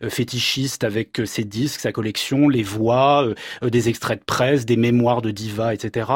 fétichiste 0.08 0.84
avec 0.84 1.22
ses 1.26 1.44
disques, 1.44 1.80
sa 1.82 1.92
collection, 1.92 2.48
les 2.50 2.64
voix, 2.64 3.28
des 3.62 3.90
extraits 3.90 4.20
de 4.20 4.26
presse, 4.26 4.66
des 4.66 4.78
mémoires 4.78 5.22
de 5.22 5.32
diva, 5.32 5.74
etc. 5.74 6.10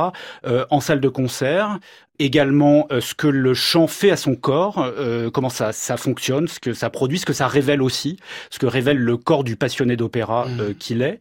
En 0.70 0.80
salle 0.80 1.00
de 1.00 1.10
concert, 1.10 1.80
également 2.20 2.88
euh, 2.92 3.02
ce 3.02 3.14
que 3.16 3.28
le 3.28 3.54
chant 3.54 3.88
fait 3.88 4.12
à 4.12 4.18
son 4.18 4.36
corps, 4.36 4.80
euh, 4.80 5.30
comment 5.32 5.50
ça, 5.50 5.72
ça 5.74 5.98
fonctionne, 5.98 6.48
ce 6.48 6.60
que 6.60 6.74
ça 6.74 6.90
produit, 6.90 7.20
ce 7.20 7.26
que 7.26 7.34
ça 7.34 7.48
révèle 7.48 7.82
aussi, 7.82 8.18
ce 8.50 8.60
que 8.60 8.66
révèle 8.66 8.98
le 8.98 9.18
corps 9.18 9.44
du 9.44 9.56
passionné 9.56 9.96
d'opéra 9.96 10.46
Mhm. 10.48 10.60
euh, 10.60 10.74
qu'il 10.78 11.02
est. 11.02 11.20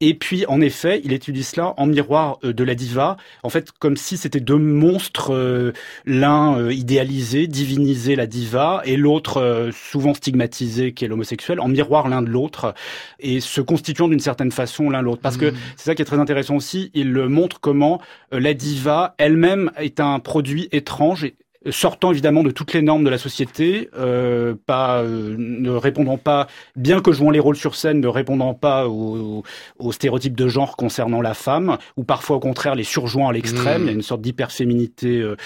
Et 0.00 0.14
puis, 0.14 0.46
en 0.46 0.60
effet, 0.60 1.00
il 1.02 1.12
étudie 1.12 1.42
cela 1.42 1.74
en 1.76 1.84
miroir 1.86 2.38
euh, 2.44 2.52
de 2.52 2.62
la 2.62 2.76
diva, 2.76 3.16
en 3.42 3.48
fait, 3.48 3.72
comme 3.80 3.96
si 3.96 4.16
c'était 4.16 4.38
deux 4.38 4.56
monstres, 4.56 5.34
euh, 5.34 5.72
l'un 6.06 6.56
euh, 6.56 6.72
idéalisé, 6.72 7.48
divinisé 7.48 8.14
la 8.14 8.28
diva, 8.28 8.80
et 8.84 8.96
l'autre 8.96 9.38
euh, 9.38 9.72
souvent 9.72 10.14
stigmatisé, 10.14 10.92
qui 10.92 11.04
est 11.04 11.08
l'homosexuel, 11.08 11.58
en 11.58 11.66
miroir 11.66 12.08
l'un 12.08 12.22
de 12.22 12.28
l'autre, 12.28 12.74
et 13.18 13.40
se 13.40 13.60
constituant 13.60 14.06
d'une 14.06 14.20
certaine 14.20 14.52
façon 14.52 14.88
l'un 14.88 15.02
l'autre. 15.02 15.20
Parce 15.20 15.36
que 15.36 15.46
Mhm. 15.46 15.56
c'est 15.76 15.86
ça 15.86 15.94
qui 15.96 16.02
est 16.02 16.04
très 16.04 16.20
intéressant 16.20 16.54
aussi, 16.54 16.92
il 16.94 17.12
montre 17.12 17.58
comment 17.58 18.00
euh, 18.32 18.38
la 18.38 18.54
diva 18.54 19.16
elle-même 19.18 19.72
est 19.78 19.98
un 19.98 20.20
produit 20.28 20.68
étrange. 20.72 21.24
Et, 21.24 21.36
sortant 21.70 22.12
évidemment 22.12 22.42
de 22.42 22.50
toutes 22.50 22.72
les 22.72 22.82
normes 22.82 23.04
de 23.04 23.10
la 23.10 23.18
société, 23.18 23.90
euh, 23.96 24.54
pas 24.66 25.02
euh, 25.02 25.34
ne 25.38 25.70
répondant 25.70 26.18
pas, 26.18 26.46
bien 26.76 27.00
que 27.00 27.12
jouant 27.12 27.30
les 27.30 27.40
rôles 27.40 27.56
sur 27.56 27.74
scène, 27.74 28.00
ne 28.00 28.08
répondant 28.08 28.54
pas 28.54 28.88
aux, 28.88 29.42
aux 29.78 29.92
stéréotypes 29.92 30.36
de 30.36 30.48
genre 30.48 30.76
concernant 30.76 31.20
la 31.20 31.34
femme, 31.34 31.78
ou 31.96 32.04
parfois 32.04 32.36
au 32.36 32.40
contraire 32.40 32.74
les 32.74 32.84
surjouant 32.84 33.28
à 33.28 33.32
l'extrême. 33.32 33.82
Mm. 33.82 33.84
Il 33.84 33.86
y 33.86 33.90
a 33.90 33.94
une 33.94 34.02
sorte 34.02 34.20
d'hyperféminité 34.20 35.20
euh, 35.20 35.36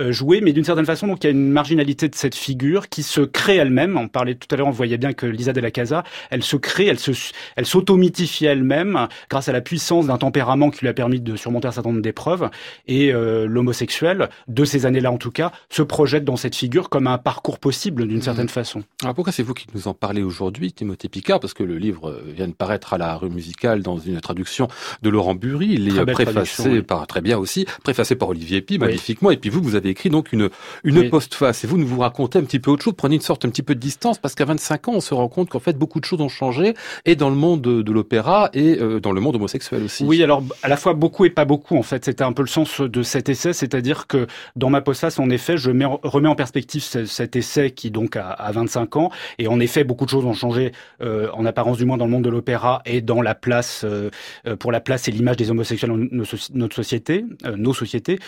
euh, 0.00 0.12
jouée, 0.12 0.40
mais 0.40 0.52
d'une 0.52 0.64
certaine 0.64 0.84
façon, 0.84 1.06
donc 1.06 1.24
il 1.24 1.26
y 1.26 1.28
a 1.28 1.32
une 1.32 1.50
marginalité 1.50 2.08
de 2.08 2.14
cette 2.14 2.34
figure 2.34 2.88
qui 2.88 3.02
se 3.02 3.20
crée 3.20 3.56
elle-même. 3.56 3.96
On 3.96 4.08
parlait 4.08 4.34
tout 4.34 4.48
à 4.52 4.56
l'heure, 4.56 4.68
on 4.68 4.72
voyait 4.72 4.98
bien 4.98 5.12
que 5.12 5.26
Lisa 5.26 5.52
de 5.52 5.60
la 5.60 5.70
Casa, 5.70 6.04
elle 6.30 6.42
se 6.42 6.56
crée, 6.56 6.86
elle 6.86 6.98
se, 6.98 7.12
elle 7.56 7.66
s'automythifie 7.66 8.46
elle-même 8.46 9.08
grâce 9.28 9.48
à 9.48 9.52
la 9.52 9.60
puissance 9.60 10.06
d'un 10.06 10.18
tempérament 10.18 10.70
qui 10.70 10.80
lui 10.80 10.88
a 10.88 10.94
permis 10.94 11.20
de 11.20 11.36
surmonter 11.36 11.68
un 11.68 11.72
certain 11.72 11.90
nombre 11.90 12.02
d'épreuves. 12.02 12.50
Et 12.86 13.12
euh, 13.12 13.46
l'homosexuel, 13.46 14.28
de 14.48 14.64
ces 14.64 14.86
années-là 14.86 15.10
en 15.10 15.18
tout 15.18 15.30
cas, 15.30 15.52
se 15.72 15.82
projette 15.82 16.24
dans 16.24 16.36
cette 16.36 16.56
figure 16.56 16.88
comme 16.88 17.06
un 17.06 17.16
parcours 17.18 17.58
possible 17.60 18.06
d'une 18.08 18.16
Mhm. 18.16 18.22
certaine 18.22 18.48
façon. 18.48 18.82
Alors 19.02 19.14
pourquoi 19.14 19.32
c'est 19.32 19.44
vous 19.44 19.54
qui 19.54 19.66
nous 19.74 19.86
en 19.86 19.94
parlez 19.94 20.22
aujourd'hui, 20.22 20.72
Timothée 20.72 21.08
Picard? 21.08 21.38
Parce 21.38 21.54
que 21.54 21.62
le 21.62 21.78
livre 21.78 22.10
euh, 22.10 22.22
vient 22.36 22.48
de 22.48 22.52
paraître 22.52 22.92
à 22.92 22.98
la 22.98 23.14
rue 23.16 23.30
musicale 23.30 23.82
dans 23.82 23.96
une 23.98 24.20
traduction 24.20 24.66
de 25.02 25.10
Laurent 25.10 25.36
Bury. 25.36 25.68
Il 25.74 25.96
est 25.96 26.04
préfacé 26.12 26.68
oui. 26.68 26.82
par 26.82 27.06
très 27.06 27.20
bien 27.20 27.38
aussi, 27.38 27.66
préfacé 27.84 28.16
par 28.16 28.28
Olivier 28.30 28.60
Pi, 28.62 28.74
Oui. 28.74 28.78
magnifiquement. 28.80 29.30
Et 29.30 29.36
puis 29.36 29.48
vous, 29.48 29.62
vous 29.62 29.76
avez 29.76 29.90
écrit 29.90 30.10
donc 30.10 30.32
une 30.32 30.50
une 30.82 30.98
Oui. 30.98 31.08
postface. 31.08 31.62
Et 31.62 31.66
vous 31.68 31.78
nous 31.78 31.98
racontez 32.00 32.38
un 32.40 32.42
petit 32.44 32.58
peu 32.58 32.72
autre 32.72 32.82
chose. 32.82 32.94
Prenez 32.96 33.14
une 33.14 33.20
sorte 33.20 33.44
un 33.44 33.48
petit 33.48 33.62
peu 33.62 33.76
de 33.76 33.80
distance 33.80 34.18
parce 34.18 34.34
qu'à 34.34 34.44
25 34.46 34.88
ans, 34.88 34.92
on 34.96 35.00
se 35.00 35.14
rend 35.14 35.28
compte 35.28 35.50
qu'en 35.50 35.60
fait 35.60 35.78
beaucoup 35.78 36.00
de 36.00 36.04
choses 36.04 36.20
ont 36.20 36.28
changé 36.28 36.74
et 37.04 37.14
dans 37.14 37.30
le 37.30 37.36
monde 37.36 37.60
de, 37.62 37.82
de 37.82 37.92
l'opéra 37.92 38.50
et 38.54 38.76
euh, 38.80 38.98
dans 38.98 39.12
le 39.12 39.20
monde 39.20 39.36
homosexuel 39.36 39.84
aussi. 39.84 40.02
Oui, 40.04 40.20
alors 40.24 40.42
à 40.64 40.68
la 40.68 40.76
fois 40.76 40.94
beaucoup 40.94 41.24
et 41.26 41.30
pas 41.30 41.44
beaucoup 41.44 41.76
en 41.76 41.82
fait. 41.84 42.04
C'était 42.04 42.24
un 42.24 42.32
peu 42.32 42.42
le 42.42 42.48
sens 42.48 42.80
de 42.80 43.02
cet 43.04 43.28
essai, 43.28 43.52
c'est-à-dire 43.52 44.08
que 44.08 44.26
dans 44.56 44.68
ma 44.70 44.80
postface, 44.80 45.18
en 45.20 45.30
effet, 45.30 45.56
je 45.60 45.70
mets, 45.70 45.84
remets 45.84 46.28
en 46.28 46.34
perspective 46.34 46.82
ce- 46.82 47.04
cet 47.04 47.36
essai 47.36 47.70
qui 47.70 47.90
donc 47.90 48.16
a, 48.16 48.30
a 48.30 48.52
25 48.52 48.96
ans, 48.96 49.10
et 49.38 49.46
en 49.48 49.60
effet, 49.60 49.84
beaucoup 49.84 50.04
de 50.06 50.10
choses 50.10 50.24
ont 50.24 50.32
changé 50.34 50.72
euh, 51.02 51.28
en 51.32 51.44
apparence 51.46 51.78
du 51.78 51.84
moins 51.84 51.96
dans 51.98 52.06
le 52.06 52.10
monde 52.10 52.24
de 52.24 52.30
l'opéra 52.30 52.82
et 52.86 53.00
dans 53.00 53.22
la 53.22 53.34
place 53.34 53.84
euh, 53.84 54.10
euh, 54.46 54.56
pour 54.56 54.72
la 54.72 54.80
place 54.80 55.06
et 55.08 55.12
l'image 55.12 55.36
des 55.36 55.50
homosexuels 55.50 55.90
dans 55.90 56.18
notre 56.54 56.74
société, 56.74 57.24
nos 57.56 57.74
sociétés. 57.74 58.18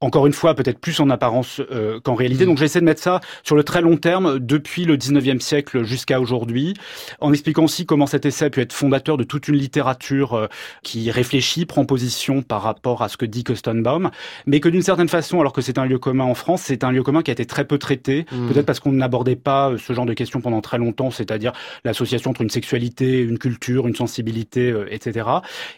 Encore 0.00 0.26
une 0.26 0.32
fois, 0.32 0.54
peut-être 0.54 0.78
plus 0.78 0.98
en 1.00 1.10
apparence 1.10 1.60
euh, 1.70 2.00
qu'en 2.00 2.14
réalité. 2.14 2.44
Mm. 2.44 2.48
Donc 2.48 2.58
j'essaie 2.58 2.80
de 2.80 2.84
mettre 2.84 3.02
ça 3.02 3.20
sur 3.42 3.56
le 3.56 3.64
très 3.64 3.82
long 3.82 3.96
terme, 3.96 4.38
depuis 4.38 4.84
le 4.84 4.96
19e 4.96 5.40
siècle 5.40 5.84
jusqu'à 5.84 6.20
aujourd'hui, 6.20 6.74
en 7.20 7.32
expliquant 7.32 7.64
aussi 7.64 7.86
comment 7.86 8.06
cet 8.06 8.24
essai 8.26 8.46
a 8.46 8.50
pu 8.50 8.60
être 8.60 8.72
fondateur 8.72 9.16
de 9.16 9.24
toute 9.24 9.48
une 9.48 9.56
littérature 9.56 10.34
euh, 10.34 10.46
qui 10.82 11.10
réfléchit, 11.10 11.66
prend 11.66 11.84
position 11.84 12.42
par 12.42 12.62
rapport 12.62 13.02
à 13.02 13.08
ce 13.08 13.16
que 13.16 13.26
dit 13.26 13.44
Kostenbaum, 13.44 14.10
mais 14.46 14.60
que 14.60 14.68
d'une 14.68 14.82
certaine 14.82 15.08
façon, 15.08 15.40
alors 15.40 15.52
que 15.52 15.60
c'est 15.60 15.78
un 15.78 15.84
lieu 15.84 15.98
commun 15.98 16.24
en 16.24 16.34
France, 16.34 16.62
c'est 16.64 16.84
un 16.84 16.92
lieu 16.92 17.02
commun 17.02 17.22
qui 17.22 17.30
a 17.30 17.32
été 17.32 17.46
très 17.46 17.64
peu 17.64 17.78
traité, 17.78 18.26
Mm. 18.32 18.48
peut-être 18.48 18.66
parce 18.66 18.80
qu'on 18.80 18.92
n'abordait 18.92 19.36
pas 19.36 19.70
euh, 19.70 19.78
ce 19.78 19.92
genre 19.92 20.06
de 20.06 20.14
questions 20.14 20.40
pendant 20.40 20.60
très 20.60 20.78
longtemps, 20.78 21.10
c'est-à-dire 21.10 21.52
l'association 21.84 22.30
entre 22.30 22.42
une 22.42 22.50
sexualité, 22.50 23.20
une 23.20 23.38
culture, 23.38 23.86
une 23.86 23.94
sensibilité, 23.94 24.70
euh, 24.70 24.86
etc. 24.90 25.28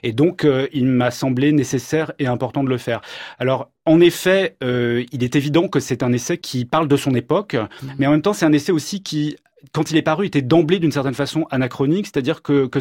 Et 0.02 0.12
donc, 0.12 0.44
euh, 0.44 0.68
il 0.72 0.86
m'a 0.86 1.10
semblé 1.10 1.52
nécessaire 1.52 2.12
et 2.18 2.26
important 2.26 2.64
de 2.64 2.68
le 2.68 2.78
faire. 2.78 3.00
Alors, 3.38 3.70
en 3.86 4.00
effet, 4.00 4.56
euh, 4.62 5.04
il 5.12 5.24
est 5.24 5.34
évident 5.36 5.68
que 5.68 5.80
c'est 5.80 6.02
un 6.02 6.12
essai 6.12 6.38
qui 6.38 6.64
parle 6.64 6.88
de 6.88 6.96
son 6.96 7.14
époque, 7.14 7.56
mais 7.98 8.06
en 8.06 8.12
même 8.12 8.22
temps, 8.22 8.32
c'est 8.32 8.46
un 8.46 8.52
essai 8.52 8.72
aussi 8.72 9.02
qui 9.02 9.36
quand 9.70 9.90
il 9.90 9.96
est 9.96 10.02
paru, 10.02 10.26
était 10.26 10.42
d'emblée 10.42 10.80
d'une 10.80 10.90
certaine 10.90 11.14
façon 11.14 11.46
anachronique, 11.50 12.06
c'est-à-dire 12.06 12.42
que, 12.42 12.66
que 12.66 12.80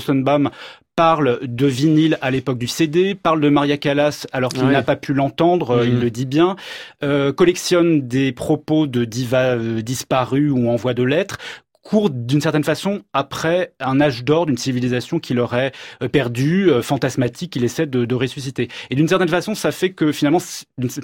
parle 0.95 1.39
de 1.43 1.65
vinyle 1.67 2.17
à 2.21 2.31
l'époque 2.31 2.57
du 2.57 2.67
CD, 2.67 3.15
parle 3.15 3.39
de 3.39 3.49
Maria 3.49 3.77
Callas 3.77 4.27
alors 4.33 4.51
qu'il 4.51 4.63
Ouais. 4.65 4.71
n'a 4.73 4.81
pas 4.83 4.95
pu 4.95 5.13
l'entendre, 5.13 5.71
euh, 5.71 5.85
Mhm. 5.85 5.91
il 5.93 5.99
le 5.99 6.11
dit 6.11 6.25
bien, 6.25 6.55
euh, 7.03 7.31
collectionne 7.31 8.07
des 8.07 8.31
propos 8.31 8.87
de 8.87 9.05
divas 9.05 9.55
euh, 9.57 9.81
disparus 9.81 10.51
ou 10.51 10.69
en 10.69 10.75
voie 10.75 10.93
de 10.93 11.03
lettres, 11.03 11.37
court 11.81 12.09
d'une 12.11 12.41
certaine 12.41 12.63
façon 12.63 13.01
après 13.13 13.73
un 13.79 13.99
âge 13.99 14.23
d'or 14.23 14.45
d'une 14.45 14.57
civilisation 14.57 15.19
qu'il 15.19 15.39
aurait 15.39 15.71
euh, 16.03 16.07
perdu, 16.07 16.69
euh, 16.69 16.81
fantasmatique, 16.81 17.53
qu'il 17.53 17.63
essaie 17.63 17.87
de, 17.87 18.05
de 18.05 18.15
ressusciter. 18.15 18.67
Et 18.89 18.95
d'une 18.95 19.07
certaine 19.07 19.27
façon, 19.27 19.55
ça 19.55 19.71
fait 19.71 19.91
que 19.91 20.11
finalement, 20.11 20.39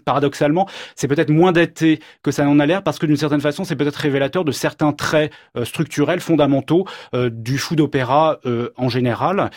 paradoxalement, 0.05 0.67
c'est 0.95 1.07
peut-être 1.07 1.29
moins 1.31 1.51
daté 1.51 1.99
que 2.21 2.31
ça 2.31 2.45
n'en 2.45 2.59
a 2.59 2.65
l'air 2.65 2.83
parce 2.83 2.99
que 2.99 3.05
d'une 3.05 3.17
certaine 3.17 3.41
façon, 3.41 3.63
c'est 3.63 3.75
peut-être 3.75 3.95
révélateur 3.95 4.45
de 4.45 4.51
certains 4.51 4.93
traits 4.93 5.31
euh, 5.55 5.65
structurels 5.65 6.19
fondamentaux 6.19 6.85
du 7.13 7.57
fou 7.57 7.75
d'opéra 7.75 8.39
euh, 8.45 8.69
en 8.77 8.89
général. 8.89 9.49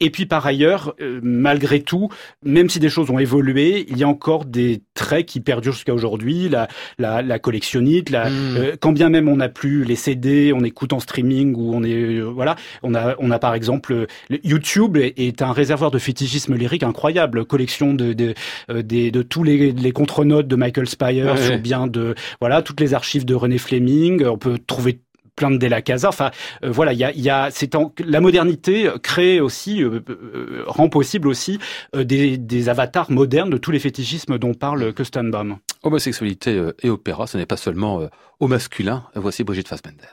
Et 0.00 0.10
puis 0.10 0.26
par 0.26 0.46
ailleurs, 0.46 0.94
malgré 1.22 1.80
tout, 1.80 2.08
même 2.44 2.68
si 2.68 2.78
des 2.78 2.88
choses 2.88 3.10
ont 3.10 3.18
évolué, 3.18 3.86
il 3.88 3.98
y 3.98 4.04
a 4.04 4.08
encore 4.08 4.44
des 4.44 4.82
traits 4.94 5.26
qui 5.26 5.40
perdurent 5.40 5.72
jusqu'à 5.72 5.94
aujourd'hui. 5.94 6.48
La, 6.48 6.68
la, 6.98 7.22
la 7.22 7.38
collectionnite, 7.38 8.10
la, 8.10 8.28
Mm. 8.30 8.56
euh, 8.56 8.76
quand 8.78 8.92
bien 8.92 9.08
même 9.08 9.28
on 9.28 9.36
n'a 9.36 9.48
plus 9.48 9.84
les 9.84 9.96
CD, 9.96 10.52
on 10.54 10.62
écoute 10.68 10.92
en 10.92 11.00
streaming 11.00 11.54
ou 11.56 11.74
on 11.74 11.82
est 11.82 11.92
euh, 11.94 12.22
voilà, 12.22 12.56
on 12.82 12.94
a 12.94 13.14
on 13.18 13.30
a 13.30 13.38
par 13.38 13.54
exemple 13.54 13.92
euh, 13.92 14.06
YouTube 14.44 14.96
est, 14.96 15.42
un 15.42 15.52
réservoir 15.52 15.90
de 15.90 15.98
fétichisme 15.98 16.54
lyrique 16.54 16.82
incroyable, 16.84 17.44
collection 17.44 17.92
de 17.94 18.12
de, 18.12 18.34
euh, 18.70 18.82
des, 18.82 19.10
de 19.10 19.22
tous 19.22 19.42
les, 19.42 19.72
les 19.72 19.92
contre-notes 19.92 20.46
de 20.48 20.56
Michael 20.56 20.88
Spires 20.88 21.34
Ouais. 21.34 21.56
ou 21.56 21.58
bien 21.60 21.86
de 21.86 22.14
voilà 22.40 22.62
toutes 22.62 22.80
les 22.80 22.94
archives 22.94 23.24
de 23.24 23.34
René 23.34 23.58
Fleming. 23.58 24.24
On 24.24 24.38
peut 24.38 24.58
trouver 24.64 25.00
plein 25.36 25.50
de 25.52 25.56
Della 25.56 25.82
Casa. 25.82 26.08
Enfin, 26.08 26.32
euh, 26.64 26.70
voilà, 26.72 26.92
il 26.92 26.98
y 26.98 27.04
a, 27.04 27.12
y 27.12 27.30
a, 27.30 27.48
c'est 27.52 27.76
en- 27.76 27.92
la 28.04 28.20
modernité 28.20 28.88
crée 29.04 29.38
aussi, 29.40 29.84
euh, 29.84 30.00
euh, 30.10 30.64
rend 30.66 30.88
possible 30.88 31.28
aussi 31.28 31.60
des, 31.96 32.36
des 32.38 32.68
avatars 32.68 33.10
modernes 33.12 33.48
de 33.50 33.56
tous 33.56 33.70
les 33.70 33.78
fétichismes 33.78 34.36
dont 34.38 34.54
parle 34.54 34.92
Kustenbaum. 34.92 35.58
Homosexualité 35.84 36.60
et 36.82 36.90
opéra, 36.90 37.26
ce 37.28 37.38
n'est 37.38 37.46
pas 37.46 37.56
seulement 37.56 38.02
au 38.40 38.48
masculin. 38.48 39.04
Voici 39.14 39.44
Brigitte 39.44 39.68
Fassbender. 39.68 40.08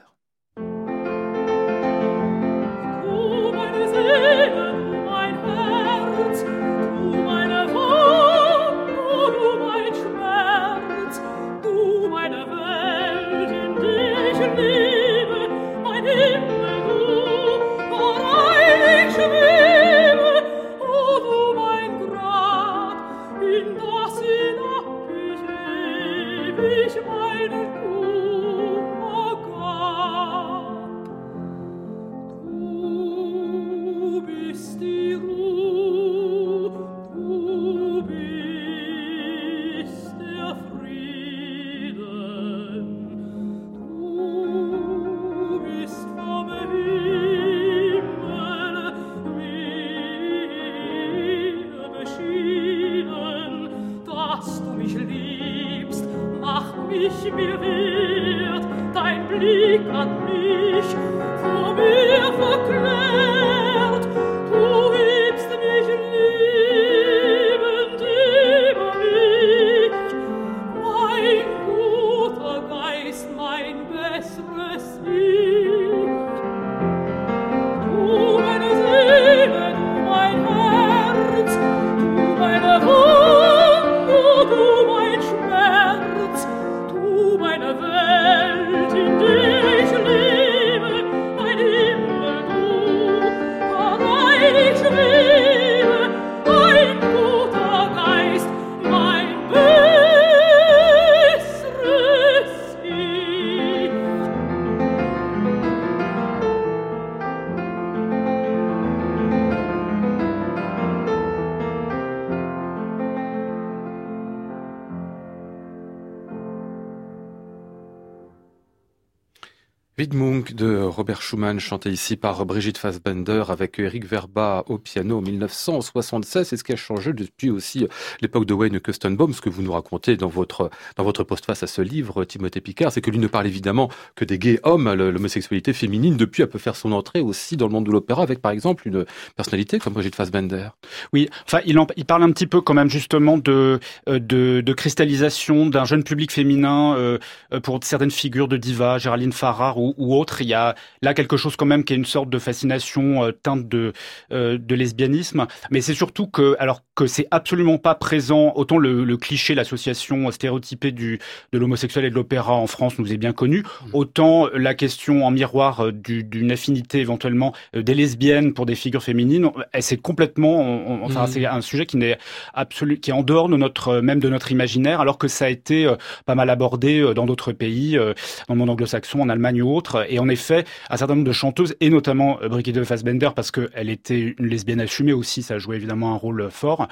Widmung 119.98 120.54
de 120.54 120.82
Robert 120.82 121.22
Schumann, 121.22 121.58
chanté 121.58 121.90
ici 121.90 122.18
par 122.18 122.46
Brigitte 122.46 122.78
Fassbender 122.78 123.46
avec 123.48 123.80
Eric 123.80 124.06
Verba 124.06 124.66
au 124.68 124.78
piano 124.78 125.20
en 125.20 125.22
1976. 125.22 126.50
C'est 126.50 126.58
ce 126.58 126.66
qui 126.66 126.74
a 126.74 126.76
changé 126.76 127.14
depuis 127.14 127.50
aussi 127.50 127.88
l'époque 128.20 128.46
de 128.46 128.54
Wayne 128.54 128.82
Kustenbaum, 128.82 129.34
ce 129.34 129.40
que 129.40 129.50
vous 129.50 129.62
nous 129.62 129.72
racontez 129.72 130.18
dans 130.18 130.28
votre, 130.28 130.70
dans 130.98 131.06
votre 131.06 131.24
postface 131.24 131.64
à 131.64 131.68
ce 131.68 131.82
livre, 131.82 132.26
Timothée 132.26 132.60
Picard, 132.60 132.92
c'est 132.92 133.00
que 133.00 133.10
lui 133.10 133.20
ne 133.20 133.28
parle 133.28 133.48
évidemment 133.48 133.90
que 134.16 134.26
des 134.26 134.38
gays 134.38 134.60
hommes. 134.64 134.92
L'homosexualité 134.92 135.72
féminine, 135.72 136.18
depuis, 136.18 136.44
elle 136.44 136.50
peut 136.50 136.60
faire 136.60 136.76
son 136.76 136.92
entrée 136.92 137.22
aussi 137.22 137.56
dans 137.56 137.68
le 137.68 137.72
monde 137.72 137.86
de 137.86 137.92
l'opéra 137.92 138.22
avec, 138.22 138.42
par 138.42 138.52
exemple, 138.52 138.90
une 138.90 139.06
personnalité 139.38 139.80
comme 139.80 139.94
Brigitte 139.94 140.16
Fassbender. 140.16 140.68
Oui, 141.14 141.30
enfin, 141.46 141.60
il, 141.66 142.06
parle 142.06 142.24
un 142.24 142.32
petit 142.34 142.48
peu 142.48 142.60
quand 142.60 142.74
même 142.74 142.90
justement 142.90 143.38
de, 143.38 143.80
euh, 144.10 144.20
de, 144.20 144.60
de 144.60 144.74
cristallisation 144.74 145.68
d'un 145.68 145.86
jeune 145.86 146.04
public 146.04 146.34
féminin 146.34 146.98
euh, 146.98 147.18
euh, 147.54 147.62
pour 147.62 147.80
certaines 147.82 148.12
figures 148.12 148.50
de 148.50 148.58
diva, 148.58 148.98
Géraldine 148.98 149.32
Farrar 149.32 149.85
ou 149.98 150.16
autres. 150.16 150.42
Il 150.42 150.48
y 150.48 150.54
a 150.54 150.76
là 151.02 151.14
quelque 151.14 151.38
chose 151.38 151.56
quand 151.56 151.66
même 151.66 151.84
qui 151.84 151.94
est 151.94 151.98
une 151.98 152.06
sorte 152.06 152.30
de 152.30 152.40
fascination 152.40 153.24
euh, 153.24 153.32
teinte 153.32 153.68
de, 153.68 153.94
euh, 154.32 154.58
de 154.58 154.76
lesbianisme. 154.76 155.46
Mais 155.72 155.82
c'est 155.82 155.94
surtout 155.94 156.28
que, 156.28 156.56
alors 156.60 156.82
que 156.96 157.08
c'est 157.08 157.28
absolument 157.32 157.78
pas 157.78 157.96
présent, 157.96 158.54
autant 158.56 158.78
le, 158.78 159.04
le 159.04 159.18
cliché, 159.18 159.54
l'association 159.56 160.32
stéréotypée 160.32 160.92
du, 160.92 161.20
de 161.52 161.58
l'homosexuel 161.60 162.06
et 162.06 162.10
de 162.10 162.16
l'opéra 162.16 162.54
en 162.54 162.68
France 162.68 162.98
nous 163.00 163.12
est 163.12 163.18
bien 163.18 163.34
connu, 163.34 163.64
autant 163.94 164.48
la 164.54 164.74
question 164.74 165.26
en 165.26 165.32
miroir 165.32 165.82
euh, 165.88 165.92
du- 165.92 166.24
d'une 166.24 166.52
affinité 166.52 167.00
éventuellement 167.00 167.54
des 167.74 167.94
lesbiennes 167.94 168.54
pour 168.54 168.66
des 168.66 168.76
figures 168.76 169.04
féminines, 169.04 169.50
c'est 169.80 169.98
complètement, 169.98 170.56
on- 170.62 171.02
on- 171.02 171.06
enfin 171.06 171.22
Mhm. 171.24 171.28
c'est 171.28 171.46
un 171.46 171.62
sujet 171.62 171.86
qui 171.86 171.98
n'est 171.98 172.18
absolu, 172.54 173.00
qui 173.00 173.10
est 173.12 173.14
en 173.14 173.24
dehors 173.24 173.50
de 173.50 173.58
notre 173.58 174.00
même 174.00 174.20
de 174.20 174.30
notre 174.30 174.52
imaginaire, 174.52 175.02
alors 175.02 175.18
que 175.18 175.28
ça 175.28 175.46
a 175.46 175.50
été 175.50 175.92
pas 176.26 176.36
mal 176.36 176.50
abordé 176.50 177.14
dans 177.14 177.26
d'autres 177.26 177.52
pays, 177.52 177.96
dans 177.98 178.54
le 178.54 178.56
monde 178.56 178.70
anglo-saxon, 178.70 179.20
en 179.20 179.30
Allemagne 179.30 179.62
ou 179.62 179.75
Et 180.10 180.20
en 180.20 180.30
effet, 180.30 180.66
un 180.90 180.98
certain 180.98 181.16
nombre 181.16 181.28
de 181.28 181.32
chanteuses 181.32 181.76
et 181.80 181.90
notamment 181.90 182.40
euh, 182.42 182.50
Brigitte 182.50 182.84
Fassbender 182.84 183.30
parce 183.36 183.52
qu'elle 183.52 183.90
était 183.90 184.36
une 184.38 184.48
lesbienne 184.48 184.82
assumée 184.82 185.14
aussi, 185.14 185.44
ça 185.44 185.58
jouait 185.60 185.76
évidemment 185.76 186.14
un 186.14 186.18
rôle 186.18 186.50
fort. 186.52 186.88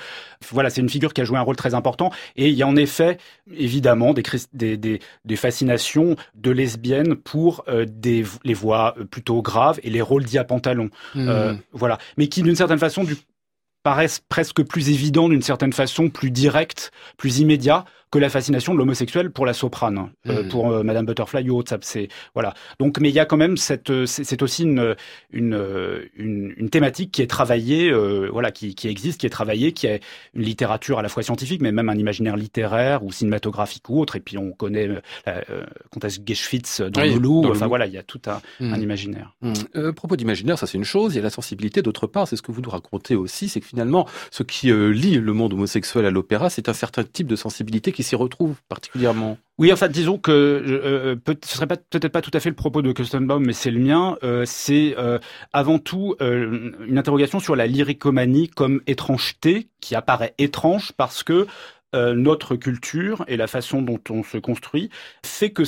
Voilà, 0.52 0.70
c'est 0.70 0.82
une 0.82 0.90
figure 0.90 1.14
qui 1.14 1.22
a 1.22 1.24
joué 1.24 1.38
un 1.38 1.42
rôle 1.42 1.56
très 1.56 1.74
important. 1.74 2.12
Et 2.36 2.50
il 2.50 2.56
y 2.56 2.64
a 2.64 2.68
en 2.68 2.76
effet 2.76 3.18
évidemment 3.56 4.14
des, 4.14 4.24
chris- 4.24 4.48
des, 4.54 4.78
des, 4.78 5.00
des 5.26 5.36
fascinations 5.36 6.16
de 6.36 6.52
lesbiennes 6.52 7.16
pour 7.16 7.64
euh, 7.68 7.86
des, 7.88 8.24
les 8.44 8.54
voix 8.54 8.96
euh, 8.98 9.06
plutôt 9.06 9.42
graves 9.42 9.80
et 9.84 9.90
les 9.90 10.02
rôles 10.02 10.24
dits 10.26 10.38
à 10.38 10.44
pantalon. 10.44 10.90
Euh, 11.16 11.54
voilà. 11.72 11.98
Mais 12.18 12.28
qui, 12.28 12.42
d'une 12.44 12.56
certaine 12.56 12.80
façon, 12.80 13.04
du, 13.04 13.16
paraissent 13.84 14.22
presque 14.30 14.64
plus 14.64 14.90
évidents, 14.90 15.28
d'une 15.28 15.42
certaine 15.42 15.74
façon, 15.74 16.10
plus 16.10 16.32
directs, 16.32 16.92
plus 17.18 17.40
immédiats 17.40 17.86
que 18.14 18.20
la 18.20 18.30
fascination 18.30 18.74
de 18.74 18.78
l'homosexuel 18.78 19.32
pour 19.32 19.46
la 19.48 19.54
soprane, 19.54 20.10
euh, 20.28 20.44
Mhm. 20.44 20.50
pour 20.50 20.72
euh, 20.72 20.84
Madame 20.84 21.06
Butterfly 21.08 21.50
ou 21.50 21.58
autre. 21.58 21.76
C'est 21.82 22.10
voilà. 22.36 22.54
Donc, 22.80 23.00
mais 23.00 23.10
il 23.10 23.16
y 23.16 23.20
a 23.20 23.26
quand 23.26 23.38
même 23.38 23.58
cette, 23.58 23.90
euh, 23.90 24.06
c'est 24.06 24.42
aussi 24.44 24.64
une, 24.64 24.96
une 25.32 25.60
une 26.16 26.54
une 26.56 26.70
thématique 26.70 27.12
qui 27.12 27.22
est 27.24 27.28
travaillée, 27.28 27.90
euh, 27.90 28.30
voilà, 28.32 28.52
qui 28.52 28.76
qui 28.76 28.88
existe, 28.88 29.20
qui 29.20 29.26
est 29.26 29.32
travaillée, 29.32 29.72
qui 29.72 29.88
est 29.88 30.02
une 30.36 30.44
littérature 30.44 31.00
à 31.00 31.02
la 31.02 31.10
fois 31.10 31.24
scientifique, 31.24 31.62
mais 31.62 31.72
même 31.72 31.90
un 31.90 31.98
imaginaire 31.98 32.38
littéraire 32.38 33.04
ou 33.04 33.12
cinématographique 33.12 33.90
ou 33.90 34.00
autre. 34.00 34.16
Et 34.16 34.20
puis 34.20 34.38
on 34.38 34.52
connaît 34.52 34.88
la 35.26 35.42
comtesse 35.92 36.20
Geschwitz 36.24 36.82
dans 36.82 37.02
Oui, 37.02 37.14
Loulou. 37.16 37.42
dans 37.42 37.50
Enfin 37.52 37.66
voilà, 37.68 37.88
il 37.88 37.94
y 37.94 37.98
a 37.98 38.04
tout 38.04 38.22
un, 38.28 38.42
un 38.62 38.80
imaginaire. 38.80 39.34
À 39.74 39.92
propos 39.94 40.16
d'imaginaire, 40.18 40.60
ça 40.60 40.68
c'est 40.68 40.78
une 40.78 40.84
chose. 40.84 41.14
Il 41.14 41.18
y 41.18 41.20
a 41.20 41.24
la 41.24 41.30
sensibilité 41.32 41.82
d'autre 41.82 42.06
part. 42.06 42.28
C'est 42.28 42.36
ce 42.36 42.44
que 42.44 42.52
vous 42.52 42.62
nous 42.62 42.70
racontez 42.70 43.16
aussi. 43.16 43.50
C'est 43.50 43.60
que 43.60 43.66
finalement, 43.68 44.08
ce 44.30 44.44
qui 44.44 44.68
lie 44.72 45.16
le 45.16 45.34
monde 45.34 45.54
homosexuel 45.54 46.06
à 46.06 46.12
l'opéra, 46.12 46.52
c'est 46.52 46.70
un 46.70 46.74
certain 46.74 47.04
type 47.04 47.26
de 47.28 47.36
sensibilité 47.36 47.92
qui 47.92 48.03
s'y 48.04 48.16
retrouve 48.16 48.56
particulièrement. 48.70 49.38
Oui, 49.60 49.72
enfin, 49.72 49.88
disons 49.88 50.18
que 50.18 50.32
euh, 50.32 51.16
peut, 51.16 51.38
ce 51.46 51.56
serait 51.56 51.68
peut-être 51.68 52.08
pas 52.08 52.22
tout 52.22 52.32
à 52.34 52.40
fait 52.40 52.50
le 52.50 52.56
propos 52.56 52.82
de 52.82 52.92
Kustenbaum, 52.92 53.46
mais 53.46 53.54
c'est 53.54 53.70
le 53.70 53.80
mien. 53.80 54.18
Euh, 54.24 54.44
c'est 54.46 54.96
euh, 54.98 55.20
avant 55.54 55.78
tout 55.78 56.16
euh, 56.22 56.72
une 56.88 56.98
interrogation 56.98 57.40
sur 57.40 57.56
la 57.56 57.68
lyricomanie 57.68 58.50
comme 58.50 58.82
étrangeté 58.88 59.68
qui 59.80 59.94
apparaît 59.96 60.34
étrange 60.38 60.92
parce 60.98 61.24
que 61.24 61.48
notre 61.96 62.56
culture 62.56 63.24
et 63.28 63.38
la 63.38 63.46
façon 63.46 63.84
dont 63.84 64.00
on 64.10 64.24
se 64.24 64.40
construit 64.40 64.90
fait 65.24 65.52
que 65.52 65.62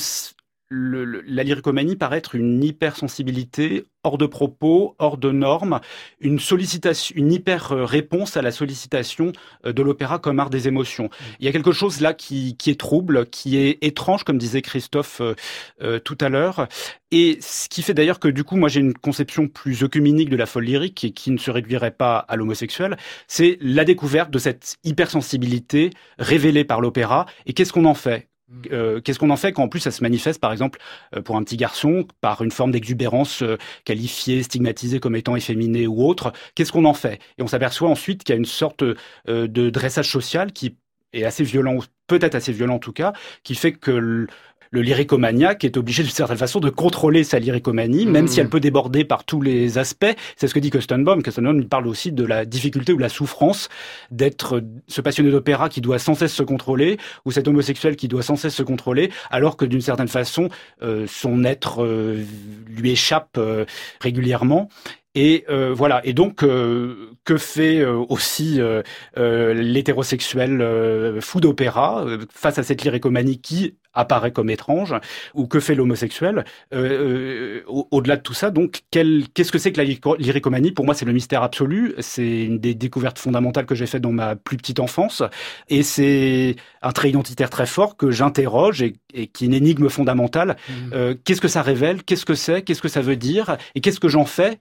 le- 0.69 1.05
le- 1.05 1.21
la 1.27 1.43
lyricomanie 1.43 1.95
paraît 1.95 2.17
être 2.17 2.35
une 2.35 2.63
hypersensibilité 2.63 3.85
hors 4.03 4.17
de 4.17 4.25
propos, 4.25 4.95
hors 4.99 5.17
de 5.17 5.31
normes, 5.31 5.79
une 6.19 6.39
sollicitation, 6.39 7.15
une 7.17 7.31
hyper 7.31 7.69
réponse 7.69 8.37
à 8.37 8.41
la 8.41 8.51
sollicitation 8.51 9.31
euh, 9.65 9.73
de 9.73 9.81
l'opéra 9.81 10.19
comme 10.19 10.39
art 10.39 10.49
des 10.49 10.67
émotions. 10.67 11.09
Il 11.39 11.45
y 11.45 11.49
a 11.49 11.51
quelque 11.51 11.71
chose 11.71 12.01
là 12.01 12.13
qui, 12.13 12.55
qui 12.57 12.69
est 12.69 12.79
trouble, 12.79 13.25
qui 13.27 13.57
est 13.57 13.77
étrange, 13.83 14.23
comme 14.23 14.37
disait 14.37 14.61
Christophe 14.61 15.21
euh, 15.21 15.33
euh, 15.81 15.99
tout 15.99 16.17
à 16.21 16.29
l'heure, 16.29 16.67
et 17.11 17.37
ce 17.41 17.69
qui 17.69 17.81
fait 17.81 17.93
d'ailleurs 17.93 18.19
que 18.19 18.27
du 18.27 18.43
coup, 18.43 18.57
moi 18.57 18.69
j'ai 18.69 18.79
une 18.79 18.93
conception 18.93 19.47
plus 19.47 19.83
œcuménique 19.83 20.29
de 20.29 20.35
la 20.37 20.45
folle 20.45 20.65
lyrique 20.65 21.03
et 21.03 21.11
qui 21.11 21.31
ne 21.31 21.37
se 21.37 21.51
réduirait 21.51 21.91
pas 21.91 22.17
à 22.17 22.35
l'homosexuel, 22.35 22.97
c'est 23.27 23.57
la 23.61 23.85
découverte 23.85 24.31
de 24.31 24.39
cette 24.39 24.77
hypersensibilité 24.83 25.91
révélée 26.19 26.65
par 26.65 26.81
l'opéra, 26.81 27.25
et 27.45 27.53
qu'est-ce 27.53 27.73
qu'on 27.73 27.85
en 27.85 27.93
fait? 27.95 28.29
Euh, 28.71 29.01
qu'est-ce 29.01 29.17
qu'on 29.17 29.31
en 29.31 29.37
fait 29.37 29.53
quand 29.53 29.63
en 29.63 29.67
plus 29.67 29.79
ça 29.79 29.91
se 29.91 30.03
manifeste 30.03 30.39
par 30.39 30.51
exemple 30.51 30.79
euh, 31.15 31.21
pour 31.21 31.35
un 31.35 31.43
petit 31.43 31.57
garçon 31.57 32.07
par 32.21 32.43
une 32.43 32.51
forme 32.51 32.71
d'exubérance 32.71 33.41
euh, 33.41 33.57
qualifiée, 33.85 34.43
stigmatisée 34.43 34.99
comme 34.99 35.15
étant 35.15 35.35
efféminée 35.35 35.87
ou 35.87 36.05
autre 36.05 36.31
Qu'est-ce 36.53 36.71
qu'on 36.71 36.85
en 36.85 36.93
fait? 36.93 37.19
Et 37.37 37.43
on 37.43 37.47
s'aperçoit 37.47 37.89
ensuite 37.89 38.23
qu'il 38.23 38.33
y 38.33 38.37
a 38.37 38.39
une 38.39 38.45
sorte 38.45 38.83
de 39.27 39.69
dressage 39.69 40.09
social 40.09 40.51
qui 40.51 40.77
est 41.13 41.23
assez 41.23 41.43
violent, 41.43 41.79
peut-être 42.07 42.35
assez 42.35 42.51
violent 42.51 42.75
en 42.75 42.79
tout 42.79 42.93
cas, 42.93 43.13
qui 43.43 43.55
fait 43.55 43.73
que 43.73 44.27
le, 44.75 44.81
lyricomaniaque 44.81 45.63
est 45.63 45.77
obligé 45.77 46.03
d'une 46.03 46.11
certaine 46.11 46.37
façon 46.37 46.59
de 46.59 46.69
contrôler 46.69 47.23
sa 47.23 47.39
lyricomanie, 47.39 48.05
même 48.05 48.25
Mhm. 48.25 48.27
si 48.27 48.39
elle 48.39 48.49
peut 48.49 48.59
déborder 48.59 49.05
par 49.05 49.23
tous 49.23 49.41
les 49.41 49.77
aspects. 49.77 50.13
C'est 50.35 50.47
ce 50.47 50.53
que 50.53 50.59
dit. 50.59 50.69
Kustenbaum 50.69 51.21
il 51.25 51.67
parle 51.67 51.87
aussi 51.87 52.11
de 52.11 52.25
la 52.25 52.45
difficulté 52.45 52.93
ou 52.93 52.97
la 52.97 53.09
souffrance 53.09 53.69
d'être 54.11 54.61
ce 54.87 55.01
passionné 55.01 55.31
d'opéra 55.31 55.69
qui 55.69 55.81
doit 55.81 55.99
sans 55.99 56.15
cesse 56.15 56.33
se 56.33 56.43
contrôler, 56.43 56.97
ou 57.25 57.31
cet 57.31 57.47
homosexuel 57.47 57.95
qui 57.95 58.07
doit 58.07 58.23
sans 58.23 58.35
cesse 58.35 58.55
se 58.55 58.63
contrôler, 58.63 59.11
alors 59.31 59.57
que 59.57 59.65
d'une 59.65 59.81
certaine 59.81 60.07
façon, 60.07 60.49
euh, 60.81 61.05
son 61.07 61.43
être 61.43 61.83
euh, 61.83 62.23
lui 62.67 62.91
échappe 62.91 63.37
euh, 63.37 63.65
régulièrement. 64.01 64.69
Et 65.15 65.45
euh, 65.49 65.73
voilà. 65.73 66.01
Et 66.05 66.13
donc, 66.13 66.43
euh, 66.43 67.09
que 67.23 67.37
fait 67.37 67.79
euh, 67.79 68.03
aussi 68.09 68.59
euh, 68.59 68.81
euh, 69.17 69.53
l'hétérosexuel 69.53 70.61
euh, 70.61 71.21
fou 71.21 71.39
d'opéra 71.39 72.03
euh, 72.05 72.17
face 72.33 72.59
à 72.59 72.63
cette 72.63 72.83
lyricomanie 72.83 73.39
qui 73.39 73.75
apparaît 73.95 74.31
comme 74.31 74.49
étrange 74.49 74.93
ou 75.33 75.47
que 75.47 75.59
fait 75.59 75.75
l'homosexuel 75.75 76.45
euh, 76.73 77.59
euh, 77.59 77.61
au- 77.67 77.87
au-delà 77.91 78.17
de 78.17 78.21
tout 78.21 78.33
ça 78.33 78.51
donc 78.51 78.81
qu'est-ce 78.91 79.51
que 79.51 79.57
c'est 79.57 79.71
que 79.71 79.77
la 79.77 79.85
lyrico- 79.85 80.17
lyricomanie 80.17 80.71
pour 80.71 80.85
moi 80.85 80.93
c'est 80.93 81.05
le 81.05 81.13
mystère 81.13 81.43
absolu 81.43 81.93
c'est 81.99 82.43
une 82.45 82.59
des 82.59 82.73
découvertes 82.75 83.19
fondamentales 83.19 83.65
que 83.65 83.75
j'ai 83.75 83.85
faites 83.87 84.01
dans 84.01 84.11
ma 84.11 84.35
plus 84.35 84.57
petite 84.57 84.79
enfance 84.79 85.23
et 85.69 85.83
c'est 85.83 86.55
un 86.81 86.91
trait 86.91 87.09
identitaire 87.09 87.49
très 87.49 87.65
fort 87.65 87.97
que 87.97 88.11
j'interroge 88.11 88.81
et, 88.81 88.93
et 89.13 89.27
qui 89.27 89.45
est 89.45 89.47
une 89.47 89.53
énigme 89.53 89.89
fondamentale 89.89 90.55
euh, 90.93 91.15
qu'est-ce 91.23 91.41
que 91.41 91.47
ça 91.47 91.61
révèle? 91.61 92.03
Qu'est-ce 92.03 92.25
que 92.25 92.35
c'est? 92.35 92.61
Qu'est-ce 92.61 92.81
que 92.81 92.87
ça 92.87 93.01
veut 93.01 93.15
dire? 93.15 93.57
Et 93.75 93.81
qu'est-ce 93.81 93.99
que 93.99 94.07
j'en 94.07 94.25
fais? 94.25 94.59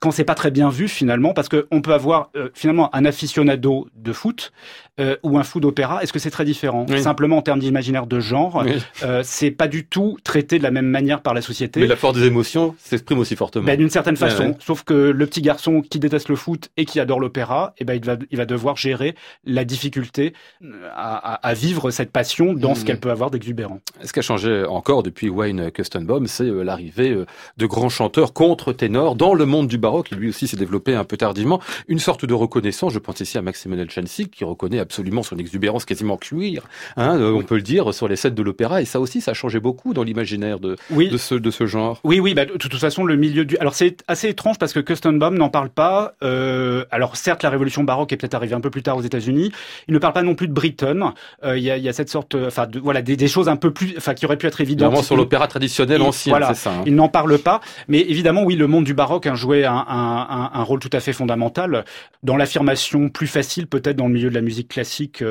Quand 0.00 0.10
c'est 0.10 0.24
pas 0.24 0.34
très 0.34 0.50
bien 0.50 0.68
vu 0.70 0.88
finalement 0.88 1.32
Parce 1.34 1.48
que 1.48 1.66
on 1.70 1.80
peut 1.82 1.92
avoir 1.92 2.30
euh, 2.36 2.48
finalement 2.54 2.94
un 2.94 3.04
aficionado 3.04 3.88
de 3.94 4.12
foot 4.12 4.52
euh, 5.00 5.16
ou 5.22 5.38
un 5.38 5.42
fou 5.42 5.60
d'opéra. 5.60 6.02
Est-ce 6.02 6.12
que 6.12 6.18
c'est 6.18 6.30
très 6.30 6.44
différent? 6.44 6.86
Oui. 6.88 7.02
Simplement 7.02 7.38
en 7.38 7.42
termes 7.42 7.58
d'imaginaire 7.60 8.06
de 8.06 8.20
genre. 8.20 8.62
Oui. 8.64 8.75
Euh, 9.02 9.22
c'est 9.24 9.50
pas 9.50 9.68
du 9.68 9.86
tout 9.86 10.16
traité 10.24 10.58
de 10.58 10.62
la 10.62 10.70
même 10.70 10.86
manière 10.88 11.22
par 11.22 11.34
la 11.34 11.42
société. 11.42 11.80
Mais 11.80 11.86
la 11.86 11.96
force 11.96 12.16
des 12.18 12.24
émotions 12.26 12.74
s'exprime 12.78 13.18
aussi 13.18 13.36
fortement. 13.36 13.64
Ben, 13.64 13.76
d'une 13.78 13.90
certaine 13.90 14.16
façon. 14.16 14.42
Ouais, 14.42 14.48
ouais. 14.50 14.56
Sauf 14.60 14.82
que 14.84 14.94
le 14.94 15.26
petit 15.26 15.42
garçon 15.42 15.80
qui 15.82 15.98
déteste 15.98 16.28
le 16.28 16.36
foot 16.36 16.70
et 16.76 16.84
qui 16.84 17.00
adore 17.00 17.20
l'opéra, 17.20 17.74
eh 17.78 17.84
ben, 17.84 17.94
il 17.94 18.04
va, 18.04 18.16
il 18.30 18.36
va 18.38 18.46
devoir 18.46 18.76
gérer 18.76 19.14
la 19.44 19.64
difficulté 19.64 20.32
euh, 20.62 20.88
à, 20.94 21.34
à- 21.34 21.48
à 21.48 21.54
vivre 21.54 21.90
cette 21.90 22.10
passion 22.10 22.52
dans 22.54 22.74
ce 22.74 22.80
Mhm. 22.80 22.86
qu'elle 22.86 23.00
peut 23.00 23.10
avoir 23.10 23.30
d'exubérant. 23.30 23.80
Ce 24.04 24.12
qui 24.12 24.18
a 24.18 24.22
changé 24.22 24.64
encore 24.68 25.02
depuis 25.02 25.28
Wayne 25.28 25.70
Kustenbaum, 25.70 26.26
c'est 26.26 26.44
euh, 26.44 26.62
l'arrivée 26.62 27.16
de 27.56 27.66
grands 27.66 27.88
chanteurs 27.88 28.32
contre-ténors 28.32 29.14
dans 29.16 29.34
le 29.34 29.46
monde 29.46 29.68
du 29.68 29.78
baroque, 29.78 30.08
qui 30.08 30.14
lui 30.14 30.28
aussi 30.28 30.46
s'est 30.48 30.56
développé 30.56 30.94
un 30.94 31.04
peu 31.04 31.16
tardivement. 31.16 31.60
Une 31.88 31.98
sorte 31.98 32.24
de 32.24 32.34
reconnaissance, 32.34 32.92
je 32.92 32.98
pense 32.98 33.20
ici 33.20 33.38
à 33.38 33.42
Maximilian 33.42 33.86
Chancy, 33.88 34.28
qui 34.28 34.44
reconnaît 34.44 34.78
absolument 34.78 35.22
son 35.22 35.36
exubérance 35.38 35.84
quasiment 35.84 36.16
cuir, 36.16 36.64
hein, 36.96 37.18
on 37.20 37.42
peut 37.42 37.56
le 37.56 37.62
dire, 37.62 37.92
sur 37.94 38.08
les 38.08 38.16
scènes 38.16 38.34
de 38.34 38.42
l'opéra. 38.42 38.65
Et 38.80 38.84
ça 38.84 39.00
aussi, 39.00 39.20
ça 39.20 39.30
a 39.32 39.34
changé 39.34 39.60
beaucoup 39.60 39.94
dans 39.94 40.02
l'imaginaire 40.02 40.58
de, 40.60 40.76
Oui. 40.90 41.08
de, 41.08 41.16
ce, 41.16 41.34
de 41.34 41.50
ce 41.50 41.66
genre. 41.66 42.00
Oui, 42.04 42.20
oui, 42.20 42.34
bah, 42.34 42.44
de 42.44 42.52
toute 42.52 42.74
façon, 42.76 43.04
le 43.04 43.16
milieu 43.16 43.44
du. 43.44 43.56
Alors, 43.58 43.74
c'est 43.74 44.02
assez 44.08 44.28
étrange 44.28 44.58
parce 44.58 44.72
que 44.72 44.80
Kustenbaum 44.80 45.36
n'en 45.36 45.48
parle 45.48 45.70
pas. 45.70 46.14
Euh, 46.22 46.84
alors, 46.90 47.16
certes, 47.16 47.42
la 47.42 47.50
révolution 47.50 47.84
baroque 47.84 48.12
est 48.12 48.16
peut-être 48.16 48.34
arrivée 48.34 48.54
un 48.54 48.60
peu 48.60 48.70
plus 48.70 48.82
tard 48.82 48.96
aux 48.96 49.02
États-Unis. 49.02 49.52
Il 49.88 49.94
ne 49.94 49.98
parle 49.98 50.12
pas 50.12 50.22
non 50.22 50.34
plus 50.34 50.48
de 50.48 50.52
Britton. 50.52 51.12
Euh, 51.44 51.56
Il 51.56 51.64
y, 51.64 51.70
a, 51.70 51.76
il 51.76 51.82
y 51.84 51.88
a 51.88 51.92
cette 51.92 52.10
sorte, 52.10 52.34
enfin, 52.34 52.66
de, 52.66 52.78
voilà, 52.78 53.02
des, 53.02 53.16
des 53.16 53.28
choses 53.28 53.48
un 53.48 53.56
peu 53.56 53.72
plus, 53.72 53.94
enfin, 53.96 54.14
qui 54.14 54.26
auraient 54.26 54.36
pu 54.36 54.46
être 54.46 54.60
évidentes. 54.60 54.88
Vraiment 54.90 55.02
sur 55.02 55.16
l'opéra 55.16 55.46
traditionnel 55.48 56.02
ancien, 56.02 56.32
voilà. 56.32 56.48
c'est 56.54 56.62
ça. 56.62 56.70
hein. 56.72 56.82
Il 56.86 56.94
n'en 56.94 57.08
parle 57.08 57.38
pas, 57.38 57.60
mais 57.88 58.00
évidemment, 58.00 58.42
oui, 58.44 58.56
le 58.56 58.66
monde 58.66 58.84
du 58.84 58.94
baroque 58.94 59.26
a 59.26 59.34
joué 59.34 59.64
un, 59.64 59.72
un, 59.72 60.26
un, 60.28 60.50
un 60.54 60.62
rôle 60.62 60.80
tout 60.80 60.90
à 60.92 61.00
fait 61.00 61.12
fondamental 61.12 61.84
dans 62.22 62.36
l'affirmation 62.36 63.08
plus 63.08 63.26
facile, 63.26 63.66
peut-être 63.66 63.96
dans 63.96 64.06
le 64.08 64.14
milieu 64.14 64.30
de 64.30 64.34
la 64.34 64.40
musique 64.40 64.68
classique, 64.68 65.22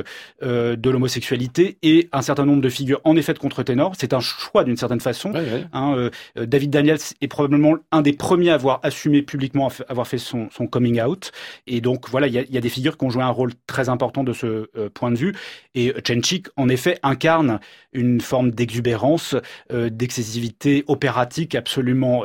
euh, 0.44 0.76
de 0.76 0.90
l'homosexualité 0.90 1.78
et 1.84 2.10
un 2.12 2.22
certain 2.22 2.46
nombre 2.46 2.62
de 2.62 2.70
figures, 2.70 3.02
en 3.04 3.16
effet, 3.16 3.25
de 3.34 3.40
contre-ténors. 3.40 3.94
C'est 3.98 4.14
un 4.14 4.20
choix 4.20 4.64
d'une 4.64 4.78
certaine 4.78 5.00
façon. 5.00 5.32
Ouais, 5.32 5.40
ouais. 5.40 5.66
Hein, 5.74 5.96
euh, 5.96 6.10
euh, 6.38 6.46
David 6.46 6.70
Daniels 6.70 7.00
est 7.22 7.28
probablement 7.28 7.76
un 7.92 8.02
des 8.02 8.14
premiers 8.14 8.52
à 8.52 8.56
avoir 8.56 8.80
assumé 8.84 9.22
publiquement, 9.22 9.70
avoir 9.88 10.08
fait 10.08 10.18
son, 10.18 10.50
son 10.52 10.68
coming 10.68 11.02
out. 11.02 11.32
Et 11.68 11.82
donc 11.82 12.10
voilà, 12.10 12.28
il 12.28 12.34
y 12.34 12.40
a, 12.40 12.42
il 12.42 12.52
y 12.52 12.58
a 12.58 12.62
des 12.62 12.70
figures 12.70 12.98
qui 12.98 13.06
ont 13.06 13.10
joué 13.10 13.24
un 13.24 13.30
rôle 13.30 13.54
très 13.68 13.90
important 13.90 14.24
de 14.24 14.34
ce 14.34 14.70
euh, 14.78 14.90
point 14.94 15.12
de 15.12 15.18
vue. 15.18 15.34
Et 15.74 15.94
Chenchik, 16.06 16.48
en 16.58 16.70
effet, 16.70 17.00
incarne 17.04 17.60
une 17.94 18.22
forme 18.22 18.52
d'exubérance, 18.52 19.36
d'excessivité 19.72 20.84
opératique 20.88 21.56
absolument 21.56 22.24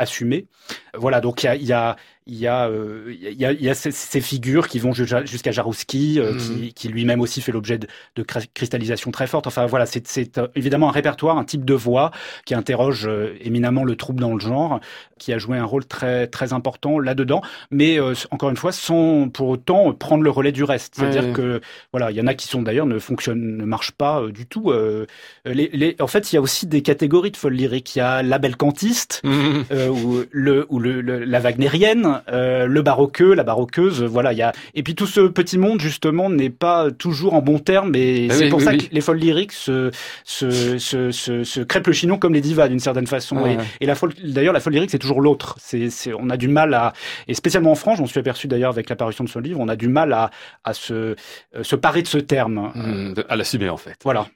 assumée. 0.00 0.46
Voilà, 0.94 1.20
donc 1.20 1.42
il 1.42 1.46
y 1.46 1.48
a, 1.48 1.54
il 1.56 1.66
y 1.66 1.72
a, 1.72 1.96
il 2.30 2.38
y 2.38 2.46
a, 2.46 2.68
euh, 2.68 3.12
il 3.20 3.38
y 3.40 3.44
a, 3.44 3.52
il 3.52 3.60
y 3.62 3.68
a 3.68 3.74
ces, 3.74 3.90
ces 3.90 4.20
figures 4.20 4.68
qui 4.68 4.78
vont 4.78 4.92
jusqu'à 4.92 5.50
Jarouski, 5.50 6.18
euh, 6.20 6.32
Mhm. 6.32 6.38
qui, 6.38 6.72
qui 6.74 6.88
lui-même 6.88 7.20
aussi 7.20 7.40
fait 7.40 7.50
l'objet 7.52 7.76
de, 7.78 7.88
de 8.16 8.22
cristallisation 8.54 9.10
très 9.10 9.26
forte. 9.26 9.46
Enfin 9.48 9.66
voilà, 9.66 9.84
c'est 9.86 10.06
c'est, 10.06 10.38
euh, 10.38 10.46
évidemment 10.54 10.88
un 10.88 10.92
répertoire, 10.92 11.36
un 11.38 11.44
type 11.44 11.64
de 11.64 11.74
voix 11.74 12.12
qui 12.46 12.54
interroge 12.54 13.06
euh, 13.08 13.34
éminemment 13.40 13.84
le 13.84 13.96
trouble 13.96 14.20
dans 14.20 14.32
le 14.34 14.40
genre, 14.40 14.80
qui 15.18 15.32
a 15.32 15.38
joué 15.38 15.58
un 15.58 15.64
rôle 15.64 15.84
très 15.84 16.26
très 16.28 16.52
important 16.52 16.98
là-dedans, 17.00 17.42
mais 17.70 17.98
euh, 17.98 18.14
encore 18.30 18.50
une 18.50 18.56
fois 18.56 18.72
sans 18.72 19.28
pour 19.28 19.48
autant 19.48 19.92
prendre 19.92 20.22
le 20.22 20.30
relais 20.30 20.52
du 20.52 20.64
reste. 20.64 20.94
C'est-à-dire 20.96 21.24
Ouais. 21.24 21.32
que 21.32 21.60
voilà, 21.92 22.10
il 22.12 22.16
y 22.16 22.20
en 22.20 22.26
a 22.28 22.34
qui 22.34 22.46
sont 22.46 22.62
d'ailleurs 22.62 22.86
ne 22.86 22.98
fonctionnent, 22.98 23.56
ne 23.56 23.64
marchent 23.64 23.92
pas 23.92 24.22
euh, 24.22 24.30
du 24.32 24.46
tout. 24.46 24.70
euh, 24.70 25.04
les, 25.44 25.68
les, 25.72 25.96
en 26.00 26.06
fait, 26.06 26.32
il 26.32 26.36
y 26.36 26.38
a 26.38 26.40
aussi 26.40 26.66
des 26.66 26.82
catégories 26.82 27.30
de 27.32 27.36
folle 27.36 27.54
lyrique. 27.54 27.96
Il 27.96 27.98
y 27.98 28.02
a 28.02 28.22
la 28.22 28.38
belle 28.38 28.56
cantiste, 28.56 29.20
Mhm. 29.24 29.64
euh, 29.72 29.88
ou 29.88 30.24
le 30.30 30.66
ou 30.68 30.78
le, 30.78 31.00
le- 31.00 31.24
la 31.24 31.40
wagnérienne, 31.40 32.19
euh, 32.28 32.66
le 32.66 32.82
baroqueux, 32.82 33.34
la 33.34 33.44
baroqueuse, 33.44 34.02
voilà, 34.02 34.32
il 34.32 34.38
y 34.38 34.42
a 34.42 34.52
et 34.74 34.82
puis 34.82 34.94
tout 34.94 35.06
ce 35.06 35.20
petit 35.20 35.58
monde 35.58 35.80
justement 35.80 36.30
n'est 36.30 36.50
pas 36.50 36.90
toujours 36.90 37.34
en 37.34 37.42
bon 37.42 37.58
terme 37.58 37.94
et 37.94 38.28
Ah 38.30 38.34
c'est 38.34 38.44
oui, 38.44 38.50
pour 38.50 38.58
oui, 38.58 38.64
ça 38.64 38.70
oui. 38.72 38.78
que 38.88 38.94
les 38.94 39.00
folles 39.00 39.18
lyriques 39.18 39.52
se 39.52 39.90
se 40.24 40.78
se, 40.78 41.10
se, 41.10 41.44
se 41.44 41.60
crêpent 41.60 41.86
le 41.86 41.92
chignon 41.92 42.18
comme 42.18 42.34
les 42.34 42.40
divas 42.40 42.68
d'une 42.68 42.80
certaine 42.80 43.06
façon 43.06 43.38
et, 43.46 43.56
ouais. 43.56 43.64
et 43.80 43.86
la 43.86 43.94
folle 43.94 44.12
d'ailleurs 44.22 44.52
la 44.52 44.60
folle 44.60 44.74
lyrique 44.74 44.90
c'est 44.90 44.98
toujours 44.98 45.20
l'autre, 45.20 45.56
c'est 45.58 45.88
on 46.18 46.30
a 46.30 46.36
du 46.36 46.48
mal 46.48 46.74
à 46.74 46.92
et 47.28 47.34
spécialement 47.34 47.72
en 47.72 47.74
France, 47.76 47.98
j'en 47.98 48.06
suis 48.06 48.20
aperçu 48.20 48.48
d'ailleurs 48.48 48.70
avec 48.70 48.88
l'apparition 48.90 49.24
de 49.24 49.28
ce 49.28 49.38
livre, 49.38 49.60
on 49.60 49.68
a 49.68 49.76
du 49.76 49.88
mal 49.88 50.12
à 50.12 50.30
à 50.64 50.74
se 50.74 50.92
euh, 50.92 51.62
se 51.62 51.76
parer 51.76 52.02
de 52.02 52.08
ce 52.08 52.18
terme. 52.18 52.70
Mhm. 52.74 53.14
À 53.28 53.36
l'assumer 53.36 53.68
en 53.68 53.76
fait. 53.76 53.96
Voilà. 54.04 54.26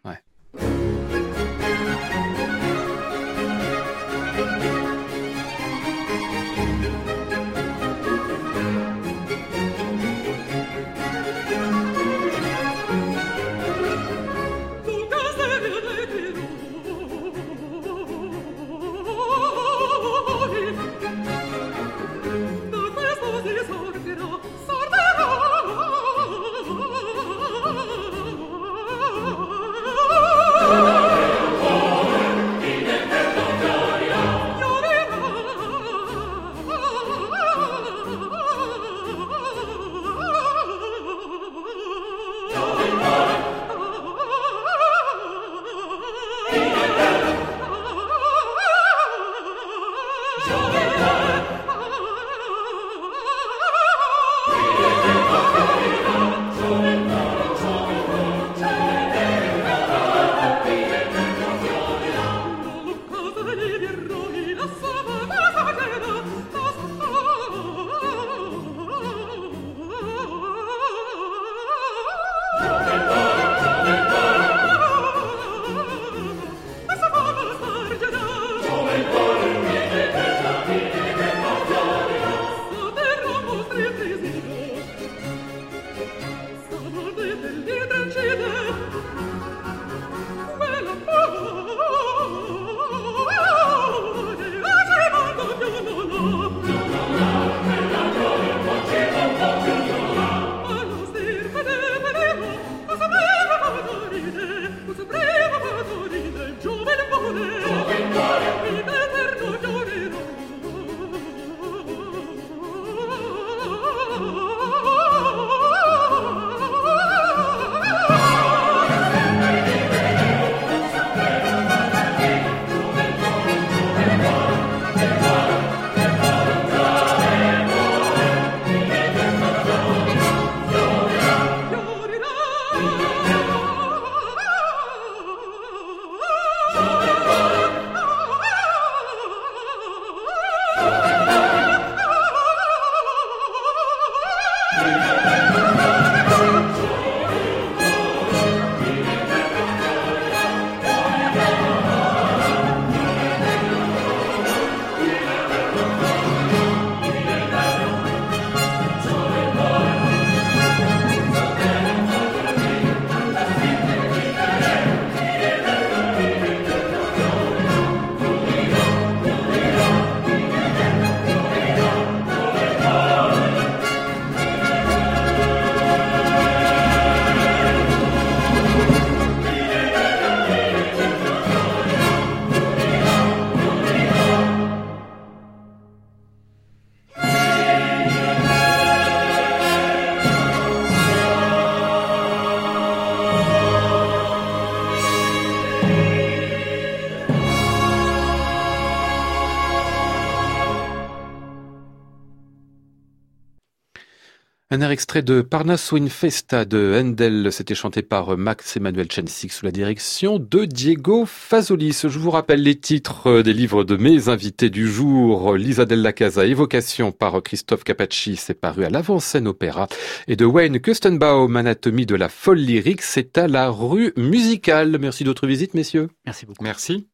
Un 204.74 204.80
air 204.80 204.90
extrait 204.90 205.22
de 205.22 205.40
Parnasso 205.40 205.96
in 205.96 206.08
Festa 206.08 206.64
de 206.64 207.00
Handel, 207.00 207.52
c'était 207.52 207.76
chanté 207.76 208.02
par 208.02 208.36
Max 208.36 208.76
Emmanuel 208.76 209.06
Chensik 209.08 209.52
sous 209.52 209.64
la 209.64 209.70
direction 209.70 210.40
de 210.40 210.64
Diego 210.64 211.26
Fazolis. 211.26 212.00
Je 212.02 212.18
vous 212.18 212.32
rappelle 212.32 212.60
les 212.60 212.74
titres 212.74 213.42
des 213.42 213.52
livres 213.52 213.84
de 213.84 213.96
mes 213.96 214.28
invités 214.28 214.70
du 214.70 214.90
jour. 214.90 215.54
Lisa 215.54 215.84
Della 215.84 216.12
Casa, 216.12 216.44
Évocation 216.44 217.12
par 217.12 217.40
Christophe 217.40 217.84
Capacci, 217.84 218.34
c'est 218.34 218.60
paru 218.60 218.84
à 218.84 218.90
l'avant-scène 218.90 219.46
opéra. 219.46 219.86
Et 220.26 220.34
de 220.34 220.44
Wayne 220.44 220.80
Kustenbaum, 220.80 221.56
Anatomie 221.56 222.04
de 222.04 222.16
la 222.16 222.28
folle 222.28 222.58
lyrique, 222.58 223.02
c'est 223.02 223.38
à 223.38 223.46
la 223.46 223.70
rue 223.70 224.12
musicale. 224.16 224.98
Merci 224.98 225.22
d'autres 225.22 225.46
visites, 225.46 225.74
messieurs. 225.74 226.08
Merci 226.26 226.46
beaucoup. 226.46 226.64
Merci. 226.64 227.06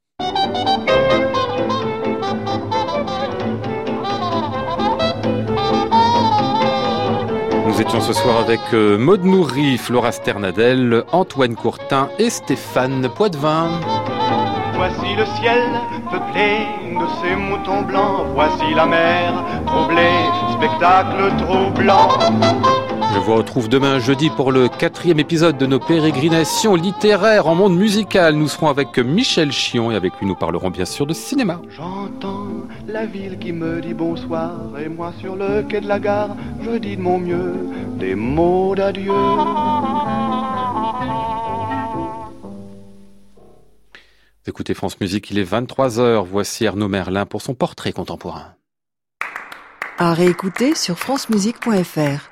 Nous 7.81 7.87
étions 7.87 8.01
ce 8.03 8.12
soir 8.12 8.39
avec 8.39 8.61
euh, 8.74 8.99
Maud 8.99 9.24
Nourri, 9.24 9.78
Flora 9.78 10.12
Sternadel, 10.12 11.03
Antoine 11.12 11.55
Courtin 11.55 12.11
et 12.18 12.28
Stéphane 12.28 13.09
Poitvin. 13.09 13.70
Voici 14.74 15.14
le 15.16 15.24
ciel 15.41 15.62
peuplé 16.11 16.66
de 16.93 17.07
ces 17.22 17.35
moutons 17.35 17.81
blancs. 17.81 18.26
Voici 18.35 18.74
la 18.74 18.85
mer 18.85 19.33
troublée, 19.64 20.12
spectacle 20.59 21.35
troublant. 21.39 22.89
Je 23.13 23.19
vous 23.19 23.35
retrouve 23.35 23.69
demain 23.69 23.99
jeudi 23.99 24.31
pour 24.31 24.53
le 24.53 24.69
quatrième 24.69 25.19
épisode 25.19 25.59
de 25.59 25.67
nos 25.67 25.81
pérégrinations 25.81 26.77
littéraires 26.77 27.49
en 27.49 27.57
monde 27.57 27.77
musical. 27.77 28.37
Nous 28.37 28.47
serons 28.47 28.69
avec 28.69 28.99
Michel 28.99 29.51
Chion 29.51 29.91
et 29.91 29.97
avec 29.97 30.13
lui 30.21 30.27
nous 30.27 30.37
parlerons 30.37 30.71
bien 30.71 30.85
sûr 30.85 31.07
de 31.07 31.13
cinéma. 31.13 31.61
J'entends 31.77 32.47
la 32.87 33.07
ville 33.07 33.39
qui 33.39 33.53
me 33.53 33.81
dit 33.81 33.95
bonsoir 33.95 34.53
et 34.79 34.89
moi 34.89 35.13
sur 35.21 35.35
le 35.35 35.63
quai 35.63 35.81
de 35.81 35.89
la 35.89 35.99
gare, 35.99 36.37
je 36.63 36.79
dis 36.79 36.97
de 36.97 37.03
mon 37.03 37.19
mieux 37.19 37.55
des 37.99 38.15
mots 38.15 38.75
d'adieu. 38.77 39.13
Vous 44.43 44.49
écoutez 44.49 44.75
France 44.75 45.01
Musique, 45.01 45.31
il 45.31 45.39
est 45.39 45.51
23h. 45.51 46.25
Voici 46.25 46.67
Arnaud 46.67 46.89
Merlin 46.89 47.27
pour 47.27 47.43
son 47.43 47.55
portrait 47.55 47.93
contemporain. 47.93 48.55
À 49.99 50.15
réécouter 50.15 50.75
sur 50.75 50.99
francemusique.fr. 50.99 52.31